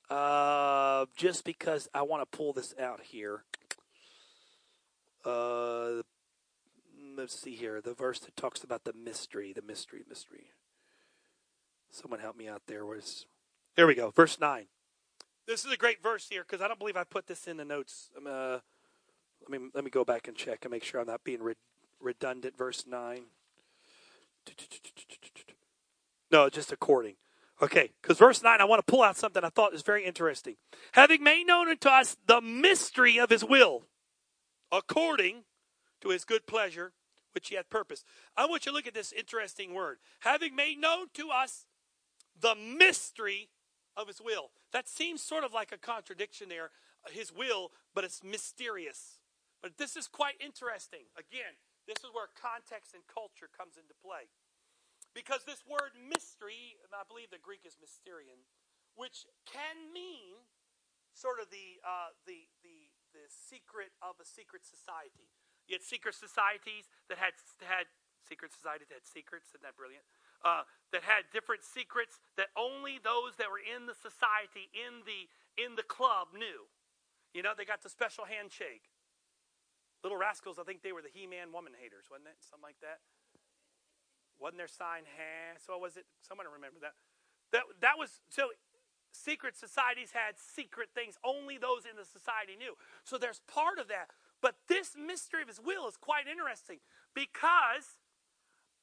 uh, 0.09 1.05
just 1.15 1.45
because 1.45 1.87
I 1.93 2.03
want 2.03 2.29
to 2.29 2.37
pull 2.37 2.53
this 2.53 2.75
out 2.79 3.01
here. 3.01 3.43
Uh, 5.25 6.01
let's 7.15 7.39
see 7.39 7.55
here, 7.55 7.81
the 7.81 7.93
verse 7.93 8.19
that 8.19 8.35
talks 8.35 8.63
about 8.63 8.83
the 8.83 8.93
mystery, 8.93 9.53
the 9.53 9.61
mystery, 9.61 10.03
mystery. 10.07 10.51
Someone 11.89 12.19
help 12.19 12.37
me 12.37 12.47
out 12.47 12.63
there. 12.67 12.85
Was 12.85 13.25
there 13.75 13.87
we 13.87 13.95
go, 13.95 14.11
verse 14.11 14.39
nine. 14.39 14.67
This 15.47 15.65
is 15.65 15.71
a 15.71 15.77
great 15.77 16.01
verse 16.01 16.27
here 16.29 16.43
because 16.47 16.61
I 16.61 16.67
don't 16.67 16.79
believe 16.79 16.97
I 16.97 17.03
put 17.03 17.27
this 17.27 17.47
in 17.47 17.57
the 17.57 17.65
notes. 17.65 18.09
Uh, 18.17 18.59
let 19.41 19.49
me 19.49 19.69
let 19.73 19.83
me 19.83 19.89
go 19.89 20.05
back 20.05 20.27
and 20.27 20.37
check 20.37 20.59
and 20.63 20.71
make 20.71 20.83
sure 20.83 21.01
I'm 21.01 21.07
not 21.07 21.23
being 21.23 21.41
re- 21.41 21.55
redundant. 21.99 22.57
Verse 22.57 22.85
nine. 22.87 23.23
No, 26.31 26.49
just 26.49 26.71
according. 26.71 27.15
Okay, 27.61 27.91
because 28.01 28.17
verse 28.17 28.41
9, 28.41 28.59
I 28.59 28.63
want 28.63 28.79
to 28.79 28.91
pull 28.91 29.03
out 29.03 29.17
something 29.17 29.43
I 29.43 29.49
thought 29.49 29.75
is 29.75 29.83
very 29.83 30.03
interesting. 30.03 30.55
Having 30.93 31.23
made 31.23 31.45
known 31.45 31.69
unto 31.69 31.89
us 31.89 32.17
the 32.25 32.41
mystery 32.41 33.19
of 33.19 33.29
his 33.29 33.43
will, 33.43 33.83
according 34.71 35.43
to 36.01 36.09
his 36.09 36.25
good 36.25 36.47
pleasure, 36.47 36.93
which 37.33 37.49
he 37.49 37.55
hath 37.55 37.69
purpose. 37.69 38.03
I 38.35 38.45
want 38.45 38.65
you 38.65 38.71
to 38.71 38.75
look 38.75 38.87
at 38.87 38.93
this 38.93 39.11
interesting 39.11 39.73
word. 39.73 39.97
Having 40.19 40.55
made 40.55 40.79
known 40.79 41.07
to 41.15 41.29
us 41.29 41.65
the 42.39 42.55
mystery 42.55 43.49
of 43.95 44.07
his 44.07 44.21
will. 44.21 44.51
That 44.71 44.87
seems 44.87 45.21
sort 45.21 45.43
of 45.43 45.53
like 45.53 45.71
a 45.71 45.77
contradiction 45.77 46.49
there, 46.49 46.71
his 47.11 47.33
will, 47.33 47.71
but 47.93 48.03
it's 48.03 48.23
mysterious. 48.23 49.19
But 49.61 49.77
this 49.77 49.95
is 49.95 50.07
quite 50.07 50.35
interesting. 50.39 51.05
Again, 51.17 51.59
this 51.87 51.99
is 52.03 52.09
where 52.13 52.29
context 52.33 52.93
and 52.93 53.03
culture 53.05 53.49
comes 53.51 53.75
into 53.77 53.93
play. 53.99 54.31
Because 55.13 55.43
this 55.43 55.67
word 55.67 55.91
mystery, 55.99 56.79
I 56.95 57.03
believe 57.03 57.29
the 57.29 57.41
Greek 57.41 57.67
is 57.67 57.75
mysterion, 57.75 58.47
which 58.95 59.27
can 59.43 59.91
mean 59.91 60.47
sort 61.11 61.43
of 61.43 61.51
the, 61.51 61.83
uh, 61.83 62.15
the, 62.23 62.47
the, 62.63 62.87
the 63.11 63.27
secret 63.27 63.91
of 63.99 64.15
a 64.23 64.25
secret 64.25 64.63
society. 64.63 65.27
You 65.67 65.75
had 65.75 65.83
secret 65.83 66.15
societies 66.15 66.89
that 67.09 67.17
had 67.17 67.33
had 67.61 67.87
secret 68.27 68.51
societies 68.51 68.87
that 68.89 69.01
had 69.01 69.07
secrets. 69.07 69.49
Isn't 69.53 69.63
that 69.63 69.77
brilliant? 69.77 70.05
uh, 70.43 70.65
that 70.91 71.03
had 71.05 71.29
different 71.31 71.63
secrets 71.63 72.19
that 72.37 72.49
only 72.57 72.97
those 72.97 73.37
that 73.37 73.49
were 73.49 73.61
in 73.61 73.85
the 73.85 73.95
society, 73.95 74.69
in 74.73 75.05
the 75.05 75.29
in 75.59 75.75
the 75.75 75.85
club, 75.85 76.33
knew. 76.33 76.67
You 77.33 77.43
know, 77.43 77.53
they 77.55 77.65
got 77.65 77.83
the 77.83 77.91
special 77.91 78.25
handshake. 78.25 78.91
Little 80.03 80.17
rascals, 80.17 80.57
I 80.57 80.65
think 80.65 80.81
they 80.81 80.91
were 80.91 81.05
the 81.05 81.13
He-Man 81.13 81.53
woman 81.53 81.77
haters, 81.77 82.09
wasn't 82.09 82.33
it? 82.33 82.39
Something 82.41 82.65
like 82.65 82.81
that. 82.81 83.05
Wasn't 84.41 84.57
their 84.57 84.71
sign 84.71 85.05
ha? 85.05 85.61
So 85.61 85.77
was 85.77 85.95
it? 85.95 86.09
Someone 86.25 86.49
remember 86.49 86.81
that. 86.81 86.97
That 87.53 87.63
that 87.81 87.95
was 87.97 88.21
so. 88.29 88.49
Secret 89.11 89.59
societies 89.59 90.15
had 90.15 90.39
secret 90.39 90.87
things 90.95 91.19
only 91.19 91.59
those 91.59 91.83
in 91.83 91.99
the 91.99 92.07
society 92.07 92.55
knew. 92.55 92.79
So 93.03 93.19
there's 93.19 93.43
part 93.43 93.75
of 93.77 93.91
that. 93.91 94.07
But 94.41 94.55
this 94.67 94.95
mystery 94.97 95.43
of 95.43 95.47
his 95.47 95.61
will 95.63 95.87
is 95.87 95.97
quite 95.97 96.27
interesting 96.27 96.79
because 97.13 98.01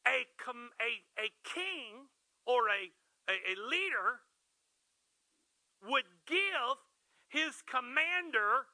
a, 0.06 0.24
a, 0.46 0.90
a 1.18 1.28
king 1.42 2.06
or 2.46 2.68
a, 2.68 2.94
a, 3.28 3.34
a 3.34 3.54
leader 3.58 4.22
would 5.82 6.06
give 6.26 6.78
his 7.28 7.62
commander 7.66 8.70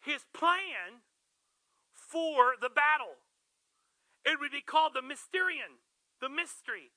his 0.00 0.24
plan 0.32 1.02
for 1.92 2.54
the 2.60 2.70
battle. 2.70 3.18
It 4.24 4.38
would 4.40 4.52
be 4.52 4.62
called 4.62 4.92
the 4.94 5.02
mysterion, 5.02 5.82
the 6.20 6.28
mystery. 6.28 6.92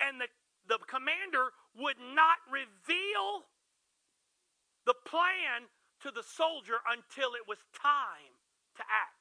And 0.00 0.20
the, 0.20 0.28
the 0.68 0.78
commander 0.86 1.50
would 1.76 1.98
not 1.98 2.38
reveal 2.46 3.48
the 4.86 4.94
plan 4.94 5.68
to 6.02 6.10
the 6.10 6.22
soldier 6.22 6.80
until 6.88 7.34
it 7.34 7.48
was 7.48 7.58
time 7.74 8.39
to 8.80 8.88
act. 8.88 9.20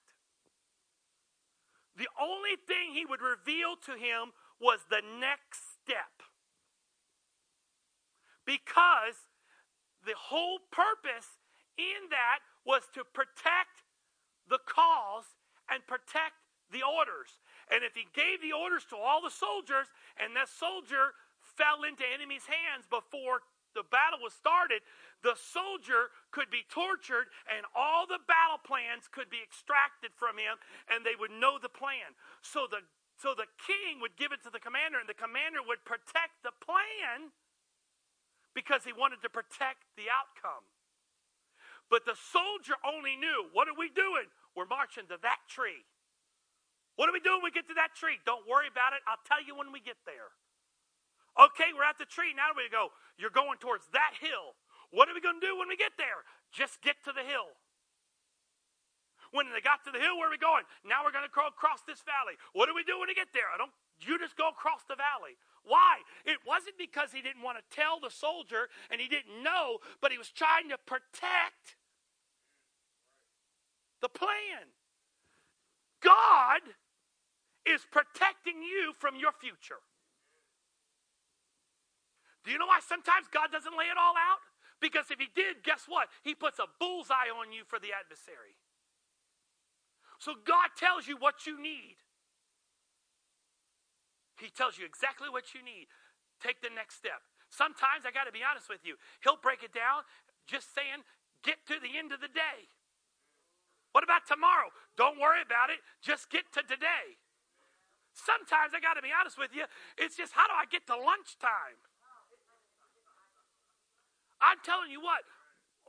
The 2.00 2.08
only 2.16 2.56
thing 2.68 2.96
he 2.96 3.06
would 3.06 3.22
reveal 3.22 3.76
to 3.86 4.00
him 4.00 4.32
was 4.60 4.88
the 4.90 5.04
next 5.04 5.76
step. 5.84 6.24
Because 8.48 9.28
the 10.08 10.16
whole 10.16 10.60
purpose 10.72 11.44
in 11.78 12.08
that 12.10 12.40
was 12.66 12.88
to 12.96 13.04
protect 13.04 13.84
the 14.48 14.60
cause 14.66 15.36
and 15.70 15.86
protect 15.86 16.40
the 16.72 16.82
orders. 16.82 17.40
And 17.70 17.84
if 17.84 17.94
he 17.94 18.08
gave 18.16 18.42
the 18.42 18.56
orders 18.56 18.86
to 18.90 18.98
all 18.98 19.22
the 19.22 19.34
soldiers 19.34 19.92
and 20.18 20.36
that 20.36 20.50
soldier 20.50 21.14
fell 21.42 21.84
into 21.84 22.04
enemy's 22.08 22.48
hands 22.48 22.88
before 22.90 23.44
the 23.74 23.86
battle 23.88 24.20
was 24.22 24.34
started, 24.34 24.82
the 25.22 25.36
soldier 25.36 26.10
could 26.32 26.50
be 26.50 26.64
tortured 26.70 27.30
and 27.52 27.68
all 27.76 28.08
the 28.08 28.22
battle 28.26 28.62
plans 28.62 29.06
could 29.12 29.30
be 29.30 29.44
extracted 29.44 30.16
from 30.16 30.40
him 30.40 30.58
and 30.90 31.06
they 31.06 31.18
would 31.20 31.32
know 31.32 31.60
the 31.60 31.72
plan. 31.72 32.16
So 32.42 32.66
the 32.70 32.86
so 33.20 33.36
the 33.36 33.52
king 33.68 34.00
would 34.00 34.16
give 34.16 34.32
it 34.32 34.40
to 34.48 34.52
the 34.52 34.64
commander 34.64 34.96
and 34.96 35.04
the 35.04 35.18
commander 35.18 35.60
would 35.60 35.84
protect 35.84 36.40
the 36.40 36.56
plan 36.64 37.36
because 38.56 38.88
he 38.88 38.96
wanted 38.96 39.20
to 39.28 39.30
protect 39.30 39.84
the 40.00 40.08
outcome. 40.08 40.64
But 41.92 42.08
the 42.08 42.16
soldier 42.16 42.80
only 42.88 43.20
knew, 43.20 43.52
what 43.52 43.68
are 43.68 43.76
we 43.76 43.92
doing? 43.92 44.32
We're 44.56 44.72
marching 44.72 45.04
to 45.12 45.20
that 45.20 45.42
tree. 45.52 45.84
What 46.96 47.10
are 47.10 47.16
we 47.16 47.20
doing 47.20 47.44
when 47.44 47.52
we 47.52 47.56
get 47.56 47.68
to 47.68 47.76
that 47.76 47.92
tree? 47.92 48.24
Don't 48.24 48.48
worry 48.48 48.72
about 48.72 48.96
it. 48.96 49.04
I'll 49.04 49.20
tell 49.28 49.44
you 49.44 49.52
when 49.52 49.76
we 49.76 49.80
get 49.80 50.00
there. 50.08 50.32
Okay, 51.40 51.72
we're 51.72 51.88
at 51.88 51.96
the 51.96 52.10
tree. 52.10 52.36
Now 52.36 52.52
we 52.52 52.68
go. 52.68 52.92
You're 53.16 53.32
going 53.32 53.64
towards 53.64 53.88
that 53.96 54.12
hill. 54.20 54.60
What 54.92 55.08
are 55.08 55.16
we 55.16 55.24
going 55.24 55.40
to 55.40 55.46
do 55.46 55.56
when 55.56 55.72
we 55.72 55.80
get 55.80 55.96
there? 55.96 56.28
Just 56.52 56.84
get 56.84 57.00
to 57.08 57.16
the 57.16 57.24
hill. 57.24 57.56
When 59.32 59.48
they 59.54 59.62
got 59.62 59.86
to 59.86 59.94
the 59.94 60.02
hill, 60.02 60.18
where 60.18 60.28
are 60.28 60.34
we 60.34 60.42
going? 60.42 60.66
Now 60.84 61.06
we're 61.06 61.16
going 61.16 61.24
to 61.24 61.32
cross 61.32 61.86
this 61.88 62.02
valley. 62.04 62.36
What 62.52 62.66
do 62.66 62.74
we 62.76 62.84
do 62.84 63.00
when 63.00 63.08
we 63.08 63.16
get 63.16 63.32
there? 63.32 63.48
I 63.54 63.56
don't. 63.56 63.72
You 64.02 64.18
just 64.18 64.36
go 64.36 64.50
across 64.50 64.84
the 64.90 64.98
valley. 64.98 65.38
Why? 65.64 66.02
It 66.26 66.40
wasn't 66.48 66.76
because 66.80 67.12
he 67.14 67.22
didn't 67.22 67.44
want 67.44 67.60
to 67.60 67.66
tell 67.70 68.00
the 68.00 68.10
soldier 68.10 68.68
and 68.90 69.00
he 69.00 69.08
didn't 69.08 69.44
know, 69.44 69.80
but 70.02 70.12
he 70.12 70.18
was 70.18 70.32
trying 70.32 70.68
to 70.70 70.80
protect 70.88 71.78
the 74.02 74.10
plan. 74.10 74.72
God 76.02 76.64
is 77.68 77.86
protecting 77.92 78.64
you 78.64 78.94
from 78.98 79.16
your 79.20 79.32
future. 79.36 79.84
Do 82.44 82.52
you 82.52 82.58
know 82.58 82.68
why 82.68 82.80
sometimes 82.80 83.28
God 83.28 83.52
doesn't 83.52 83.76
lay 83.76 83.92
it 83.92 84.00
all 84.00 84.16
out? 84.16 84.42
Because 84.80 85.12
if 85.12 85.20
He 85.20 85.28
did, 85.36 85.64
guess 85.64 85.86
what? 85.88 86.08
He 86.24 86.36
puts 86.36 86.60
a 86.60 86.68
bullseye 86.80 87.32
on 87.32 87.52
you 87.52 87.68
for 87.68 87.80
the 87.80 87.92
adversary. 87.92 88.56
So 90.20 90.36
God 90.36 90.76
tells 90.76 91.08
you 91.08 91.16
what 91.16 91.48
you 91.48 91.60
need. 91.60 92.00
He 94.40 94.48
tells 94.52 94.80
you 94.80 94.88
exactly 94.88 95.28
what 95.28 95.52
you 95.52 95.60
need. 95.64 95.92
Take 96.40 96.64
the 96.64 96.72
next 96.72 96.96
step. 96.96 97.20
Sometimes, 97.52 98.08
I 98.08 98.12
got 98.12 98.24
to 98.24 98.36
be 98.36 98.46
honest 98.46 98.72
with 98.72 98.84
you, 98.88 98.96
He'll 99.24 99.40
break 99.40 99.64
it 99.64 99.76
down 99.76 100.08
just 100.48 100.74
saying, 100.74 101.04
get 101.44 101.62
to 101.68 101.76
the 101.78 101.98
end 102.00 102.12
of 102.16 102.22
the 102.24 102.32
day. 102.32 102.72
What 103.92 104.04
about 104.04 104.26
tomorrow? 104.26 104.70
Don't 104.98 105.20
worry 105.20 105.42
about 105.42 105.70
it. 105.74 105.82
Just 106.02 106.30
get 106.30 106.46
to 106.54 106.62
today. 106.62 107.18
Sometimes 108.14 108.74
I 108.74 108.80
got 108.82 108.96
to 108.96 109.06
be 109.06 109.14
honest 109.14 109.38
with 109.38 109.54
you, 109.54 109.66
it's 109.98 110.18
just 110.18 110.34
how 110.34 110.46
do 110.46 110.54
I 110.54 110.66
get 110.68 110.86
to 110.88 110.96
lunchtime? 110.98 111.80
I'm 114.40 114.60
telling 114.64 114.92
you 114.92 115.04
what, 115.04 115.28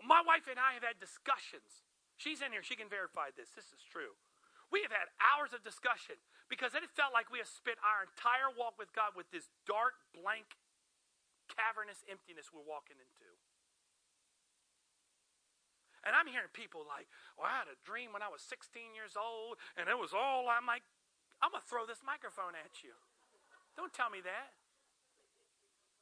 my 0.03 0.23
wife 0.23 0.51
and 0.51 0.59
I 0.59 0.75
have 0.75 0.87
had 0.87 0.99
discussions. 0.99 1.87
She's 2.19 2.43
in 2.43 2.53
here, 2.53 2.63
she 2.63 2.77
can 2.77 2.91
verify 2.91 3.33
this. 3.33 3.55
This 3.55 3.71
is 3.73 3.81
true. 3.87 4.19
We 4.71 4.87
have 4.87 4.95
had 4.95 5.11
hours 5.19 5.51
of 5.51 5.67
discussion 5.67 6.21
because 6.47 6.79
it 6.79 6.87
felt 6.95 7.11
like 7.11 7.31
we 7.31 7.43
have 7.43 7.51
spent 7.51 7.83
our 7.83 8.07
entire 8.07 8.51
walk 8.55 8.79
with 8.79 8.95
God 8.95 9.19
with 9.19 9.27
this 9.35 9.51
dark, 9.67 9.99
blank, 10.15 10.55
cavernous 11.51 12.07
emptiness 12.07 12.55
we're 12.55 12.67
walking 12.67 12.99
into. 12.99 13.31
And 16.07 16.17
I'm 16.17 16.31
hearing 16.31 16.49
people 16.55 16.87
like, 16.87 17.11
well, 17.37 17.51
I 17.51 17.61
had 17.61 17.69
a 17.69 17.77
dream 17.85 18.15
when 18.15 18.25
I 18.25 18.33
was 18.33 18.41
16 18.47 18.95
years 18.97 19.19
old, 19.19 19.61
and 19.77 19.91
it 19.91 19.99
was 19.99 20.17
all 20.17 20.49
I'm 20.49 20.65
like, 20.65 20.87
I'm 21.45 21.53
going 21.53 21.61
to 21.61 21.69
throw 21.69 21.85
this 21.85 22.01
microphone 22.01 22.57
at 22.57 22.81
you. 22.81 22.97
Don't 23.77 23.93
tell 23.93 24.09
me 24.09 24.25
that. 24.25 24.60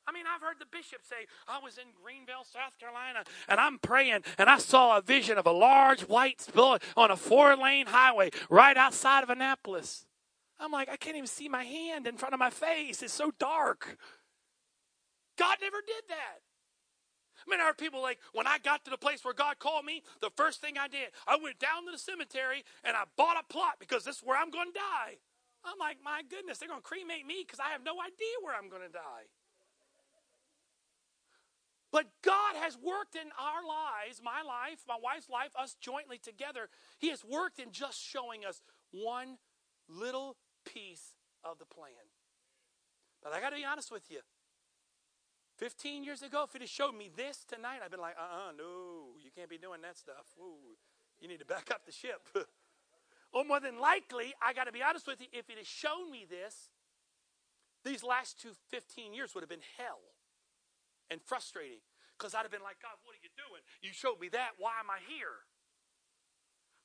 I 0.08 0.12
mean, 0.12 0.24
I've 0.26 0.40
heard 0.40 0.56
the 0.58 0.64
bishop 0.64 1.00
say, 1.04 1.26
I 1.46 1.58
was 1.62 1.76
in 1.76 1.84
Greenville, 2.02 2.44
South 2.50 2.78
Carolina, 2.80 3.24
and 3.46 3.60
I'm 3.60 3.78
praying, 3.78 4.22
and 4.38 4.48
I 4.48 4.56
saw 4.56 4.96
a 4.96 5.02
vision 5.02 5.36
of 5.36 5.46
a 5.46 5.52
large 5.52 6.00
white 6.02 6.46
bull 6.54 6.78
on 6.96 7.10
a 7.10 7.16
four 7.16 7.54
lane 7.56 7.86
highway 7.86 8.30
right 8.48 8.76
outside 8.76 9.22
of 9.22 9.28
Annapolis. 9.28 10.06
I'm 10.58 10.72
like, 10.72 10.88
I 10.88 10.96
can't 10.96 11.16
even 11.16 11.26
see 11.26 11.50
my 11.50 11.62
hand 11.62 12.06
in 12.06 12.16
front 12.16 12.32
of 12.32 12.40
my 12.40 12.48
face. 12.48 13.02
It's 13.02 13.12
so 13.12 13.32
dark. 13.38 13.98
God 15.36 15.58
never 15.60 15.82
did 15.86 16.04
that. 16.08 16.40
I 17.46 17.50
mean, 17.50 17.60
I 17.60 17.64
heard 17.64 17.78
people 17.78 18.00
like, 18.00 18.18
when 18.32 18.46
I 18.46 18.56
got 18.64 18.84
to 18.86 18.90
the 18.90 18.96
place 18.96 19.22
where 19.24 19.34
God 19.34 19.58
called 19.58 19.84
me, 19.84 20.02
the 20.22 20.30
first 20.36 20.62
thing 20.62 20.78
I 20.78 20.88
did, 20.88 21.10
I 21.26 21.36
went 21.40 21.58
down 21.58 21.84
to 21.84 21.92
the 21.92 21.98
cemetery 21.98 22.64
and 22.82 22.96
I 22.96 23.04
bought 23.16 23.36
a 23.38 23.52
plot 23.52 23.74
because 23.78 24.04
this 24.04 24.16
is 24.16 24.22
where 24.22 24.40
I'm 24.40 24.50
going 24.50 24.72
to 24.72 24.78
die. 24.78 25.20
I'm 25.64 25.78
like, 25.78 25.98
my 26.02 26.22
goodness, 26.28 26.58
they're 26.58 26.68
going 26.68 26.80
to 26.80 26.86
cremate 26.86 27.26
me 27.26 27.44
because 27.46 27.60
I 27.60 27.70
have 27.72 27.84
no 27.84 28.00
idea 28.00 28.34
where 28.42 28.56
I'm 28.56 28.70
going 28.70 28.82
to 28.82 28.92
die. 28.92 29.28
But 31.90 32.06
God 32.22 32.54
has 32.56 32.76
worked 32.76 33.14
in 33.14 33.28
our 33.40 33.64
lives, 33.66 34.20
my 34.22 34.42
life, 34.42 34.80
my 34.86 34.98
wife's 35.02 35.30
life, 35.30 35.52
us 35.58 35.74
jointly 35.80 36.18
together. 36.18 36.68
He 36.98 37.08
has 37.08 37.24
worked 37.24 37.58
in 37.58 37.72
just 37.72 37.98
showing 37.98 38.44
us 38.44 38.62
one 38.90 39.38
little 39.88 40.36
piece 40.66 41.14
of 41.42 41.58
the 41.58 41.64
plan. 41.64 42.12
But 43.22 43.32
I 43.32 43.40
got 43.40 43.50
to 43.50 43.56
be 43.56 43.64
honest 43.64 43.90
with 43.90 44.10
you. 44.10 44.20
15 45.56 46.04
years 46.04 46.22
ago, 46.22 46.44
if 46.46 46.54
it 46.54 46.60
had 46.60 46.68
showed 46.68 46.94
me 46.94 47.10
this 47.16 47.44
tonight, 47.44 47.80
I'd 47.82 47.90
been 47.90 48.00
like, 48.00 48.16
uh 48.16 48.22
uh-uh, 48.22 48.48
uh 48.50 48.52
no, 48.56 49.16
you 49.24 49.30
can't 49.34 49.50
be 49.50 49.58
doing 49.58 49.80
that 49.82 49.96
stuff. 49.96 50.26
Ooh, 50.38 50.76
you 51.20 51.26
need 51.26 51.40
to 51.40 51.46
back 51.46 51.70
up 51.72 51.84
the 51.84 51.90
ship. 51.90 52.28
or 53.32 53.44
more 53.44 53.60
than 53.60 53.80
likely, 53.80 54.34
I 54.40 54.52
got 54.52 54.64
to 54.64 54.72
be 54.72 54.82
honest 54.82 55.06
with 55.06 55.20
you, 55.20 55.26
if 55.32 55.50
it 55.50 55.56
had 55.56 55.66
shown 55.66 56.12
me 56.12 56.26
this, 56.28 56.70
these 57.84 58.04
last 58.04 58.40
two 58.40 58.50
15 58.70 59.14
years 59.14 59.34
would 59.34 59.40
have 59.40 59.48
been 59.48 59.66
hell 59.78 59.98
and 61.10 61.20
frustrating 61.24 61.80
because 62.16 62.34
I'd 62.34 62.42
have 62.42 62.54
been 62.54 62.66
like, 62.66 62.82
God, 62.82 62.98
what 63.06 63.14
are 63.14 63.22
you 63.22 63.32
doing? 63.38 63.62
You 63.80 63.94
showed 63.94 64.18
me 64.18 64.28
that. 64.34 64.58
Why 64.58 64.78
am 64.82 64.90
I 64.90 64.98
here? 65.04 65.46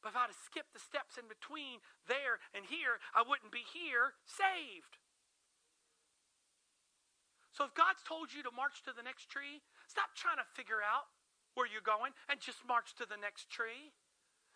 But 0.04 0.14
if 0.14 0.20
I'd 0.20 0.30
have 0.30 0.46
skipped 0.46 0.76
the 0.76 0.84
steps 0.84 1.16
in 1.16 1.32
between 1.32 1.80
there 2.12 2.44
and 2.52 2.68
here, 2.68 3.00
I 3.16 3.24
wouldn't 3.24 3.56
be 3.56 3.64
here 3.64 4.20
saved. 4.28 5.00
So 7.56 7.64
if 7.64 7.74
God's 7.78 8.04
told 8.04 8.34
you 8.34 8.42
to 8.44 8.52
march 8.52 8.82
to 8.84 8.92
the 8.92 9.06
next 9.06 9.30
tree, 9.30 9.64
stop 9.86 10.12
trying 10.18 10.42
to 10.42 10.48
figure 10.58 10.82
out 10.82 11.08
where 11.54 11.70
you're 11.70 11.86
going 11.86 12.12
and 12.28 12.42
just 12.42 12.66
march 12.66 12.98
to 12.98 13.06
the 13.06 13.18
next 13.18 13.48
tree. 13.48 13.94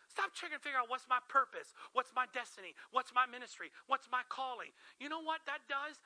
Stop 0.09 0.33
trying 0.33 0.57
to 0.57 0.61
figure 0.61 0.81
out 0.81 0.89
what's 0.89 1.05
my 1.05 1.21
purpose, 1.29 1.77
what's 1.93 2.09
my 2.17 2.25
destiny, 2.33 2.73
what's 2.89 3.13
my 3.13 3.29
ministry, 3.29 3.69
what's 3.85 4.09
my 4.09 4.25
calling. 4.33 4.73
You 4.97 5.13
know 5.13 5.21
what 5.21 5.45
that 5.45 5.69
does? 5.69 6.01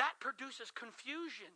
That 0.00 0.16
produces 0.18 0.72
confusion. 0.72 1.52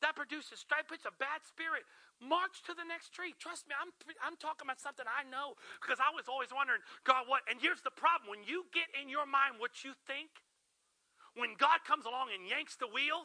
That 0.00 0.16
produces 0.16 0.60
strife, 0.60 0.88
puts 0.88 1.04
a 1.04 1.14
bad 1.20 1.44
spirit. 1.44 1.84
March 2.20 2.60
to 2.68 2.76
the 2.76 2.84
next 2.84 3.16
tree. 3.16 3.32
Trust 3.40 3.64
me, 3.64 3.72
I'm, 3.76 3.92
I'm 4.20 4.36
talking 4.36 4.68
about 4.68 4.80
something 4.80 5.08
I 5.08 5.24
know 5.28 5.56
because 5.80 6.00
I 6.00 6.12
was 6.12 6.28
always 6.28 6.52
wondering, 6.52 6.84
God, 7.04 7.24
what? 7.28 7.44
And 7.48 7.56
here's 7.56 7.80
the 7.80 7.92
problem 7.92 8.28
when 8.28 8.44
you 8.44 8.68
get 8.76 8.92
in 8.92 9.08
your 9.08 9.24
mind 9.24 9.56
what 9.56 9.84
you 9.84 9.96
think, 10.04 10.28
when 11.32 11.56
God 11.56 11.80
comes 11.88 12.04
along 12.04 12.32
and 12.32 12.44
yanks 12.44 12.76
the 12.76 12.88
wheel, 12.88 13.24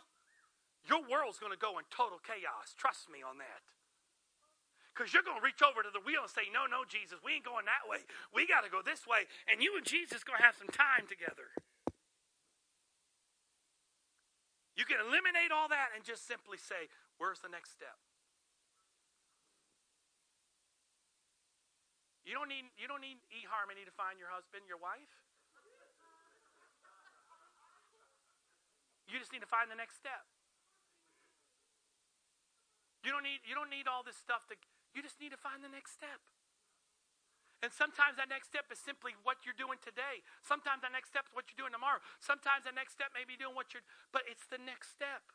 your 0.87 1.03
world's 1.03 1.41
going 1.41 1.51
to 1.51 1.59
go 1.59 1.75
in 1.81 1.85
total 1.91 2.23
chaos. 2.23 2.71
Trust 2.77 3.11
me 3.11 3.19
on 3.19 3.41
that. 3.43 3.63
Because 4.95 5.11
you're 5.11 5.27
going 5.27 5.43
to 5.43 5.43
reach 5.43 5.59
over 5.59 5.83
to 5.83 5.91
the 5.91 5.99
wheel 6.07 6.23
and 6.23 6.31
say, 6.31 6.47
No, 6.55 6.63
no, 6.71 6.87
Jesus, 6.87 7.19
we 7.19 7.35
ain't 7.35 7.43
going 7.43 7.67
that 7.67 7.83
way. 7.83 7.99
We 8.31 8.47
got 8.47 8.63
to 8.63 8.71
go 8.71 8.79
this 8.79 9.03
way. 9.03 9.27
And 9.51 9.59
you 9.59 9.75
and 9.75 9.83
Jesus 9.83 10.23
going 10.23 10.39
to 10.39 10.45
have 10.47 10.55
some 10.55 10.71
time 10.71 11.03
together. 11.11 11.51
You 14.75 14.83
can 14.83 14.99
eliminate 14.99 15.55
all 15.55 15.71
that 15.71 15.95
and 15.95 16.03
just 16.03 16.27
simply 16.27 16.59
say, 16.59 16.91
Where's 17.17 17.39
the 17.39 17.47
next 17.47 17.71
step? 17.71 17.95
You 22.27 22.33
don't 22.33 22.49
need 22.49 22.67
you 22.75 22.89
don't 22.89 22.99
need 22.99 23.21
eHarmony 23.31 23.85
to 23.87 23.93
find 23.93 24.19
your 24.19 24.33
husband, 24.33 24.67
your 24.67 24.81
wife. 24.81 25.13
You 29.05 29.21
just 29.21 29.31
need 29.31 29.45
to 29.45 29.47
find 29.47 29.69
the 29.69 29.77
next 29.77 30.01
step. 30.01 30.25
You 33.05 33.13
don't 33.13 33.21
need 33.21 33.45
you 33.45 33.53
don't 33.53 33.69
need 33.69 33.85
all 33.85 34.01
this 34.01 34.17
stuff 34.17 34.49
to 34.49 34.57
you 34.97 35.05
just 35.05 35.21
need 35.21 35.29
to 35.31 35.39
find 35.39 35.61
the 35.61 35.69
next 35.69 35.93
step. 35.93 36.19
And 37.65 37.73
sometimes 37.73 38.21
that 38.21 38.29
next 38.29 38.53
step 38.53 38.69
is 38.69 38.77
simply 38.77 39.17
what 39.25 39.41
you're 39.41 39.57
doing 39.57 39.81
today. 39.81 40.21
Sometimes 40.45 40.85
that 40.85 40.93
next 40.93 41.09
step 41.09 41.25
is 41.25 41.33
what 41.33 41.49
you're 41.49 41.57
doing 41.57 41.73
tomorrow. 41.73 41.97
Sometimes 42.21 42.61
the 42.61 42.77
next 42.77 42.93
step 42.93 43.09
may 43.17 43.25
be 43.25 43.33
doing 43.33 43.57
what 43.57 43.73
you're 43.73 43.81
but 44.13 44.21
it's 44.29 44.45
the 44.53 44.61
next 44.61 44.93
step. 44.93 45.33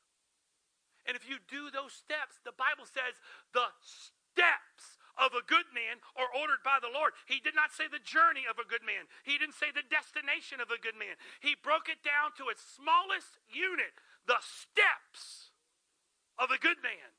And 1.11 1.19
if 1.19 1.27
you 1.27 1.43
do 1.51 1.75
those 1.75 1.91
steps, 1.91 2.39
the 2.47 2.55
Bible 2.55 2.87
says 2.87 3.19
the 3.51 3.67
steps 3.83 5.03
of 5.19 5.35
a 5.35 5.43
good 5.43 5.67
man 5.75 5.99
are 6.15 6.31
ordered 6.31 6.63
by 6.63 6.79
the 6.79 6.95
Lord. 6.95 7.19
He 7.27 7.43
did 7.43 7.59
not 7.59 7.75
say 7.75 7.91
the 7.91 7.99
journey 7.99 8.47
of 8.47 8.63
a 8.63 8.69
good 8.69 8.87
man. 8.87 9.11
He 9.27 9.35
didn't 9.35 9.59
say 9.59 9.75
the 9.75 9.83
destination 9.91 10.63
of 10.63 10.71
a 10.71 10.79
good 10.79 10.95
man. 10.95 11.19
He 11.43 11.59
broke 11.59 11.91
it 11.91 12.07
down 12.07 12.31
to 12.39 12.47
its 12.47 12.63
smallest 12.63 13.43
unit, 13.51 13.99
the 14.31 14.39
steps 14.39 15.51
of 16.39 16.55
a 16.55 16.63
good 16.63 16.79
man 16.79 17.11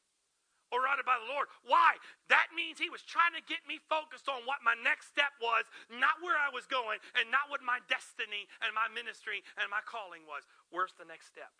or 0.71 0.87
ordered 0.87 1.07
by 1.07 1.19
the 1.19 1.29
Lord. 1.29 1.51
Why? 1.67 1.99
That 2.31 2.55
means 2.55 2.79
he 2.79 2.89
was 2.89 3.03
trying 3.03 3.35
to 3.35 3.43
get 3.43 3.61
me 3.67 3.77
focused 3.91 4.31
on 4.31 4.47
what 4.47 4.63
my 4.63 4.73
next 4.79 5.11
step 5.11 5.35
was, 5.43 5.67
not 5.91 6.23
where 6.23 6.39
I 6.39 6.47
was 6.49 6.65
going, 6.65 7.03
and 7.19 7.27
not 7.29 7.51
what 7.51 7.59
my 7.61 7.83
destiny 7.91 8.47
and 8.63 8.71
my 8.71 8.87
ministry 8.91 9.43
and 9.59 9.67
my 9.67 9.83
calling 9.83 10.23
was. 10.23 10.47
Where's 10.71 10.95
the 10.95 11.05
next 11.05 11.27
step? 11.27 11.51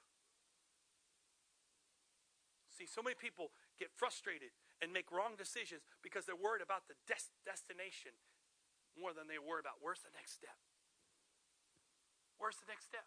See, 2.72 2.88
so 2.88 3.03
many 3.03 3.20
people 3.20 3.51
get 3.78 3.91
frustrated 3.93 4.55
and 4.82 4.89
make 4.89 5.12
wrong 5.12 5.38
decisions 5.38 5.86
because 6.01 6.26
they're 6.26 6.39
worried 6.39 6.64
about 6.64 6.88
the 6.89 6.97
des- 7.05 7.30
destination 7.45 8.16
more 8.97 9.14
than 9.14 9.28
they're 9.30 9.43
worried 9.43 9.68
about 9.68 9.84
where's 9.84 10.01
the 10.01 10.14
next 10.16 10.39
step. 10.39 10.57
Where's 12.41 12.57
the 12.57 12.66
next 12.66 12.89
step? 12.89 13.05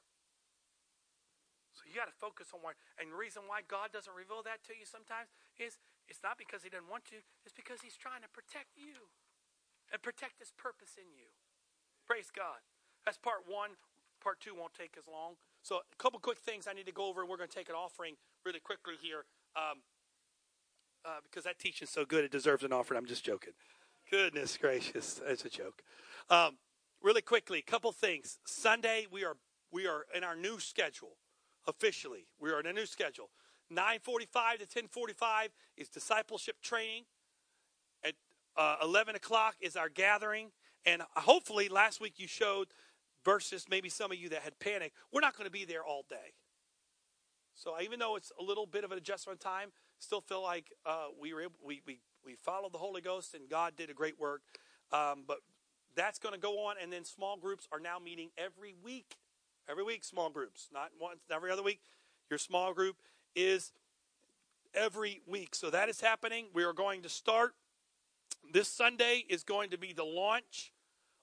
So 1.75 1.83
you 1.91 1.99
got 1.99 2.07
to 2.07 2.15
focus 2.15 2.55
on 2.55 2.63
why. 2.63 2.79
And 3.03 3.11
the 3.11 3.19
reason 3.19 3.51
why 3.51 3.67
God 3.67 3.91
doesn't 3.91 4.15
reveal 4.15 4.47
that 4.47 4.63
to 4.71 4.79
you 4.79 4.87
sometimes 4.87 5.35
is 5.59 5.83
it's 6.09 6.23
not 6.23 6.39
because 6.39 6.63
He 6.63 6.71
doesn't 6.71 6.91
want 6.91 7.05
to, 7.13 7.23
it's 7.45 7.55
because 7.55 7.81
He's 7.83 7.97
trying 7.97 8.23
to 8.23 8.31
protect 8.31 8.77
you 8.77 9.13
and 9.93 10.01
protect 10.03 10.39
His 10.39 10.53
purpose 10.57 10.97
in 10.97 11.11
you. 11.13 11.33
Praise 12.07 12.29
God. 12.35 12.61
That's 13.05 13.19
part 13.19 13.45
one. 13.47 13.77
Part 14.23 14.41
two 14.41 14.55
won't 14.55 14.73
take 14.75 14.97
as 14.97 15.05
long. 15.07 15.37
So, 15.63 15.77
a 15.77 15.97
couple 15.97 16.19
quick 16.21 16.39
things 16.39 16.67
I 16.69 16.73
need 16.73 16.87
to 16.87 16.93
go 16.93 17.07
over, 17.07 17.21
and 17.21 17.29
we're 17.29 17.37
going 17.37 17.49
to 17.49 17.55
take 17.55 17.69
an 17.69 17.75
offering 17.75 18.17
really 18.45 18.61
quickly 18.61 18.95
here 19.01 19.25
um, 19.57 19.81
uh, 21.05 21.21
because 21.23 21.45
that 21.45 21.59
teaching's 21.59 21.91
so 21.91 22.05
good 22.05 22.25
it 22.25 22.31
deserves 22.31 22.65
an 22.65 22.73
offering. 22.73 22.99
I'm 22.99 23.07
just 23.07 23.25
joking. 23.25 23.53
Goodness 24.11 24.57
gracious, 24.57 25.21
it's 25.27 25.45
a 25.45 25.49
joke. 25.49 25.83
Um, 26.31 26.59
really 27.03 27.23
quickly, 27.23 27.63
couple 27.63 27.93
things. 27.93 28.39
Sunday 28.47 29.07
we 29.11 29.25
are 29.25 29.37
we 29.73 29.87
are 29.87 30.05
in 30.15 30.25
our 30.25 30.37
new 30.37 30.61
schedule 30.61 31.17
officially. 31.67 32.27
We 32.41 32.51
are 32.51 32.61
in 32.61 32.67
a 32.67 32.73
new 32.73 32.87
schedule. 32.87 33.31
9:45 33.73 34.59
to 34.59 34.67
10:45 34.67 35.49
is 35.77 35.89
discipleship 35.89 36.61
training. 36.63 37.05
At 38.03 38.15
uh, 38.57 38.77
11 38.83 39.15
o'clock 39.17 39.57
is 39.61 39.77
our 39.77 39.89
gathering, 39.89 40.53
and 40.85 41.03
hopefully, 41.17 41.69
last 41.69 42.01
week 42.01 42.15
you 42.19 42.29
showed 42.29 42.69
versus 43.25 43.67
maybe 43.69 43.89
some 43.89 44.13
of 44.13 44.19
you 44.19 44.29
that 44.29 44.43
had 44.43 44.59
panicked. 44.59 44.97
We're 45.13 45.23
not 45.23 45.37
going 45.37 45.47
to 45.47 45.53
be 45.53 45.65
there 45.65 45.83
all 45.85 46.05
day. 46.09 46.35
So 47.55 47.81
even 47.81 47.99
though 47.99 48.17
it's 48.17 48.33
a 48.39 48.43
little 48.43 48.67
bit 48.67 48.85
of 48.85 48.93
an 48.93 48.99
adjustment 48.99 49.41
time, 49.41 49.71
still 49.99 50.21
feel 50.21 50.43
like 50.43 50.73
uh, 50.85 51.07
we 51.19 51.33
were 51.33 51.43
able, 51.43 51.57
we 51.65 51.81
we 51.87 52.01
we 52.25 52.35
followed 52.35 52.73
the 52.73 52.79
Holy 52.79 53.01
Ghost 53.01 53.35
and 53.35 53.49
God 53.49 53.77
did 53.77 53.91
a 53.91 53.95
great 53.95 54.19
work. 54.19 54.43
Um, 54.93 55.25
but 55.27 55.39
that's 55.97 56.19
going 56.19 56.35
to 56.35 56.41
go 56.41 56.67
on, 56.67 56.77
and 56.83 56.93
then 56.93 57.05
small 57.05 57.37
groups 57.37 57.67
are 57.73 57.81
now 57.81 57.99
meeting 57.99 58.31
every 58.37 58.75
week 58.83 59.17
Every 59.69 59.83
week, 59.83 60.05
small 60.05 60.29
groups, 60.29 60.69
not 60.73 60.91
once, 61.01 61.21
every 61.31 61.51
other 61.51 61.63
week. 61.63 61.81
Your 62.29 62.39
small 62.39 62.75
group 62.75 62.97
is 63.35 63.73
every 64.75 65.21
week. 65.27 65.55
So 65.55 65.71
that 65.71 65.89
is 65.89 66.01
happening. 66.01 66.47
We 66.55 66.65
are 66.65 66.73
going 66.73 67.03
to 67.03 67.09
start. 67.09 67.55
This 68.53 68.69
Sunday 68.69 69.25
is 69.29 69.43
going 69.43 69.71
to 69.71 69.79
be 69.79 69.93
the 69.93 70.05
launch 70.05 70.73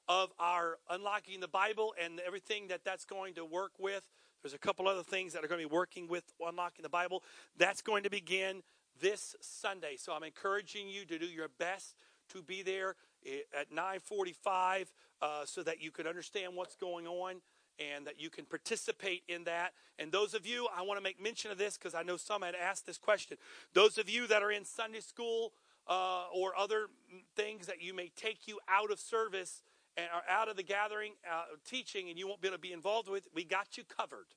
of 0.08 0.32
our 0.40 0.78
unlocking 0.90 1.40
the 1.40 1.48
Bible 1.48 1.94
and 2.02 2.20
everything 2.26 2.68
that 2.68 2.84
that's 2.84 3.06
going 3.06 3.36
to 3.36 3.46
work 3.46 3.72
with. 3.80 4.08
There's 4.42 4.54
a 4.54 4.60
couple 4.60 4.88
other 4.88 5.04
things 5.04 5.34
that 5.34 5.44
are 5.44 5.48
going 5.48 5.62
to 5.62 5.68
be 5.68 5.74
working 5.74 6.08
with 6.08 6.24
unlocking 6.46 6.84
the 6.84 6.90
Bible. 6.90 7.24
That's 7.58 7.82
going 7.82 8.04
to 8.04 8.10
begin 8.10 8.64
this 9.00 9.36
Sunday. 9.40 9.96
So 9.98 10.14
I'm 10.14 10.24
encouraging 10.24 10.90
you 10.90 11.06
to 11.06 11.20
do 11.20 11.26
your 11.26 11.50
best 11.60 11.96
to 12.30 12.42
be 12.42 12.64
there 12.64 12.96
eh, 13.26 13.40
at 13.58 13.72
9:45 13.72 14.88
uh, 15.22 15.46
so 15.46 15.64
that 15.64 15.82
you 15.82 15.92
can 15.92 16.08
understand 16.08 16.56
what's 16.56 16.76
going 16.76 17.08
on 17.08 17.42
and 17.82 18.06
that 18.06 18.20
you 18.20 18.30
can 18.30 18.46
participate 18.46 19.24
in 19.28 19.44
that. 19.46 19.74
And 19.98 20.12
those 20.12 20.34
of 20.34 20.46
you, 20.46 20.68
I 20.76 20.82
want 20.82 20.98
to 20.98 21.04
make 21.04 21.22
mention 21.22 21.52
of 21.52 21.58
this 21.58 21.78
because 21.78 21.96
I 21.96 22.04
know 22.04 22.18
some 22.18 22.42
had 22.42 22.56
asked 22.56 22.86
this 22.86 22.98
question. 22.98 23.38
Those 23.74 23.98
of 23.98 24.10
you 24.10 24.28
that 24.28 24.44
are 24.44 24.52
in 24.52 24.66
Sunday 24.66 25.00
school 25.00 25.54
uh, 25.88 26.26
or 26.34 26.58
other 26.58 26.88
things 27.36 27.68
that 27.68 27.82
you 27.82 27.94
may 27.94 28.12
take 28.16 28.48
you 28.48 28.60
out 28.70 28.92
of 28.92 29.00
service 29.00 29.64
and 29.98 30.08
are 30.14 30.24
out 30.30 30.48
of 30.48 30.56
the 30.56 30.64
gathering 30.64 31.14
uh, 31.30 31.44
teaching 31.68 32.10
and 32.10 32.18
you 32.18 32.28
won't 32.28 32.42
be 32.42 32.48
able 32.48 32.58
to 32.58 32.62
be 32.62 32.74
involved 32.74 33.10
with, 33.10 33.28
we 33.34 33.44
got 33.44 33.78
you 33.78 33.84
covered. 33.84 34.28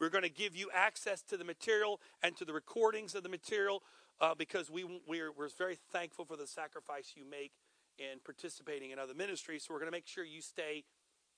We're 0.00 0.10
going 0.10 0.24
to 0.24 0.30
give 0.30 0.56
you 0.56 0.68
access 0.74 1.22
to 1.22 1.36
the 1.36 1.44
material 1.44 2.00
and 2.22 2.36
to 2.36 2.44
the 2.44 2.52
recordings 2.52 3.14
of 3.14 3.22
the 3.22 3.28
material 3.28 3.82
uh, 4.20 4.34
because 4.34 4.70
we, 4.70 4.84
we're, 5.06 5.30
we're 5.32 5.48
very 5.56 5.78
thankful 5.92 6.24
for 6.24 6.36
the 6.36 6.46
sacrifice 6.46 7.12
you 7.16 7.24
make 7.28 7.52
in 7.98 8.18
participating 8.24 8.90
in 8.90 8.98
other 8.98 9.14
ministries. 9.14 9.64
So 9.64 9.74
we're 9.74 9.80
going 9.80 9.90
to 9.90 9.96
make 9.96 10.06
sure 10.06 10.24
you 10.24 10.42
stay 10.42 10.84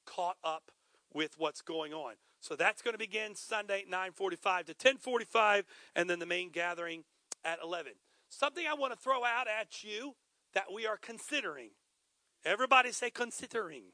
caught 0.06 0.36
up 0.42 0.70
with 1.14 1.38
what's 1.38 1.62
going 1.62 1.94
on. 1.94 2.14
So 2.40 2.56
that's 2.56 2.82
going 2.82 2.92
to 2.92 2.98
begin 2.98 3.34
Sunday 3.34 3.84
9:45 3.90 4.66
to 4.66 4.74
10:45 4.74 5.64
and 5.96 6.10
then 6.10 6.18
the 6.18 6.26
main 6.26 6.50
gathering 6.50 7.04
at 7.44 7.58
11. 7.62 7.92
Something 8.28 8.66
I 8.66 8.74
want 8.74 8.92
to 8.92 8.98
throw 8.98 9.24
out 9.24 9.46
at 9.48 9.82
you 9.82 10.16
that 10.52 10.72
we 10.72 10.86
are 10.86 10.96
considering. 10.96 11.70
Everybody 12.44 12.92
say 12.92 13.10
considering. 13.10 13.84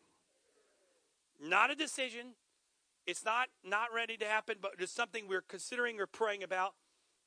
Not 1.41 1.71
a 1.71 1.75
decision. 1.75 2.35
It's 3.07 3.25
not 3.25 3.49
not 3.64 3.93
ready 3.95 4.16
to 4.16 4.25
happen, 4.25 4.57
but 4.61 4.73
it's 4.79 4.93
something 4.93 5.29
we're 5.29 5.41
considering 5.43 6.01
or 6.01 6.07
praying 6.07 6.43
about 6.43 6.75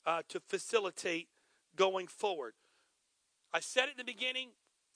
uh, 0.06 0.24
to 0.30 0.40
facilitate 0.40 1.30
going 1.76 2.08
forward. 2.08 2.54
I 3.54 3.60
said 3.60 3.90
at 3.90 3.98
the 3.98 4.04
beginning 4.04 4.50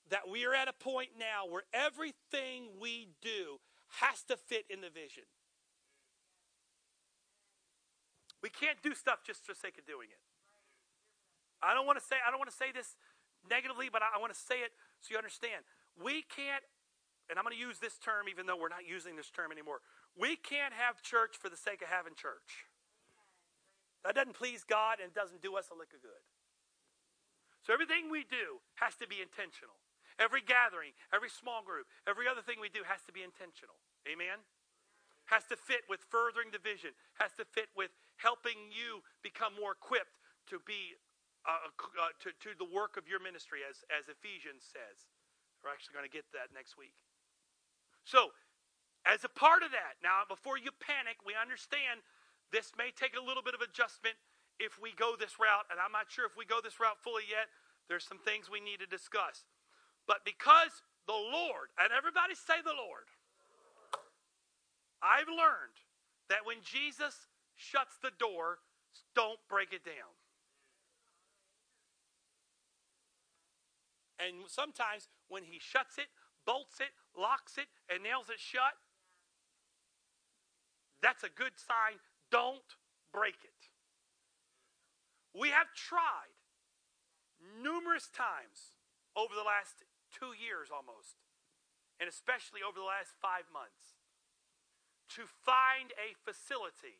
that 0.09 0.29
we 0.29 0.45
are 0.45 0.53
at 0.53 0.67
a 0.67 0.73
point 0.73 1.09
now 1.17 1.45
where 1.49 1.63
everything 1.73 2.69
we 2.79 3.09
do 3.21 3.59
has 4.03 4.23
to 4.27 4.37
fit 4.37 4.65
in 4.69 4.81
the 4.81 4.89
vision. 4.89 5.23
We 8.41 8.49
can't 8.49 8.77
do 8.83 8.93
stuff 8.93 9.25
just 9.25 9.45
for 9.45 9.53
the 9.53 9.59
sake 9.59 9.77
of 9.77 9.85
doing 9.85 10.07
it. 10.11 10.21
I 11.61 11.73
don't 11.73 11.89
want 11.89 11.97
to 11.97 12.05
say 12.05 12.21
I 12.21 12.29
don't 12.29 12.37
want 12.37 12.51
to 12.51 12.55
say 12.55 12.69
this 12.69 12.95
negatively, 13.49 13.89
but 13.89 14.01
I, 14.03 14.19
want 14.19 14.33
to 14.33 14.37
say 14.37 14.61
it 14.61 14.75
so 15.01 15.15
you 15.15 15.17
understand. 15.17 15.65
We 15.97 16.21
can't, 16.27 16.61
and 17.29 17.39
I'm 17.39 17.43
going 17.47 17.55
to 17.55 17.59
use 17.59 17.79
this 17.79 17.97
term 17.97 18.29
even 18.29 18.45
though 18.45 18.59
we're 18.59 18.71
not 18.71 18.85
using 18.85 19.15
this 19.15 19.31
term 19.31 19.49
anymore. 19.51 19.81
We 20.13 20.35
can't 20.35 20.73
have 20.75 21.01
church 21.01 21.39
for 21.39 21.49
the 21.49 21.57
sake 21.57 21.81
of 21.81 21.89
having 21.89 22.13
church. 22.13 22.67
That 24.05 24.13
doesn't 24.13 24.37
please 24.37 24.63
God 24.63 25.01
and 25.01 25.13
doesn't 25.13 25.41
do 25.41 25.57
us 25.57 25.73
a 25.73 25.75
lick 25.77 25.91
of 25.95 26.01
good. 26.01 26.23
So 27.65 27.73
everything 27.73 28.07
we 28.07 28.23
do 28.23 28.63
has 28.79 28.95
to 29.01 29.07
be 29.07 29.19
intentional. 29.19 29.75
Every 30.17 30.41
gathering, 30.41 30.97
every 31.13 31.29
small 31.29 31.61
group, 31.61 31.85
every 32.09 32.25
other 32.25 32.41
thing 32.41 32.57
we 32.57 32.73
do 32.73 32.81
has 32.85 33.05
to 33.05 33.13
be 33.13 33.21
intentional. 33.21 33.77
Amen? 34.09 34.41
Has 35.29 35.45
to 35.53 35.57
fit 35.57 35.85
with 35.85 36.01
furthering 36.09 36.49
the 36.49 36.61
vision, 36.61 36.97
has 37.21 37.37
to 37.37 37.45
fit 37.45 37.69
with 37.77 37.93
helping 38.17 38.73
you 38.73 39.05
become 39.21 39.53
more 39.53 39.77
equipped 39.77 40.17
to 40.49 40.57
be 40.65 40.97
uh, 41.47 41.71
uh, 41.71 42.11
to, 42.19 42.35
to 42.43 42.51
the 42.59 42.67
work 42.67 42.99
of 42.99 43.07
your 43.07 43.23
ministry, 43.23 43.63
as, 43.63 43.79
as 43.87 44.11
Ephesians 44.11 44.67
says. 44.67 45.07
We're 45.63 45.71
actually 45.71 45.95
going 45.95 46.09
to 46.09 46.11
get 46.11 46.27
that 46.35 46.51
next 46.51 46.75
week. 46.75 46.91
So, 48.03 48.35
as 49.07 49.23
a 49.23 49.31
part 49.31 49.63
of 49.63 49.71
that, 49.71 49.95
now 50.03 50.27
before 50.27 50.59
you 50.59 50.75
panic, 50.83 51.23
we 51.23 51.39
understand 51.39 52.03
this 52.51 52.75
may 52.75 52.91
take 52.91 53.15
a 53.15 53.23
little 53.23 53.39
bit 53.39 53.55
of 53.55 53.63
adjustment 53.63 54.19
if 54.59 54.75
we 54.75 54.91
go 54.91 55.15
this 55.15 55.39
route, 55.39 55.63
and 55.71 55.79
I'm 55.79 55.95
not 55.95 56.11
sure 56.11 56.27
if 56.27 56.35
we 56.35 56.43
go 56.43 56.59
this 56.59 56.83
route 56.83 56.99
fully 56.99 57.23
yet. 57.23 57.47
There's 57.87 58.03
some 58.03 58.19
things 58.19 58.51
we 58.51 58.59
need 58.59 58.83
to 58.83 58.89
discuss. 58.89 59.47
But 60.07 60.23
because 60.23 60.71
the 61.05 61.13
Lord, 61.13 61.69
and 61.77 61.91
everybody 61.91 62.33
say 62.33 62.63
the 62.63 62.75
Lord, 62.75 63.11
I've 65.03 65.27
learned 65.27 65.77
that 66.29 66.47
when 66.47 66.57
Jesus 66.63 67.27
shuts 67.55 67.97
the 68.01 68.11
door, 68.17 68.59
don't 69.13 69.39
break 69.49 69.73
it 69.73 69.83
down. 69.83 70.15
And 74.19 74.47
sometimes 74.47 75.09
when 75.27 75.43
he 75.43 75.59
shuts 75.59 75.97
it, 75.97 76.07
bolts 76.45 76.79
it, 76.79 76.89
locks 77.19 77.57
it, 77.57 77.67
and 77.93 78.01
nails 78.01 78.29
it 78.29 78.39
shut, 78.39 78.73
that's 81.01 81.23
a 81.23 81.29
good 81.29 81.53
sign. 81.55 81.99
Don't 82.31 82.65
break 83.13 83.37
it. 83.43 83.69
We 85.37 85.49
have 85.49 85.67
tried 85.75 86.33
numerous 87.61 88.09
times 88.09 88.73
over 89.15 89.35
the 89.35 89.45
last 89.45 89.85
two 90.17 90.33
years 90.33 90.73
almost, 90.73 91.21
and 92.01 92.09
especially 92.09 92.65
over 92.65 92.81
the 92.81 92.85
last 92.85 93.13
five 93.21 93.45
months, 93.53 94.01
to 95.13 95.29
find 95.45 95.93
a 95.95 96.17
facility 96.25 96.99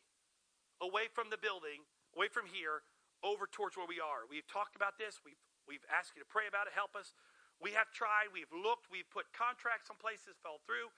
away 0.78 1.10
from 1.10 1.28
the 1.28 1.36
building, 1.36 1.82
away 2.14 2.30
from 2.30 2.46
here, 2.46 2.86
over 3.26 3.50
towards 3.50 3.74
where 3.74 3.90
we 3.90 3.98
are. 3.98 4.22
We've 4.30 4.46
talked 4.46 4.78
about 4.78 4.94
this. 4.94 5.18
We've, 5.26 5.38
we've 5.66 5.82
asked 5.90 6.14
you 6.14 6.22
to 6.22 6.30
pray 6.30 6.46
about 6.46 6.70
it, 6.70 6.74
help 6.74 6.94
us. 6.94 7.12
We 7.58 7.74
have 7.74 7.90
tried, 7.90 8.30
we've 8.30 8.50
looked, 8.54 8.86
we've 8.86 9.10
put 9.10 9.34
contracts 9.34 9.90
on 9.90 9.98
places, 9.98 10.38
fell 10.38 10.62
through. 10.62 10.94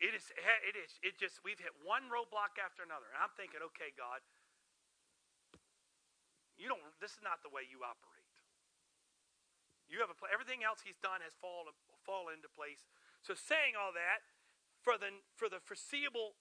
It 0.00 0.16
is, 0.16 0.32
it 0.66 0.74
is, 0.74 0.98
it 1.04 1.14
just, 1.20 1.44
we've 1.44 1.60
hit 1.60 1.76
one 1.84 2.08
roadblock 2.08 2.58
after 2.58 2.82
another. 2.82 3.06
And 3.12 3.20
I'm 3.20 3.30
thinking, 3.36 3.60
okay, 3.70 3.92
God, 3.94 4.24
you 6.58 6.66
don't, 6.66 6.80
this 6.98 7.14
is 7.14 7.22
not 7.22 7.44
the 7.44 7.52
way 7.52 7.68
you 7.68 7.84
operate. 7.84 8.11
You 9.92 10.00
have 10.00 10.08
a, 10.08 10.16
everything 10.32 10.64
else 10.64 10.80
he's 10.80 10.96
done 11.04 11.20
has 11.20 11.36
fallen, 11.36 11.76
fallen 12.00 12.40
into 12.40 12.48
place. 12.48 12.88
So 13.20 13.36
saying 13.36 13.76
all 13.76 13.92
that, 13.92 14.24
for 14.80 14.96
the, 14.96 15.12
for 15.36 15.52
the 15.52 15.60
foreseeable 15.60 16.34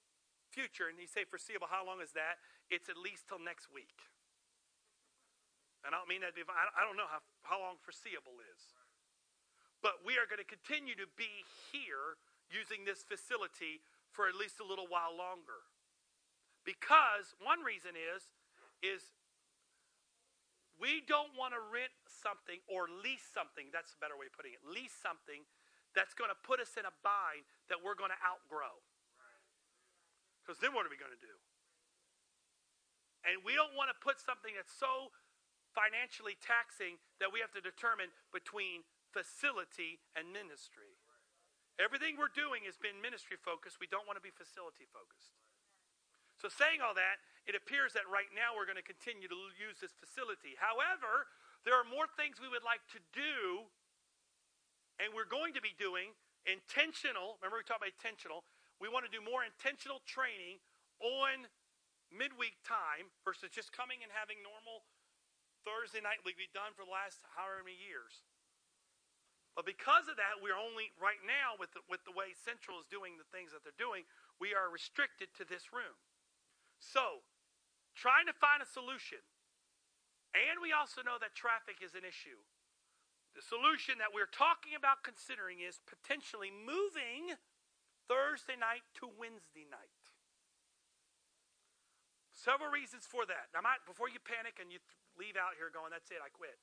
future, 0.50 0.88
and 0.88 0.96
he 0.96 1.04
say 1.04 1.28
foreseeable, 1.28 1.68
how 1.68 1.84
long 1.84 2.00
is 2.00 2.16
that? 2.16 2.40
It's 2.72 2.88
at 2.88 2.96
least 2.96 3.28
till 3.28 3.44
next 3.44 3.68
week. 3.68 4.08
And 5.84 5.92
I 5.92 6.00
don't 6.00 6.08
mean 6.08 6.24
that 6.24 6.32
be, 6.32 6.48
I 6.48 6.82
don't 6.88 6.96
know 6.96 7.12
how, 7.12 7.20
how 7.44 7.60
long 7.60 7.76
foreseeable 7.84 8.40
is. 8.40 8.72
But 9.84 10.06
we 10.08 10.16
are 10.16 10.30
going 10.30 10.42
to 10.42 10.48
continue 10.48 10.96
to 10.96 11.10
be 11.20 11.44
here 11.76 12.16
using 12.48 12.88
this 12.88 13.04
facility 13.04 13.84
for 14.16 14.32
at 14.32 14.38
least 14.38 14.64
a 14.64 14.68
little 14.68 14.88
while 14.88 15.12
longer. 15.12 15.68
Because 16.64 17.34
one 17.42 17.66
reason 17.66 17.98
is, 17.98 18.32
is 18.80 19.12
we 20.82 21.06
don't 21.06 21.30
want 21.38 21.54
to 21.54 21.62
rent 21.62 21.94
something 22.10 22.58
or 22.66 22.90
lease 22.90 23.24
something, 23.30 23.70
that's 23.70 23.94
a 23.94 24.00
better 24.02 24.18
way 24.18 24.26
of 24.26 24.34
putting 24.34 24.58
it, 24.58 24.66
lease 24.66 24.98
something 24.98 25.46
that's 25.94 26.18
going 26.18 26.34
to 26.34 26.40
put 26.42 26.58
us 26.58 26.74
in 26.74 26.90
a 26.90 26.94
bind 27.06 27.46
that 27.70 27.78
we're 27.78 27.96
going 27.96 28.12
to 28.12 28.22
outgrow. 28.26 28.82
Because 30.42 30.58
then 30.58 30.74
what 30.74 30.90
are 30.90 30.92
we 30.92 30.98
going 30.98 31.14
to 31.14 31.22
do? 31.22 31.36
And 33.22 33.46
we 33.46 33.54
don't 33.54 33.78
want 33.78 33.94
to 33.94 33.98
put 34.02 34.18
something 34.18 34.58
that's 34.58 34.74
so 34.74 35.14
financially 35.78 36.36
taxing 36.42 36.98
that 37.22 37.30
we 37.30 37.38
have 37.38 37.54
to 37.54 37.62
determine 37.62 38.10
between 38.34 38.82
facility 39.14 40.02
and 40.18 40.34
ministry. 40.34 40.98
Everything 41.78 42.18
we're 42.18 42.34
doing 42.34 42.66
has 42.66 42.82
been 42.82 42.98
ministry 43.00 43.38
focused. 43.38 43.78
We 43.78 43.88
don't 43.88 44.10
want 44.10 44.18
to 44.18 44.26
be 44.26 44.34
facility 44.34 44.90
focused. 44.90 45.38
So, 46.42 46.50
saying 46.50 46.82
all 46.82 46.98
that, 46.98 47.22
it 47.46 47.54
appears 47.54 47.94
that 47.94 48.10
right 48.10 48.34
now 48.34 48.58
we're 48.58 48.66
going 48.66 48.82
to 48.82 48.86
continue 48.86 49.30
to 49.30 49.40
use 49.62 49.78
this 49.78 49.94
facility. 49.94 50.58
However, 50.58 51.30
there 51.62 51.78
are 51.78 51.86
more 51.86 52.10
things 52.18 52.42
we 52.42 52.50
would 52.50 52.66
like 52.66 52.82
to 52.98 53.00
do, 53.14 53.70
and 54.98 55.14
we're 55.14 55.30
going 55.30 55.54
to 55.54 55.62
be 55.62 55.78
doing 55.78 56.18
intentional. 56.50 57.38
Remember, 57.38 57.62
we 57.62 57.66
talked 57.70 57.86
about 57.86 57.94
intentional. 57.94 58.42
We 58.82 58.90
want 58.90 59.06
to 59.06 59.14
do 59.14 59.22
more 59.22 59.46
intentional 59.46 60.02
training 60.10 60.58
on 60.98 61.46
midweek 62.10 62.58
time 62.66 63.14
versus 63.22 63.54
just 63.54 63.70
coming 63.70 64.02
and 64.02 64.10
having 64.10 64.42
normal 64.42 64.82
Thursday 65.62 66.02
night 66.02 66.26
we've 66.26 66.42
done 66.58 66.74
for 66.74 66.90
the 66.90 66.94
last 66.94 67.22
however 67.38 67.62
many 67.62 67.78
years. 67.78 68.26
But 69.54 69.70
because 69.70 70.10
of 70.10 70.18
that, 70.18 70.42
we're 70.42 70.58
only 70.58 70.90
right 70.98 71.22
now 71.22 71.54
with 71.62 71.70
the, 71.78 71.86
with 71.86 72.02
the 72.10 72.16
way 72.18 72.34
Central 72.34 72.82
is 72.82 72.88
doing 72.90 73.22
the 73.22 73.30
things 73.30 73.54
that 73.54 73.62
they're 73.62 73.78
doing, 73.78 74.10
we 74.42 74.58
are 74.58 74.74
restricted 74.74 75.30
to 75.38 75.46
this 75.46 75.70
room. 75.70 75.94
So, 76.82 77.22
trying 77.94 78.26
to 78.26 78.34
find 78.34 78.58
a 78.58 78.66
solution. 78.66 79.22
And 80.34 80.58
we 80.58 80.74
also 80.74 81.06
know 81.06 81.22
that 81.22 81.38
traffic 81.38 81.86
is 81.86 81.94
an 81.94 82.02
issue. 82.02 82.42
The 83.38 83.46
solution 83.46 84.02
that 84.02 84.12
we're 84.12 84.32
talking 84.32 84.74
about 84.74 85.06
considering 85.06 85.62
is 85.62 85.80
potentially 85.86 86.50
moving 86.52 87.38
Thursday 88.10 88.58
night 88.58 88.84
to 89.00 89.08
Wednesday 89.08 89.70
night. 89.70 90.02
Several 92.34 92.74
reasons 92.74 93.06
for 93.06 93.24
that. 93.30 93.54
Now, 93.54 93.62
before 93.86 94.10
you 94.10 94.18
panic 94.18 94.58
and 94.58 94.74
you 94.74 94.82
leave 95.14 95.38
out 95.38 95.56
here 95.56 95.70
going, 95.70 95.94
that's 95.94 96.10
it, 96.10 96.20
I 96.20 96.34
quit. 96.34 96.58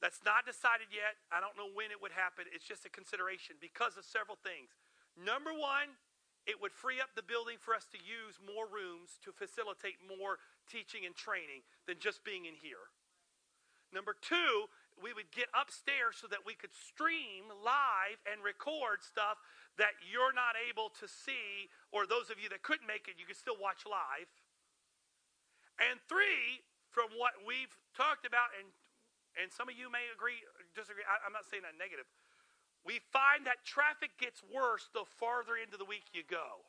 That's 0.00 0.24
not 0.24 0.48
decided 0.48 0.88
yet. 0.88 1.20
I 1.28 1.44
don't 1.44 1.54
know 1.54 1.68
when 1.68 1.92
it 1.92 2.00
would 2.00 2.16
happen. 2.16 2.48
It's 2.50 2.64
just 2.64 2.88
a 2.88 2.92
consideration 2.92 3.60
because 3.60 4.00
of 4.00 4.08
several 4.08 4.40
things. 4.40 4.72
Number 5.16 5.52
one, 5.52 5.96
it 6.46 6.62
would 6.62 6.72
free 6.72 7.02
up 7.02 7.10
the 7.18 7.26
building 7.26 7.58
for 7.58 7.74
us 7.74 7.90
to 7.90 7.98
use 7.98 8.38
more 8.38 8.70
rooms 8.70 9.18
to 9.26 9.34
facilitate 9.34 9.98
more 10.06 10.38
teaching 10.70 11.02
and 11.02 11.14
training 11.18 11.66
than 11.90 11.98
just 11.98 12.22
being 12.22 12.46
in 12.46 12.54
here. 12.54 12.90
Number 13.90 14.14
two, 14.14 14.70
we 14.96 15.12
would 15.12 15.28
get 15.34 15.52
upstairs 15.52 16.16
so 16.16 16.26
that 16.30 16.46
we 16.46 16.56
could 16.56 16.72
stream 16.72 17.50
live 17.50 18.18
and 18.24 18.40
record 18.40 19.04
stuff 19.04 19.42
that 19.76 19.92
you're 20.00 20.32
not 20.32 20.56
able 20.56 20.88
to 21.02 21.06
see, 21.06 21.68
or 21.92 22.08
those 22.08 22.32
of 22.32 22.40
you 22.40 22.48
that 22.48 22.64
couldn't 22.64 22.88
make 22.88 23.06
it, 23.06 23.20
you 23.20 23.28
could 23.28 23.36
still 23.36 23.58
watch 23.60 23.84
live. 23.84 24.30
And 25.76 26.00
three, 26.08 26.64
from 26.88 27.12
what 27.20 27.36
we've 27.44 27.76
talked 27.92 28.24
about, 28.24 28.56
and, 28.56 28.72
and 29.36 29.52
some 29.52 29.68
of 29.68 29.76
you 29.76 29.92
may 29.92 30.08
agree 30.08 30.40
disagree, 30.72 31.04
I, 31.04 31.20
I'm 31.28 31.36
not 31.36 31.44
saying 31.44 31.60
that 31.68 31.76
negative. 31.76 32.08
We 32.86 33.02
find 33.10 33.42
that 33.50 33.66
traffic 33.66 34.14
gets 34.14 34.46
worse 34.46 34.86
the 34.94 35.02
farther 35.18 35.58
into 35.58 35.74
the 35.74 35.84
week 35.84 36.06
you 36.14 36.22
go. 36.22 36.62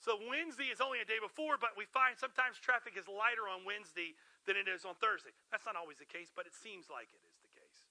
So 0.00 0.16
Wednesday 0.16 0.72
is 0.72 0.80
only 0.80 1.04
a 1.04 1.08
day 1.08 1.20
before, 1.20 1.60
but 1.60 1.76
we 1.76 1.84
find 1.84 2.16
sometimes 2.16 2.56
traffic 2.56 2.96
is 2.96 3.04
lighter 3.04 3.44
on 3.44 3.68
Wednesday 3.68 4.16
than 4.48 4.56
it 4.56 4.70
is 4.70 4.88
on 4.88 4.96
Thursday. 4.96 5.36
That's 5.52 5.68
not 5.68 5.76
always 5.76 6.00
the 6.00 6.08
case, 6.08 6.32
but 6.32 6.48
it 6.48 6.56
seems 6.56 6.88
like 6.88 7.12
it 7.12 7.20
is 7.26 7.36
the 7.44 7.52
case. 7.52 7.84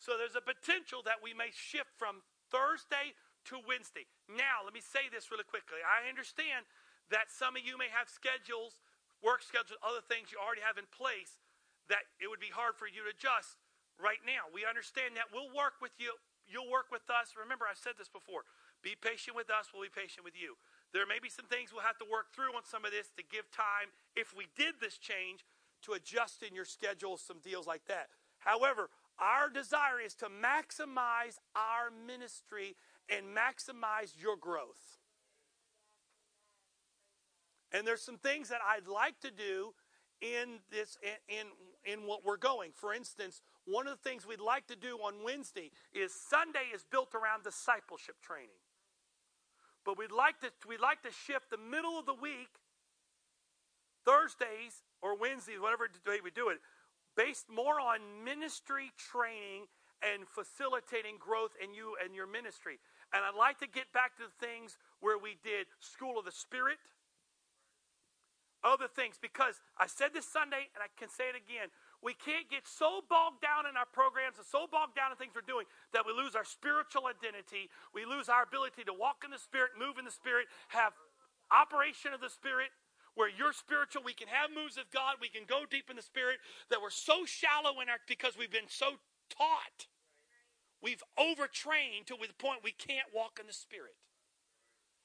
So 0.00 0.16
there's 0.16 0.38
a 0.38 0.44
potential 0.44 1.04
that 1.04 1.20
we 1.20 1.36
may 1.36 1.52
shift 1.52 1.92
from 2.00 2.24
Thursday 2.48 3.12
to 3.50 3.60
Wednesday. 3.66 4.06
Now, 4.30 4.62
let 4.62 4.72
me 4.72 4.80
say 4.80 5.10
this 5.10 5.28
really 5.28 5.46
quickly. 5.46 5.82
I 5.82 6.06
understand 6.08 6.64
that 7.10 7.28
some 7.28 7.58
of 7.58 7.62
you 7.66 7.76
may 7.76 7.90
have 7.90 8.08
schedules, 8.08 8.80
work 9.20 9.42
schedules, 9.42 9.82
other 9.82 10.00
things 10.00 10.30
you 10.30 10.38
already 10.38 10.62
have 10.62 10.78
in 10.78 10.86
place 10.94 11.42
that 11.90 12.06
it 12.22 12.30
would 12.30 12.40
be 12.40 12.54
hard 12.54 12.78
for 12.78 12.86
you 12.86 13.02
to 13.04 13.10
adjust 13.10 13.58
right 14.02 14.20
now. 14.26 14.50
We 14.50 14.66
understand 14.66 15.14
that. 15.14 15.30
We'll 15.30 15.54
work 15.54 15.78
with 15.78 15.94
you. 16.02 16.18
You'll 16.50 16.68
work 16.68 16.90
with 16.90 17.06
us. 17.06 17.38
Remember, 17.38 17.70
I've 17.70 17.78
said 17.78 17.94
this 17.96 18.10
before. 18.10 18.42
Be 18.82 18.98
patient 18.98 19.38
with 19.38 19.48
us, 19.48 19.70
we'll 19.70 19.86
be 19.86 19.94
patient 19.94 20.26
with 20.26 20.34
you. 20.34 20.58
There 20.92 21.06
may 21.06 21.22
be 21.22 21.30
some 21.30 21.46
things 21.46 21.70
we'll 21.70 21.86
have 21.86 22.02
to 22.02 22.10
work 22.10 22.34
through 22.34 22.58
on 22.58 22.66
some 22.66 22.84
of 22.84 22.90
this 22.90 23.14
to 23.16 23.22
give 23.22 23.46
time, 23.54 23.94
if 24.18 24.34
we 24.34 24.50
did 24.58 24.82
this 24.82 24.98
change, 24.98 25.46
to 25.86 25.94
adjust 25.94 26.42
in 26.42 26.54
your 26.54 26.66
schedule 26.66 27.16
some 27.16 27.38
deals 27.38 27.66
like 27.66 27.86
that. 27.86 28.10
However, 28.38 28.90
our 29.18 29.48
desire 29.48 30.02
is 30.04 30.14
to 30.16 30.26
maximize 30.26 31.38
our 31.54 31.94
ministry 32.06 32.74
and 33.08 33.26
maximize 33.30 34.20
your 34.20 34.36
growth. 34.36 34.98
And 37.72 37.86
there's 37.86 38.02
some 38.02 38.18
things 38.18 38.48
that 38.48 38.60
I'd 38.66 38.86
like 38.86 39.18
to 39.20 39.30
do 39.30 39.74
in 40.20 40.60
this 40.70 40.98
in 41.02 41.40
in 41.40 41.46
what 42.06 42.24
we're 42.24 42.36
going. 42.36 42.70
For 42.74 42.92
instance, 42.94 43.42
one 43.64 43.86
of 43.86 43.96
the 43.96 44.08
things 44.08 44.26
we'd 44.26 44.40
like 44.40 44.66
to 44.68 44.76
do 44.76 44.96
on 44.98 45.24
Wednesday 45.24 45.70
is 45.92 46.12
Sunday 46.12 46.70
is 46.74 46.84
built 46.90 47.14
around 47.14 47.44
discipleship 47.44 48.16
training. 48.22 48.60
But 49.84 49.98
we'd 49.98 50.12
like 50.12 50.38
to 50.40 50.50
we'd 50.68 50.80
like 50.80 51.02
to 51.02 51.10
shift 51.10 51.50
the 51.50 51.58
middle 51.58 51.98
of 51.98 52.06
the 52.06 52.14
week, 52.14 52.50
Thursdays 54.04 54.82
or 55.02 55.18
Wednesdays, 55.18 55.58
whatever 55.58 55.88
day 55.88 56.22
we 56.22 56.30
do 56.30 56.50
it, 56.50 56.58
based 57.16 57.50
more 57.50 57.80
on 57.80 57.98
ministry 58.24 58.92
training 58.96 59.66
and 60.02 60.26
facilitating 60.26 61.18
growth 61.18 61.54
in 61.62 61.74
you 61.74 61.94
and 62.02 62.14
your 62.14 62.26
ministry. 62.26 62.78
And 63.14 63.22
I'd 63.24 63.38
like 63.38 63.58
to 63.60 63.68
get 63.68 63.92
back 63.92 64.16
to 64.16 64.24
the 64.24 64.46
things 64.46 64.78
where 65.00 65.18
we 65.18 65.36
did 65.42 65.66
School 65.80 66.18
of 66.18 66.24
the 66.24 66.32
Spirit, 66.32 66.78
other 68.62 68.86
things, 68.86 69.18
because 69.20 69.60
I 69.78 69.86
said 69.86 70.14
this 70.14 70.26
Sunday 70.26 70.70
and 70.74 70.80
I 70.82 70.88
can 70.94 71.10
say 71.10 71.28
it 71.28 71.38
again. 71.38 71.68
We 72.02 72.14
can't 72.14 72.50
get 72.50 72.66
so 72.66 73.02
bogged 73.06 73.42
down 73.42 73.66
in 73.70 73.78
our 73.78 73.86
programs 73.86 74.38
and 74.38 74.46
so 74.46 74.66
bogged 74.66 74.98
down 74.98 75.10
in 75.10 75.18
things 75.18 75.34
we're 75.34 75.46
doing 75.46 75.66
that 75.94 76.02
we 76.02 76.10
lose 76.10 76.34
our 76.34 76.46
spiritual 76.46 77.06
identity. 77.06 77.70
We 77.94 78.02
lose 78.02 78.26
our 78.26 78.42
ability 78.42 78.82
to 78.90 78.94
walk 78.94 79.22
in 79.22 79.30
the 79.30 79.38
Spirit, 79.38 79.78
move 79.78 79.98
in 79.98 80.06
the 80.06 80.14
Spirit, 80.14 80.50
have 80.74 80.94
operation 81.50 82.10
of 82.10 82.18
the 82.18 82.30
Spirit, 82.30 82.74
where 83.14 83.28
you're 83.28 83.52
spiritual, 83.52 84.02
we 84.02 84.14
can 84.14 84.26
have 84.26 84.50
moves 84.50 84.78
of 84.78 84.90
God, 84.90 85.20
we 85.20 85.28
can 85.28 85.44
go 85.46 85.62
deep 85.68 85.90
in 85.90 85.96
the 85.96 86.02
Spirit, 86.02 86.38
that 86.70 86.80
we're 86.80 86.90
so 86.90 87.26
shallow 87.26 87.78
in 87.82 87.88
our, 87.88 88.00
because 88.08 88.38
we've 88.38 88.50
been 88.50 88.70
so 88.72 88.98
taught. 89.28 89.86
We've 90.82 91.02
overtrained 91.18 92.06
to 92.08 92.16
the 92.18 92.34
point 92.34 92.64
we 92.64 92.72
can't 92.72 93.06
walk 93.14 93.38
in 93.38 93.46
the 93.46 93.52
Spirit. 93.52 93.94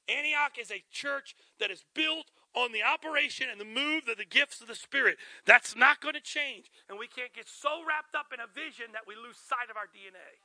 Antioch 0.07 0.57
is 0.59 0.71
a 0.71 0.83
church 0.89 1.35
that 1.59 1.69
is 1.69 1.83
built 1.93 2.31
on 2.57 2.73
the 2.73 2.81
operation 2.81 3.45
and 3.53 3.61
the 3.61 3.69
move 3.69 4.09
of 4.09 4.17
the 4.17 4.25
gifts 4.25 4.65
of 4.65 4.67
the 4.67 4.73
Spirit. 4.73 5.21
That's 5.45 5.77
not 5.77 6.01
going 6.01 6.17
to 6.17 6.23
change. 6.23 6.73
And 6.89 6.97
we 6.97 7.05
can't 7.05 7.37
get 7.37 7.45
so 7.45 7.85
wrapped 7.85 8.17
up 8.17 8.33
in 8.33 8.41
a 8.41 8.49
vision 8.49 8.97
that 8.97 9.05
we 9.05 9.13
lose 9.13 9.37
sight 9.37 9.69
of 9.69 9.77
our 9.77 9.85
DNA. 9.85 10.41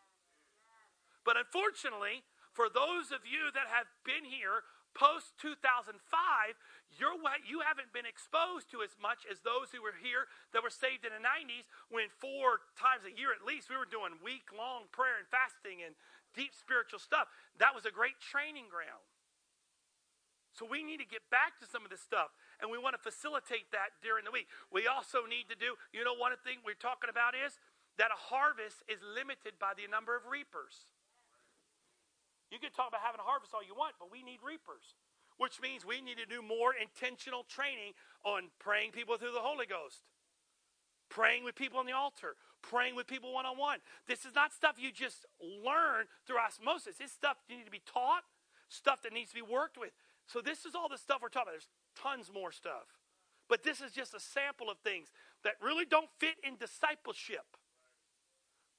But 1.25 1.41
unfortunately, 1.41 2.21
for 2.53 2.69
those 2.69 3.09
of 3.17 3.25
you 3.25 3.49
that 3.57 3.73
have 3.73 3.89
been 4.05 4.29
here 4.29 4.69
post 4.93 5.33
2005, 5.41 5.97
you're 7.01 7.17
you 7.49 7.65
haven't 7.65 7.97
been 7.97 8.05
exposed 8.05 8.69
to 8.77 8.85
as 8.85 8.93
much 9.01 9.25
as 9.25 9.41
those 9.41 9.73
who 9.73 9.81
were 9.81 9.97
here 9.97 10.29
that 10.53 10.61
were 10.61 10.73
saved 10.73 11.09
in 11.09 11.17
the 11.17 11.25
90s 11.25 11.65
when 11.89 12.13
four 12.21 12.69
times 12.77 13.09
a 13.09 13.15
year 13.17 13.33
at 13.33 13.41
least 13.41 13.73
we 13.73 13.81
were 13.81 13.89
doing 13.89 14.21
week 14.21 14.53
long 14.53 14.93
prayer 14.93 15.17
and 15.17 15.25
fasting 15.33 15.81
and 15.81 15.97
deep 16.37 16.53
spiritual 16.53 17.01
stuff. 17.01 17.33
That 17.57 17.73
was 17.73 17.89
a 17.89 17.95
great 17.95 18.21
training 18.21 18.69
ground. 18.69 19.01
So 20.53 20.69
we 20.69 20.85
need 20.85 21.01
to 21.01 21.09
get 21.09 21.25
back 21.33 21.57
to 21.65 21.67
some 21.67 21.81
of 21.81 21.91
this 21.91 22.05
stuff, 22.05 22.37
and 22.61 22.69
we 22.69 22.77
want 22.77 22.93
to 22.93 23.01
facilitate 23.01 23.73
that 23.73 23.97
during 24.05 24.29
the 24.29 24.35
week. 24.35 24.53
We 24.69 24.85
also 24.85 25.25
need 25.25 25.49
to 25.49 25.57
do, 25.57 25.81
you 25.97 26.05
know, 26.05 26.13
one 26.13 26.37
thing 26.45 26.61
we're 26.61 26.77
talking 26.77 27.09
about 27.09 27.33
is 27.33 27.57
that 27.97 28.13
a 28.13 28.21
harvest 28.33 28.85
is 28.85 29.01
limited 29.01 29.57
by 29.57 29.73
the 29.73 29.89
number 29.89 30.13
of 30.13 30.29
reapers. 30.29 30.93
You 32.53 32.61
can 32.61 32.69
talk 32.69 32.93
about 32.93 33.01
having 33.01 33.21
a 33.21 33.25
harvest 33.25 33.57
all 33.57 33.65
you 33.65 33.73
want, 33.73 33.97
but 33.97 34.13
we 34.13 34.21
need 34.21 34.45
reapers, 34.45 34.93
which 35.41 35.57
means 35.65 35.89
we 35.89 36.05
need 36.05 36.21
to 36.21 36.29
do 36.29 36.45
more 36.45 36.77
intentional 36.77 37.49
training 37.49 37.97
on 38.21 38.53
praying 38.61 38.93
people 38.93 39.17
through 39.17 39.33
the 39.33 39.41
Holy 39.41 39.65
Ghost, 39.65 40.05
praying 41.09 41.49
with 41.49 41.57
people 41.57 41.81
on 41.81 41.89
the 41.89 41.97
altar, 41.97 42.37
praying 42.61 42.93
with 42.93 43.09
people 43.09 43.33
one 43.33 43.49
on 43.49 43.57
one. 43.57 43.81
This 44.05 44.29
is 44.29 44.37
not 44.37 44.53
stuff 44.53 44.77
you 44.77 44.93
just 44.93 45.25
learn 45.41 46.13
through 46.29 46.45
osmosis. 46.45 47.01
It's 47.01 47.17
stuff 47.17 47.41
you 47.49 47.57
need 47.57 47.65
to 47.65 47.73
be 47.73 47.83
taught, 47.89 48.29
stuff 48.69 49.01
that 49.03 49.13
needs 49.17 49.33
to 49.33 49.37
be 49.37 49.45
worked 49.45 49.81
with. 49.81 49.97
So 50.27 50.41
this 50.41 50.65
is 50.65 50.75
all 50.75 50.89
the 50.89 50.99
stuff 50.99 51.19
we're 51.23 51.29
talking 51.29 51.53
about. 51.53 51.61
There's 51.61 51.69
tons 51.97 52.31
more 52.33 52.53
stuff. 52.53 53.01
But 53.49 53.63
this 53.63 53.81
is 53.81 53.93
just 53.93 54.15
a 54.15 54.21
sample 54.21 54.71
of 54.71 54.79
things 54.79 55.09
that 55.45 55.55
really 55.63 55.85
don't 55.85 56.09
fit 56.19 56.37
in 56.43 56.57
discipleship 56.57 57.45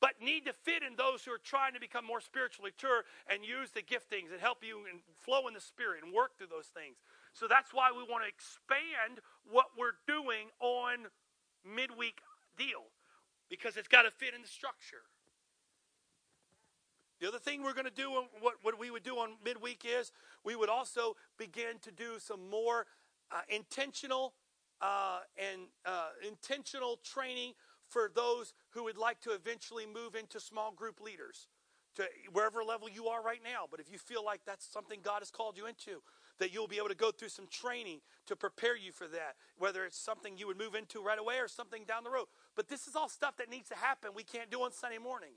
but 0.03 0.19
need 0.19 0.43
to 0.43 0.51
fit 0.51 0.83
in 0.83 0.99
those 0.99 1.23
who 1.23 1.31
are 1.31 1.39
trying 1.39 1.71
to 1.71 1.79
become 1.79 2.03
more 2.03 2.19
spiritually 2.19 2.75
mature 2.75 3.07
and 3.31 3.39
use 3.39 3.71
the 3.71 3.79
giftings 3.79 4.35
and 4.35 4.41
help 4.43 4.59
you 4.59 4.83
and 4.91 4.99
flow 5.23 5.47
in 5.47 5.53
the 5.55 5.63
spirit 5.63 6.03
and 6.03 6.11
work 6.11 6.35
through 6.35 6.51
those 6.51 6.67
things. 6.75 6.99
So 7.31 7.47
that's 7.47 7.71
why 7.71 7.87
we 7.95 8.03
want 8.03 8.27
to 8.27 8.27
expand 8.27 9.23
what 9.47 9.71
we're 9.79 9.95
doing 10.03 10.51
on 10.59 11.07
midweek 11.63 12.19
deal 12.59 12.91
because 13.47 13.79
it's 13.79 13.87
got 13.87 14.03
to 14.03 14.11
fit 14.11 14.35
in 14.35 14.43
the 14.43 14.51
structure. 14.51 15.07
The 17.23 17.29
other 17.29 17.39
thing 17.39 17.63
we're 17.63 17.73
going 17.73 17.85
to 17.85 17.89
do, 17.89 18.11
what, 18.41 18.55
what 18.63 18.77
we 18.77 18.91
would 18.91 19.03
do 19.03 19.15
on 19.15 19.35
midweek 19.45 19.85
is 19.85 20.11
we 20.43 20.57
would 20.57 20.67
also 20.67 21.15
begin 21.37 21.79
to 21.83 21.89
do 21.89 22.19
some 22.19 22.49
more 22.49 22.85
uh, 23.31 23.39
intentional 23.47 24.33
uh, 24.81 25.19
and 25.37 25.61
uh, 25.85 26.09
intentional 26.27 26.99
training 27.01 27.53
for 27.87 28.11
those 28.13 28.53
who 28.71 28.83
would 28.83 28.97
like 28.97 29.21
to 29.21 29.29
eventually 29.29 29.85
move 29.85 30.15
into 30.15 30.37
small 30.37 30.73
group 30.73 30.99
leaders 30.99 31.47
to 31.95 32.03
wherever 32.33 32.61
level 32.61 32.89
you 32.89 33.07
are 33.07 33.23
right 33.23 33.39
now. 33.41 33.67
But 33.71 33.79
if 33.79 33.89
you 33.89 33.97
feel 33.97 34.25
like 34.25 34.41
that's 34.45 34.67
something 34.67 34.99
God 35.01 35.19
has 35.19 35.31
called 35.31 35.55
you 35.55 35.65
into, 35.65 36.01
that 36.39 36.53
you'll 36.53 36.67
be 36.67 36.75
able 36.75 36.89
to 36.89 36.95
go 36.95 37.11
through 37.11 37.29
some 37.29 37.47
training 37.49 38.01
to 38.27 38.35
prepare 38.35 38.75
you 38.75 38.91
for 38.91 39.07
that, 39.07 39.35
whether 39.57 39.85
it's 39.85 39.97
something 39.97 40.37
you 40.37 40.47
would 40.47 40.57
move 40.57 40.75
into 40.75 41.01
right 41.01 41.19
away 41.19 41.35
or 41.37 41.47
something 41.47 41.85
down 41.87 42.03
the 42.03 42.09
road. 42.09 42.25
But 42.57 42.67
this 42.67 42.85
is 42.85 42.97
all 42.97 43.07
stuff 43.07 43.37
that 43.37 43.49
needs 43.49 43.69
to 43.69 43.75
happen. 43.75 44.09
We 44.13 44.23
can't 44.23 44.51
do 44.51 44.63
on 44.63 44.73
Sunday 44.73 44.97
morning. 44.97 45.35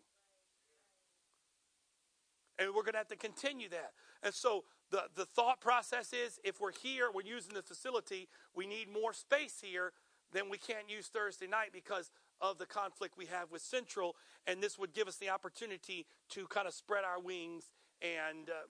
And 2.59 2.69
we're 2.75 2.83
going 2.83 2.93
to 2.93 2.99
have 2.99 3.09
to 3.09 3.17
continue 3.17 3.69
that. 3.71 3.93
And 4.23 4.33
so 4.33 4.65
the, 4.91 5.05
the 5.15 5.25
thought 5.25 5.61
process 5.61 6.13
is 6.13 6.39
if 6.45 6.61
we're 6.61 6.73
here, 6.73 7.09
we're 7.13 7.23
using 7.23 7.55
the 7.55 7.63
facility, 7.63 8.29
we 8.55 8.67
need 8.67 8.89
more 8.93 9.13
space 9.13 9.59
here, 9.63 9.93
then 10.33 10.49
we 10.51 10.59
can't 10.59 10.89
use 10.89 11.09
Thursday 11.09 11.47
night 11.47 11.71
because 11.73 12.11
of 12.41 12.59
the 12.59 12.67
conflict 12.67 13.17
we 13.17 13.27
have 13.27 13.51
with 13.51 13.63
Central, 13.63 14.17
and 14.47 14.63
this 14.63 14.79
would 14.79 14.93
give 14.93 15.09
us 15.09 15.17
the 15.17 15.31
opportunity 15.31 16.07
to 16.31 16.47
kind 16.47 16.67
of 16.67 16.75
spread 16.75 17.05
our 17.05 17.21
wings 17.21 17.71
and. 18.03 18.49
Uh, 18.49 18.67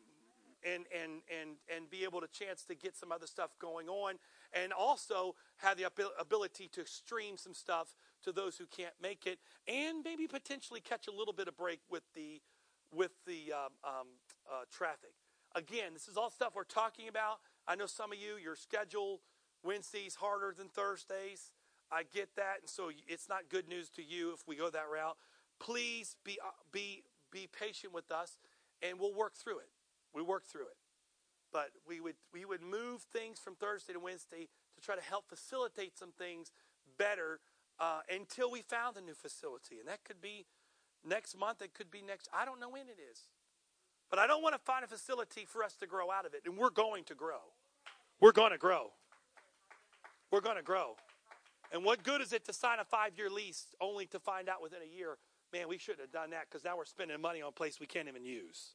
and, 0.64 0.84
and, 0.92 1.22
and, 1.30 1.50
and 1.74 1.88
be 1.90 2.02
able 2.02 2.20
to 2.20 2.26
chance 2.26 2.64
to 2.64 2.74
get 2.74 2.96
some 2.96 3.12
other 3.12 3.26
stuff 3.26 3.50
going 3.60 3.88
on 3.88 4.14
and 4.52 4.72
also 4.72 5.36
have 5.58 5.76
the 5.76 5.88
ability 6.18 6.68
to 6.72 6.84
stream 6.86 7.36
some 7.36 7.54
stuff 7.54 7.94
to 8.24 8.32
those 8.32 8.56
who 8.56 8.66
can't 8.66 8.94
make 9.00 9.26
it 9.26 9.38
and 9.68 10.02
maybe 10.04 10.26
potentially 10.26 10.80
catch 10.80 11.06
a 11.06 11.12
little 11.12 11.34
bit 11.34 11.46
of 11.46 11.56
break 11.56 11.80
with 11.88 12.02
the 12.14 12.40
with 12.92 13.12
the 13.26 13.52
um, 13.52 13.72
um, 13.84 14.06
uh, 14.50 14.64
traffic 14.70 15.12
again 15.54 15.92
this 15.92 16.08
is 16.08 16.16
all 16.16 16.30
stuff 16.30 16.52
we're 16.54 16.64
talking 16.64 17.08
about 17.08 17.38
i 17.66 17.74
know 17.74 17.86
some 17.86 18.12
of 18.12 18.18
you 18.18 18.36
your 18.42 18.56
schedule 18.56 19.20
wednesdays 19.64 20.14
harder 20.14 20.54
than 20.56 20.68
thursdays 20.68 21.50
I 21.90 22.02
get 22.02 22.34
that, 22.36 22.56
and 22.60 22.68
so 22.68 22.90
it's 23.06 23.28
not 23.28 23.48
good 23.48 23.68
news 23.68 23.90
to 23.90 24.02
you 24.02 24.32
if 24.32 24.46
we 24.46 24.56
go 24.56 24.70
that 24.70 24.86
route. 24.92 25.16
Please 25.60 26.16
be 26.24 26.38
uh, 26.44 26.50
be 26.72 27.04
be 27.30 27.48
patient 27.50 27.92
with 27.92 28.10
us, 28.10 28.38
and 28.82 28.98
we'll 28.98 29.14
work 29.14 29.34
through 29.36 29.58
it. 29.58 29.70
We 30.12 30.22
work 30.22 30.44
through 30.46 30.66
it, 30.66 30.76
but 31.52 31.70
we 31.86 32.00
would 32.00 32.16
we 32.32 32.44
would 32.44 32.62
move 32.62 33.02
things 33.12 33.38
from 33.38 33.54
Thursday 33.54 33.92
to 33.92 34.00
Wednesday 34.00 34.48
to 34.76 34.84
try 34.84 34.96
to 34.96 35.02
help 35.02 35.28
facilitate 35.28 35.96
some 35.96 36.12
things 36.18 36.50
better 36.98 37.40
uh, 37.78 38.00
until 38.12 38.50
we 38.50 38.62
found 38.62 38.96
a 38.96 39.00
new 39.00 39.14
facility, 39.14 39.78
and 39.78 39.88
that 39.88 40.02
could 40.04 40.20
be 40.20 40.44
next 41.06 41.38
month. 41.38 41.62
It 41.62 41.74
could 41.74 41.90
be 41.90 42.02
next. 42.02 42.28
I 42.32 42.44
don't 42.44 42.60
know 42.60 42.68
when 42.68 42.88
it 42.88 42.98
is, 43.10 43.20
but 44.10 44.18
I 44.18 44.26
don't 44.26 44.42
want 44.42 44.54
to 44.54 44.60
find 44.60 44.84
a 44.84 44.88
facility 44.88 45.44
for 45.46 45.62
us 45.62 45.74
to 45.76 45.86
grow 45.86 46.10
out 46.10 46.26
of 46.26 46.34
it, 46.34 46.42
and 46.44 46.56
we're 46.56 46.70
going 46.70 47.04
to 47.04 47.14
grow. 47.14 47.40
We're 48.20 48.32
going 48.32 48.52
to 48.52 48.58
grow. 48.58 48.92
We're 50.30 50.40
going 50.40 50.56
to 50.56 50.62
grow. 50.62 50.96
And 51.72 51.84
what 51.84 52.02
good 52.02 52.20
is 52.20 52.32
it 52.32 52.44
to 52.46 52.52
sign 52.52 52.78
a 52.78 52.84
five 52.84 53.12
year 53.16 53.30
lease 53.30 53.74
only 53.80 54.06
to 54.06 54.18
find 54.18 54.48
out 54.48 54.62
within 54.62 54.80
a 54.82 54.96
year, 54.96 55.18
man, 55.52 55.68
we 55.68 55.78
shouldn't 55.78 56.00
have 56.00 56.12
done 56.12 56.30
that 56.30 56.46
because 56.48 56.64
now 56.64 56.76
we're 56.76 56.84
spending 56.84 57.20
money 57.20 57.42
on 57.42 57.48
a 57.48 57.52
place 57.52 57.80
we 57.80 57.86
can't 57.86 58.08
even 58.08 58.24
use. 58.24 58.74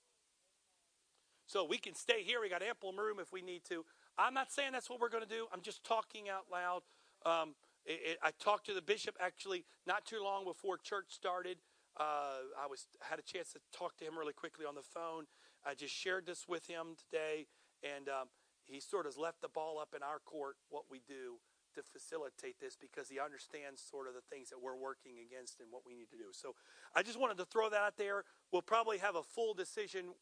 So 1.48 1.66
we 1.66 1.78
can 1.78 1.96
stay 1.96 2.24
here. 2.24 2.40
We 2.42 2.50
got 2.50 2.64
ample 2.64 2.94
room 2.94 3.18
if 3.20 3.32
we 3.34 3.42
need 3.42 3.64
to. 3.66 3.84
I'm 4.18 4.34
not 4.34 4.52
saying 4.52 4.72
that's 4.72 4.90
what 4.90 5.00
we're 5.00 5.10
going 5.10 5.24
to 5.24 5.30
do. 5.30 5.48
I'm 5.54 5.62
just 5.62 5.84
talking 5.84 6.30
out 6.30 6.46
loud. 6.52 6.82
Um, 7.26 7.56
it, 7.86 8.00
it, 8.04 8.18
I 8.22 8.32
talked 8.40 8.66
to 8.68 8.74
the 8.74 8.82
bishop 8.82 9.16
actually 9.20 9.66
not 9.88 10.06
too 10.06 10.22
long 10.24 10.46
before 10.46 10.78
church 10.78 11.08
started. 11.10 11.58
Uh, 12.00 12.48
I 12.58 12.68
was 12.68 12.88
had 13.02 13.20
a 13.20 13.22
chance 13.22 13.52
to 13.54 13.60
talk 13.72 13.98
to 13.98 14.06
him 14.06 14.18
really 14.18 14.34
quickly 14.34 14.66
on 14.66 14.76
the 14.76 14.84
phone. 14.84 15.26
I 15.66 15.76
just 15.76 15.94
shared 15.94 16.26
this 16.26 16.48
with 16.48 16.68
him 16.68 16.96
today, 16.98 17.48
and 17.84 18.08
um, 18.10 18.28
he 18.66 18.80
sort 18.80 19.06
of 19.06 19.18
left 19.18 19.42
the 19.42 19.50
ball 19.50 19.80
up 19.80 19.94
in 19.96 20.02
our 20.02 20.20
court 20.20 20.56
what 20.70 20.86
we 20.90 21.02
do 21.08 21.40
to 21.76 21.82
facilitate 21.84 22.60
this 22.60 22.76
because 22.76 23.10
he 23.10 23.20
understands 23.20 23.82
sort 23.82 24.08
of 24.08 24.14
the 24.14 24.22
things 24.30 24.50
that 24.50 24.62
we're 24.62 24.76
working 24.76 25.14
against 25.26 25.60
and 25.60 25.70
what 25.72 25.84
we 25.86 25.94
need 25.94 26.10
to 26.10 26.18
do. 26.18 26.32
So 26.32 26.56
I 26.96 27.02
just 27.02 27.20
wanted 27.20 27.38
to 27.38 27.46
throw 27.46 27.70
that 27.70 27.80
out 27.80 27.98
there. 27.98 28.24
We'll 28.52 28.62
probably 28.62 28.98
have 28.98 29.16
a 29.16 29.24
full 29.24 29.54
decision 29.54 30.14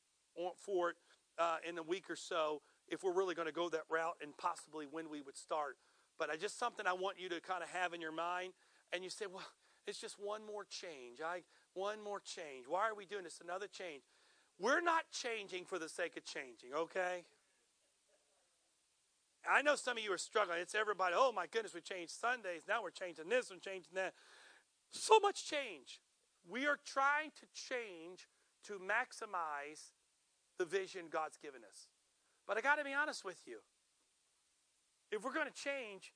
for 0.57 0.91
it 0.91 0.95
uh, 1.37 1.57
in 1.67 1.77
a 1.77 1.83
week 1.83 2.09
or 2.09 2.15
so 2.15 2.61
if 2.87 3.03
we're 3.03 3.13
really 3.13 3.35
going 3.35 3.47
to 3.47 3.53
go 3.53 3.69
that 3.69 3.83
route 3.89 4.15
and 4.21 4.35
possibly 4.37 4.85
when 4.89 5.09
we 5.09 5.21
would 5.21 5.37
start. 5.37 5.77
But 6.17 6.29
I 6.29 6.35
just 6.35 6.59
something 6.59 6.85
I 6.85 6.93
want 6.93 7.19
you 7.19 7.29
to 7.29 7.39
kind 7.41 7.63
of 7.63 7.69
have 7.69 7.93
in 7.93 8.01
your 8.01 8.11
mind. 8.11 8.53
And 8.91 9.03
you 9.03 9.09
say, 9.09 9.25
well, 9.31 9.45
it's 9.87 9.99
just 9.99 10.19
one 10.19 10.45
more 10.45 10.65
change. 10.65 11.19
I 11.23 11.41
one 11.79 12.03
more 12.03 12.19
change. 12.19 12.67
Why 12.67 12.89
are 12.89 12.95
we 12.95 13.05
doing 13.05 13.23
this? 13.23 13.39
Another 13.41 13.67
change. 13.67 14.03
We're 14.59 14.81
not 14.81 15.03
changing 15.11 15.63
for 15.63 15.79
the 15.79 15.87
sake 15.87 16.17
of 16.17 16.25
changing, 16.25 16.73
okay? 16.75 17.23
I 19.49 19.61
know 19.61 19.75
some 19.75 19.97
of 19.97 20.03
you 20.03 20.11
are 20.11 20.17
struggling. 20.17 20.59
It's 20.59 20.75
everybody, 20.75 21.15
oh 21.17 21.31
my 21.31 21.47
goodness, 21.47 21.73
we 21.73 21.79
changed 21.79 22.11
Sundays. 22.11 22.63
Now 22.67 22.83
we're 22.83 22.91
changing 22.91 23.29
this 23.29 23.51
and 23.51 23.61
changing 23.61 23.93
that. 23.95 24.13
So 24.91 25.19
much 25.21 25.47
change. 25.47 26.01
We 26.47 26.67
are 26.67 26.77
trying 26.85 27.31
to 27.39 27.45
change 27.55 28.27
to 28.65 28.73
maximize 28.73 29.93
the 30.57 30.65
vision 30.65 31.05
God's 31.09 31.37
given 31.37 31.61
us. 31.63 31.87
But 32.45 32.57
I 32.57 32.61
got 32.61 32.75
to 32.75 32.83
be 32.83 32.93
honest 32.93 33.23
with 33.23 33.39
you. 33.45 33.59
If 35.11 35.23
we're 35.23 35.33
going 35.33 35.47
to 35.47 35.53
change, 35.53 36.13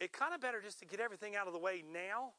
it 0.00 0.12
kind 0.12 0.34
of 0.34 0.40
better 0.40 0.60
just 0.60 0.80
to 0.80 0.86
get 0.86 0.98
everything 0.98 1.36
out 1.36 1.46
of 1.46 1.52
the 1.52 1.58
way 1.60 1.84
now 1.92 2.32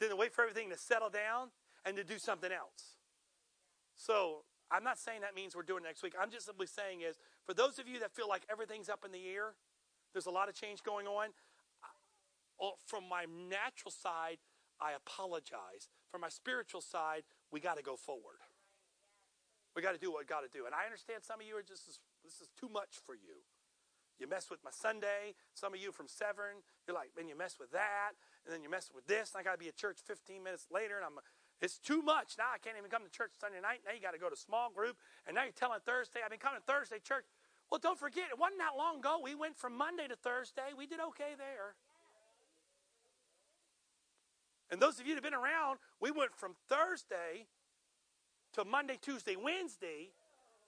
than 0.00 0.10
to 0.10 0.16
wait 0.16 0.32
for 0.32 0.42
everything 0.42 0.70
to 0.70 0.78
settle 0.78 1.10
down 1.10 1.48
and 1.84 1.96
to 1.96 2.04
do 2.04 2.18
something 2.18 2.52
else. 2.52 2.96
So 3.96 4.44
I'm 4.70 4.84
not 4.84 4.98
saying 4.98 5.22
that 5.22 5.34
means 5.34 5.56
we're 5.56 5.62
doing 5.62 5.82
it 5.84 5.88
next 5.88 6.02
week. 6.02 6.14
I'm 6.20 6.30
just 6.30 6.46
simply 6.46 6.66
saying 6.66 7.00
is 7.00 7.16
for 7.46 7.54
those 7.54 7.78
of 7.78 7.88
you 7.88 7.98
that 8.00 8.14
feel 8.14 8.28
like 8.28 8.42
everything's 8.50 8.88
up 8.88 9.04
in 9.04 9.12
the 9.12 9.26
air, 9.26 9.54
there's 10.12 10.26
a 10.26 10.30
lot 10.30 10.48
of 10.48 10.54
change 10.54 10.82
going 10.82 11.06
on. 11.06 11.28
From 12.86 13.08
my 13.08 13.24
natural 13.48 13.90
side, 13.90 14.38
I 14.80 14.92
apologize. 14.92 15.88
From 16.10 16.22
my 16.22 16.28
spiritual 16.28 16.80
side, 16.80 17.22
we 17.50 17.60
got 17.60 17.76
to 17.76 17.82
go 17.82 17.96
forward. 17.96 18.42
We 19.76 19.82
got 19.82 19.92
to 19.92 19.98
do 19.98 20.10
what 20.10 20.20
we 20.20 20.26
got 20.26 20.40
to 20.40 20.50
do. 20.52 20.66
And 20.66 20.74
I 20.74 20.84
understand 20.84 21.22
some 21.22 21.40
of 21.40 21.46
you 21.46 21.56
are 21.56 21.62
just 21.62 21.86
this 22.24 22.40
is 22.40 22.48
too 22.58 22.68
much 22.68 22.98
for 23.04 23.14
you. 23.14 23.46
You 24.18 24.26
mess 24.26 24.50
with 24.50 24.62
my 24.64 24.70
Sunday. 24.70 25.34
Some 25.54 25.74
of 25.74 25.80
you 25.80 25.92
from 25.92 26.08
Severn, 26.08 26.62
you're 26.86 26.94
like, 26.94 27.10
man, 27.16 27.28
you 27.28 27.38
mess 27.38 27.56
with 27.58 27.70
that, 27.70 28.18
and 28.44 28.52
then 28.52 28.62
you 28.62 28.70
mess 28.70 28.90
with 28.94 29.06
this. 29.06 29.32
And 29.34 29.40
I 29.40 29.44
got 29.44 29.52
to 29.52 29.58
be 29.58 29.68
at 29.68 29.76
church 29.76 29.98
15 30.04 30.42
minutes 30.42 30.66
later, 30.70 30.96
and 30.96 31.04
I'm 31.04 31.18
It's 31.60 31.78
too 31.78 32.02
much. 32.02 32.34
Now 32.38 32.50
I 32.54 32.58
can't 32.58 32.76
even 32.76 32.90
come 32.90 33.04
to 33.04 33.10
church 33.10 33.32
Sunday 33.40 33.60
night. 33.60 33.80
Now 33.86 33.92
you 33.94 34.00
got 34.00 34.12
to 34.14 34.18
go 34.18 34.28
to 34.28 34.36
small 34.36 34.70
group. 34.70 34.96
And 35.26 35.34
now 35.34 35.44
you're 35.44 35.52
telling 35.52 35.80
Thursday, 35.86 36.20
I've 36.24 36.30
been 36.30 36.42
coming 36.42 36.60
to 36.60 36.66
Thursday 36.66 36.98
church. 36.98 37.26
Well, 37.70 37.78
don't 37.82 37.98
forget, 37.98 38.30
it 38.30 38.38
wasn't 38.38 38.58
that 38.58 38.76
long 38.76 38.98
ago. 38.98 39.20
We 39.22 39.34
went 39.34 39.56
from 39.56 39.76
Monday 39.76 40.08
to 40.08 40.16
Thursday. 40.16 40.74
We 40.76 40.86
did 40.86 41.00
okay 41.14 41.36
there. 41.36 41.76
And 44.70 44.80
those 44.80 45.00
of 45.00 45.06
you 45.06 45.14
that 45.14 45.24
have 45.24 45.30
been 45.30 45.38
around, 45.38 45.78
we 46.00 46.10
went 46.10 46.34
from 46.34 46.54
Thursday 46.68 47.46
to 48.54 48.64
Monday, 48.64 48.98
Tuesday, 49.00 49.36
Wednesday. 49.36 50.12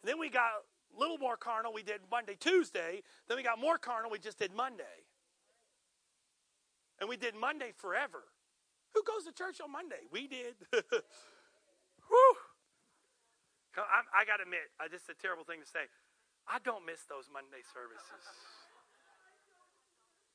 And 0.02 0.08
then 0.08 0.18
we 0.18 0.30
got 0.30 0.64
little 0.98 1.18
more 1.18 1.36
carnal. 1.36 1.72
We 1.72 1.82
did 1.82 2.00
Monday, 2.10 2.36
Tuesday. 2.38 3.02
Then 3.28 3.36
we 3.36 3.42
got 3.42 3.60
more 3.60 3.78
carnal. 3.78 4.10
We 4.10 4.18
just 4.18 4.38
did 4.38 4.54
Monday. 4.54 5.06
And 7.00 7.08
we 7.08 7.16
did 7.16 7.34
Monday 7.34 7.72
forever. 7.76 8.24
Who 8.94 9.02
goes 9.04 9.24
to 9.24 9.32
church 9.32 9.60
on 9.60 9.72
Monday? 9.72 10.04
We 10.12 10.26
did. 10.26 10.54
Whew. 10.72 12.34
I, 13.78 14.02
I 14.12 14.24
got 14.26 14.38
to 14.38 14.44
admit, 14.44 14.66
I 14.80 14.88
just 14.88 15.08
a 15.08 15.14
terrible 15.14 15.44
thing 15.44 15.60
to 15.62 15.66
say. 15.66 15.86
I 16.48 16.58
don't 16.58 16.84
miss 16.84 17.06
those 17.06 17.30
Monday 17.32 17.62
services. 17.62 18.26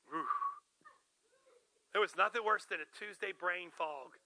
Whew. 0.08 0.24
There 1.92 2.00
was 2.00 2.16
nothing 2.16 2.44
worse 2.44 2.64
than 2.64 2.80
a 2.80 2.88
Tuesday 2.96 3.32
brain 3.32 3.68
fog 3.70 4.16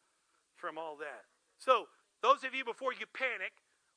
from 0.56 0.78
all 0.78 0.96
that. 0.98 1.26
So, 1.58 1.86
those 2.22 2.44
of 2.44 2.54
you 2.54 2.64
before 2.64 2.92
you 2.92 3.06
panic, 3.14 3.52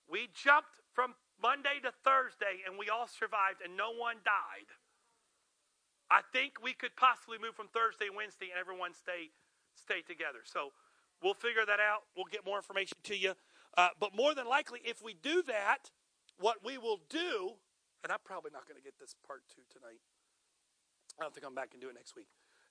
we 0.10 0.30
jumped 0.34 0.82
from 0.94 1.16
Monday 1.44 1.84
to 1.84 1.92
Thursday 2.08 2.64
and 2.64 2.80
we 2.80 2.88
all 2.88 3.06
survived 3.06 3.60
and 3.60 3.76
no 3.76 3.92
one 3.92 4.24
died. 4.24 4.72
I 6.08 6.24
think 6.32 6.64
we 6.64 6.72
could 6.72 6.96
possibly 6.96 7.36
move 7.36 7.60
from 7.60 7.68
Thursday 7.68 8.08
to 8.08 8.16
Wednesday 8.16 8.56
and 8.56 8.60
everyone 8.60 8.96
stay 8.96 9.36
stay 9.76 10.00
together. 10.00 10.40
So 10.48 10.72
we'll 11.20 11.36
figure 11.36 11.68
that 11.68 11.84
out. 11.84 12.08
We'll 12.16 12.32
get 12.32 12.48
more 12.48 12.56
information 12.56 12.96
to 13.12 13.18
you. 13.18 13.34
Uh, 13.76 13.90
but 14.00 14.16
more 14.16 14.34
than 14.34 14.48
likely, 14.48 14.80
if 14.86 15.04
we 15.04 15.16
do 15.20 15.44
that, 15.44 15.92
what 16.40 16.64
we 16.64 16.78
will 16.78 17.02
do, 17.10 17.58
and 18.04 18.14
I'm 18.14 18.24
probably 18.24 18.52
not 18.54 18.68
going 18.68 18.78
to 18.78 18.84
get 18.84 18.94
this 19.00 19.16
part 19.26 19.42
two 19.50 19.64
tonight. 19.68 20.00
I 21.20 21.24
don't 21.24 21.34
think 21.34 21.46
I'm 21.46 21.56
back 21.56 21.70
and 21.74 21.82
do 21.82 21.90
it 21.90 21.96
next 21.96 22.16
week. 22.16 22.28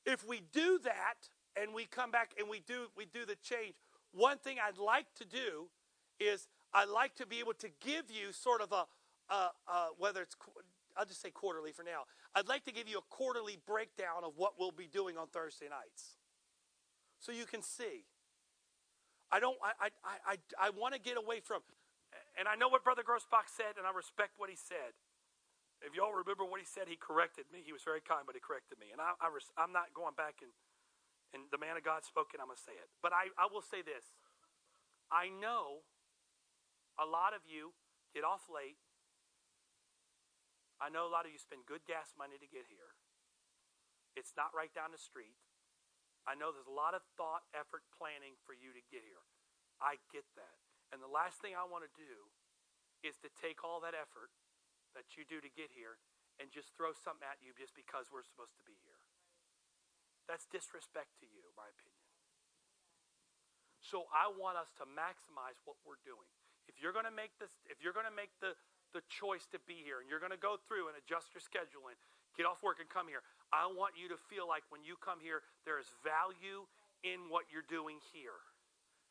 If 0.06 0.26
we 0.26 0.40
do 0.52 0.78
that 0.84 1.28
and 1.60 1.74
we 1.74 1.84
come 1.86 2.10
back 2.10 2.32
and 2.38 2.48
we 2.48 2.60
do 2.60 2.86
we 2.96 3.04
do 3.06 3.26
the 3.26 3.36
change, 3.36 3.74
one 4.12 4.38
thing 4.38 4.56
I'd 4.62 4.78
like 4.78 5.06
to 5.16 5.24
do 5.24 5.68
is 6.18 6.48
I'd 6.74 6.88
like 6.88 7.14
to 7.16 7.26
be 7.26 7.38
able 7.40 7.54
to 7.54 7.68
give 7.80 8.10
you 8.10 8.32
sort 8.32 8.60
of 8.60 8.72
a, 8.72 8.86
a, 9.32 9.50
a 9.68 9.88
whether 9.98 10.22
it's 10.22 10.36
I'll 10.96 11.06
just 11.06 11.22
say 11.22 11.30
quarterly 11.30 11.72
for 11.72 11.82
now. 11.82 12.04
I'd 12.34 12.48
like 12.48 12.64
to 12.64 12.72
give 12.72 12.88
you 12.88 12.98
a 12.98 13.06
quarterly 13.08 13.58
breakdown 13.66 14.24
of 14.24 14.32
what 14.36 14.54
we'll 14.58 14.72
be 14.72 14.88
doing 14.88 15.16
on 15.16 15.28
Thursday 15.28 15.68
nights 15.68 16.16
so 17.20 17.30
you 17.30 17.46
can 17.46 17.62
see. 17.62 18.04
I 19.32 19.40
don't, 19.40 19.56
I, 19.64 19.88
I, 20.04 20.36
I, 20.36 20.68
I 20.68 20.68
want 20.76 20.92
to 20.92 21.00
get 21.00 21.16
away 21.16 21.40
from, 21.40 21.64
and 22.36 22.44
I 22.44 22.58
know 22.58 22.68
what 22.68 22.84
Brother 22.84 23.00
Grossbach 23.00 23.48
said, 23.48 23.80
and 23.80 23.88
I 23.88 23.92
respect 23.96 24.36
what 24.36 24.52
he 24.52 24.58
said. 24.58 24.92
If 25.80 25.96
y'all 25.96 26.12
remember 26.12 26.44
what 26.44 26.60
he 26.60 26.68
said, 26.68 26.86
he 26.86 27.00
corrected 27.00 27.48
me. 27.48 27.64
He 27.64 27.72
was 27.72 27.80
very 27.80 28.04
kind, 28.04 28.28
but 28.28 28.36
he 28.36 28.42
corrected 28.44 28.76
me. 28.76 28.92
And 28.92 29.00
I, 29.00 29.16
I 29.18 29.32
I'm 29.56 29.72
not 29.72 29.90
going 29.96 30.14
back 30.14 30.44
and, 30.44 30.52
and 31.32 31.48
the 31.48 31.58
man 31.58 31.80
of 31.80 31.82
God 31.82 32.04
spoke, 32.04 32.36
and 32.36 32.44
I'm 32.44 32.46
going 32.52 32.60
to 32.60 32.68
say 32.68 32.76
it. 32.76 32.92
But 33.00 33.16
I, 33.16 33.32
I 33.40 33.48
will 33.48 33.64
say 33.64 33.80
this 33.80 34.12
I 35.10 35.32
know 35.32 35.82
a 37.00 37.06
lot 37.06 37.32
of 37.32 37.44
you 37.48 37.72
get 38.12 38.24
off 38.24 38.48
late. 38.52 38.80
I 40.82 40.90
know 40.90 41.06
a 41.06 41.12
lot 41.12 41.24
of 41.24 41.32
you 41.32 41.38
spend 41.38 41.64
good 41.64 41.86
gas 41.86 42.12
money 42.18 42.36
to 42.36 42.48
get 42.48 42.66
here. 42.66 42.98
It's 44.18 44.34
not 44.36 44.52
right 44.52 44.72
down 44.74 44.92
the 44.92 45.00
street. 45.00 45.38
I 46.28 46.38
know 46.38 46.52
there's 46.54 46.70
a 46.70 46.74
lot 46.74 46.94
of 46.94 47.02
thought, 47.16 47.48
effort, 47.54 47.82
planning 47.94 48.38
for 48.44 48.52
you 48.54 48.70
to 48.74 48.82
get 48.92 49.02
here. 49.02 49.24
I 49.82 49.98
get 50.14 50.26
that. 50.38 50.58
And 50.94 51.00
the 51.00 51.10
last 51.10 51.40
thing 51.40 51.56
I 51.56 51.66
want 51.66 51.82
to 51.82 51.92
do 51.98 52.30
is 53.02 53.18
to 53.24 53.30
take 53.32 53.66
all 53.66 53.82
that 53.82 53.96
effort 53.96 54.30
that 54.94 55.16
you 55.16 55.24
do 55.26 55.42
to 55.42 55.50
get 55.50 55.72
here 55.72 55.98
and 56.38 56.52
just 56.52 56.76
throw 56.76 56.94
something 56.94 57.26
at 57.26 57.42
you 57.42 57.56
just 57.56 57.74
because 57.74 58.12
we're 58.12 58.26
supposed 58.26 58.54
to 58.60 58.64
be 58.68 58.76
here. 58.84 59.02
That's 60.30 60.46
disrespect 60.46 61.18
to 61.24 61.26
you, 61.26 61.50
my 61.58 61.66
opinion. 61.66 62.06
So 63.82 64.06
I 64.14 64.30
want 64.30 64.60
us 64.60 64.70
to 64.78 64.86
maximize 64.86 65.58
what 65.66 65.80
we're 65.82 66.00
doing. 66.06 66.30
If 66.70 66.78
you're 66.78 66.94
going 66.94 67.08
to 67.08 67.14
make 67.14 67.34
this, 67.38 67.50
if 67.66 67.82
you're 67.82 67.94
going 67.94 68.08
to 68.08 68.14
make 68.14 68.30
the 68.38 68.54
the 68.92 69.02
choice 69.08 69.48
to 69.48 69.58
be 69.64 69.80
here 69.80 70.04
and 70.04 70.06
you're 70.06 70.20
going 70.20 70.36
to 70.36 70.40
go 70.40 70.60
through 70.68 70.92
and 70.92 70.94
adjust 71.00 71.32
your 71.32 71.40
schedule 71.40 71.88
and 71.88 71.96
get 72.36 72.44
off 72.44 72.60
work 72.60 72.76
and 72.76 72.88
come 72.92 73.08
here, 73.08 73.24
I 73.48 73.64
want 73.64 73.96
you 73.96 74.08
to 74.12 74.18
feel 74.28 74.44
like 74.44 74.64
when 74.68 74.84
you 74.84 75.00
come 75.00 75.20
here, 75.20 75.40
there 75.64 75.80
is 75.80 75.88
value 76.04 76.68
in 77.00 77.32
what 77.32 77.48
you're 77.48 77.66
doing 77.66 78.00
here. 78.12 78.36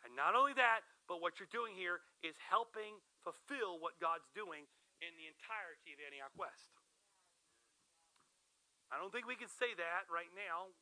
And 0.06 0.14
not 0.18 0.34
only 0.34 0.54
that, 0.58 0.86
but 1.06 1.22
what 1.22 1.38
you're 1.38 1.52
doing 1.54 1.78
here 1.78 2.02
is 2.26 2.34
helping 2.49 2.97
fulfill 3.22 3.78
what 3.78 3.97
God's 4.02 4.26
doing 4.34 4.66
in 5.02 5.14
the 5.18 5.30
entirety 5.30 5.93
of 5.93 5.99
Antioch 6.02 6.34
West. 6.38 6.74
I 8.89 8.97
don't 8.97 9.14
think 9.14 9.30
we 9.30 9.38
can 9.38 9.49
say 9.49 9.74
that 9.78 10.10
right 10.10 10.30
now, 10.34 10.74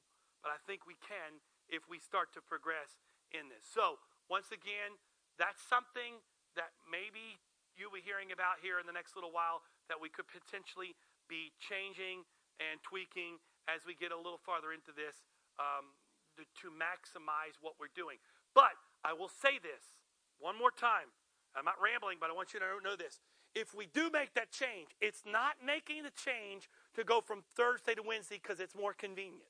but 0.44 0.56
I 0.56 0.60
think 0.64 0.88
we 0.88 0.96
can 1.04 1.44
if 1.68 1.86
we 1.92 2.00
start 2.00 2.32
to 2.36 2.42
progress 2.42 3.00
in 3.36 3.52
this. 3.52 3.62
So, 3.68 4.02
once 4.32 4.50
again, 4.50 4.98
that's 5.38 5.62
something 5.62 6.24
that 6.60 6.76
maybe 6.84 7.40
you'll 7.80 7.96
be 7.96 8.04
hearing 8.04 8.36
about 8.36 8.60
here 8.60 8.84
in 8.84 8.86
the 8.86 8.92
next 8.92 9.16
little 9.16 9.32
while 9.32 9.64
that 9.88 9.96
we 9.96 10.12
could 10.12 10.28
potentially 10.28 11.00
be 11.32 11.56
changing 11.64 12.28
and 12.60 12.84
tweaking 12.84 13.40
as 13.72 13.88
we 13.88 13.96
get 13.96 14.12
a 14.12 14.20
little 14.20 14.42
farther 14.44 14.76
into 14.76 14.92
this 14.92 15.24
um, 15.56 15.96
to, 16.36 16.44
to 16.60 16.68
maximize 16.76 17.56
what 17.64 17.80
we're 17.80 17.94
doing. 17.96 18.20
But 18.52 18.76
I 19.08 19.16
will 19.16 19.32
say 19.32 19.56
this 19.64 19.96
one 20.44 20.60
more 20.60 20.76
time. 20.76 21.16
I'm 21.56 21.64
not 21.64 21.80
rambling, 21.80 22.20
but 22.20 22.28
I 22.28 22.36
want 22.36 22.52
you 22.52 22.60
to 22.60 22.68
know 22.84 23.00
this. 23.00 23.24
If 23.56 23.74
we 23.74 23.88
do 23.88 24.12
make 24.12 24.36
that 24.36 24.52
change, 24.52 24.94
it's 25.02 25.24
not 25.26 25.58
making 25.64 26.04
the 26.04 26.14
change 26.14 26.70
to 26.94 27.08
go 27.08 27.22
from 27.22 27.42
Thursday 27.56 27.96
to 27.96 28.04
Wednesday 28.04 28.38
because 28.42 28.60
it's 28.60 28.76
more 28.76 28.94
convenient. 28.94 29.50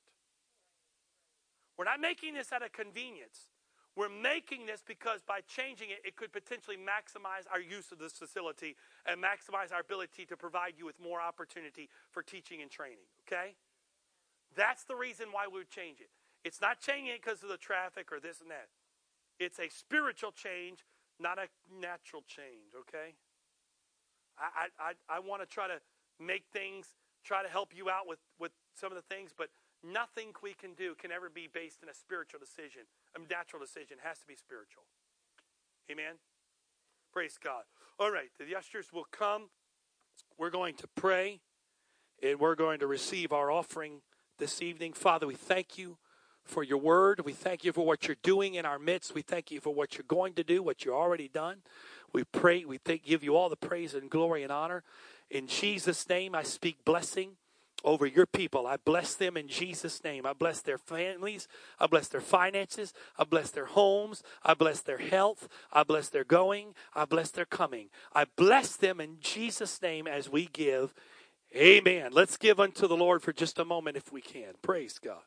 We're 1.76 1.84
not 1.84 2.00
making 2.00 2.34
this 2.34 2.52
out 2.52 2.62
of 2.62 2.72
convenience. 2.72 3.48
We're 3.96 4.08
making 4.08 4.66
this 4.66 4.82
because 4.86 5.20
by 5.26 5.40
changing 5.46 5.90
it, 5.90 5.98
it 6.04 6.16
could 6.16 6.32
potentially 6.32 6.76
maximize 6.76 7.50
our 7.52 7.60
use 7.60 7.90
of 7.90 7.98
this 7.98 8.12
facility 8.12 8.76
and 9.04 9.20
maximize 9.20 9.72
our 9.72 9.80
ability 9.80 10.24
to 10.26 10.36
provide 10.36 10.74
you 10.78 10.86
with 10.86 11.00
more 11.00 11.20
opportunity 11.20 11.88
for 12.10 12.22
teaching 12.22 12.62
and 12.62 12.70
training. 12.70 13.10
Okay? 13.26 13.56
That's 14.56 14.84
the 14.84 14.94
reason 14.94 15.28
why 15.32 15.46
we 15.46 15.58
would 15.58 15.70
change 15.70 16.00
it. 16.00 16.10
It's 16.44 16.60
not 16.60 16.80
changing 16.80 17.14
it 17.14 17.22
because 17.22 17.42
of 17.42 17.48
the 17.48 17.58
traffic 17.58 18.12
or 18.12 18.20
this 18.20 18.40
and 18.40 18.50
that. 18.50 18.68
It's 19.38 19.58
a 19.58 19.68
spiritual 19.68 20.32
change, 20.32 20.84
not 21.18 21.38
a 21.38 21.48
natural 21.80 22.22
change, 22.26 22.76
okay? 22.80 23.14
I, 24.38 24.68
I, 24.78 24.92
I, 25.08 25.18
want 25.20 25.42
to 25.42 25.46
try 25.46 25.68
to 25.68 25.80
make 26.18 26.44
things, 26.52 26.88
try 27.24 27.42
to 27.42 27.48
help 27.48 27.76
you 27.76 27.90
out 27.90 28.08
with, 28.08 28.18
with 28.38 28.52
some 28.74 28.90
of 28.90 28.96
the 28.96 29.14
things, 29.14 29.32
but 29.36 29.48
nothing 29.84 30.32
we 30.42 30.54
can 30.54 30.72
do 30.72 30.94
can 30.94 31.12
ever 31.12 31.28
be 31.28 31.48
based 31.52 31.82
in 31.82 31.88
a 31.88 31.94
spiritual 31.94 32.40
decision, 32.40 32.88
a 33.16 33.18
natural 33.32 33.60
decision. 33.60 33.98
It 34.02 34.06
has 34.06 34.18
to 34.20 34.26
be 34.26 34.36
spiritual. 34.36 34.84
Amen? 35.90 36.14
Praise 37.12 37.38
God. 37.42 37.64
All 37.98 38.10
right, 38.10 38.30
the 38.38 38.56
ushers 38.56 38.92
will 38.92 39.06
come. 39.10 39.50
We're 40.38 40.50
going 40.50 40.74
to 40.76 40.86
pray, 40.94 41.40
and 42.22 42.38
we're 42.38 42.54
going 42.54 42.80
to 42.80 42.86
receive 42.86 43.32
our 43.32 43.50
offering 43.50 44.02
this 44.38 44.62
evening. 44.62 44.92
Father, 44.92 45.26
we 45.26 45.34
thank 45.34 45.76
you 45.76 45.98
for 46.44 46.62
your 46.62 46.78
word. 46.78 47.24
We 47.24 47.32
thank 47.32 47.64
you 47.64 47.72
for 47.72 47.84
what 47.84 48.06
you're 48.06 48.16
doing 48.22 48.54
in 48.54 48.64
our 48.64 48.78
midst. 48.78 49.14
We 49.14 49.22
thank 49.22 49.50
you 49.50 49.60
for 49.60 49.74
what 49.74 49.96
you're 49.96 50.04
going 50.08 50.34
to 50.34 50.44
do, 50.44 50.62
what 50.62 50.84
you've 50.84 50.94
already 50.94 51.28
done. 51.28 51.58
We 52.12 52.24
pray, 52.24 52.64
we 52.64 52.78
thank, 52.78 53.04
give 53.04 53.22
you 53.22 53.36
all 53.36 53.48
the 53.48 53.56
praise 53.56 53.94
and 53.94 54.10
glory 54.10 54.42
and 54.42 54.50
honor. 54.50 54.82
In 55.30 55.46
Jesus' 55.46 56.08
name, 56.08 56.34
I 56.34 56.42
speak 56.42 56.84
blessing 56.84 57.32
over 57.84 58.06
your 58.06 58.26
people. 58.26 58.66
I 58.66 58.76
bless 58.76 59.14
them 59.14 59.36
in 59.36 59.48
Jesus' 59.48 60.02
name. 60.02 60.26
I 60.26 60.32
bless 60.32 60.60
their 60.60 60.78
families. 60.78 61.48
I 61.78 61.86
bless 61.86 62.08
their 62.08 62.20
finances. 62.20 62.92
I 63.18 63.24
bless 63.24 63.50
their 63.50 63.66
homes. 63.66 64.22
I 64.42 64.54
bless 64.54 64.80
their 64.80 64.98
health. 64.98 65.48
I 65.72 65.82
bless 65.82 66.08
their 66.08 66.24
going. 66.24 66.74
I 66.94 67.04
bless 67.04 67.30
their 67.30 67.44
coming. 67.44 67.88
I 68.14 68.26
bless 68.36 68.76
them 68.76 69.00
in 69.00 69.16
Jesus' 69.20 69.80
name 69.82 70.06
as 70.06 70.28
we 70.28 70.46
give 70.46 70.94
Amen. 71.56 72.12
Let's 72.12 72.36
give 72.36 72.60
unto 72.60 72.86
the 72.86 72.96
Lord 72.96 73.22
for 73.22 73.32
just 73.32 73.58
a 73.58 73.64
moment 73.64 73.96
if 73.96 74.12
we 74.12 74.20
can. 74.20 74.54
Praise 74.62 75.00
God. 75.00 75.22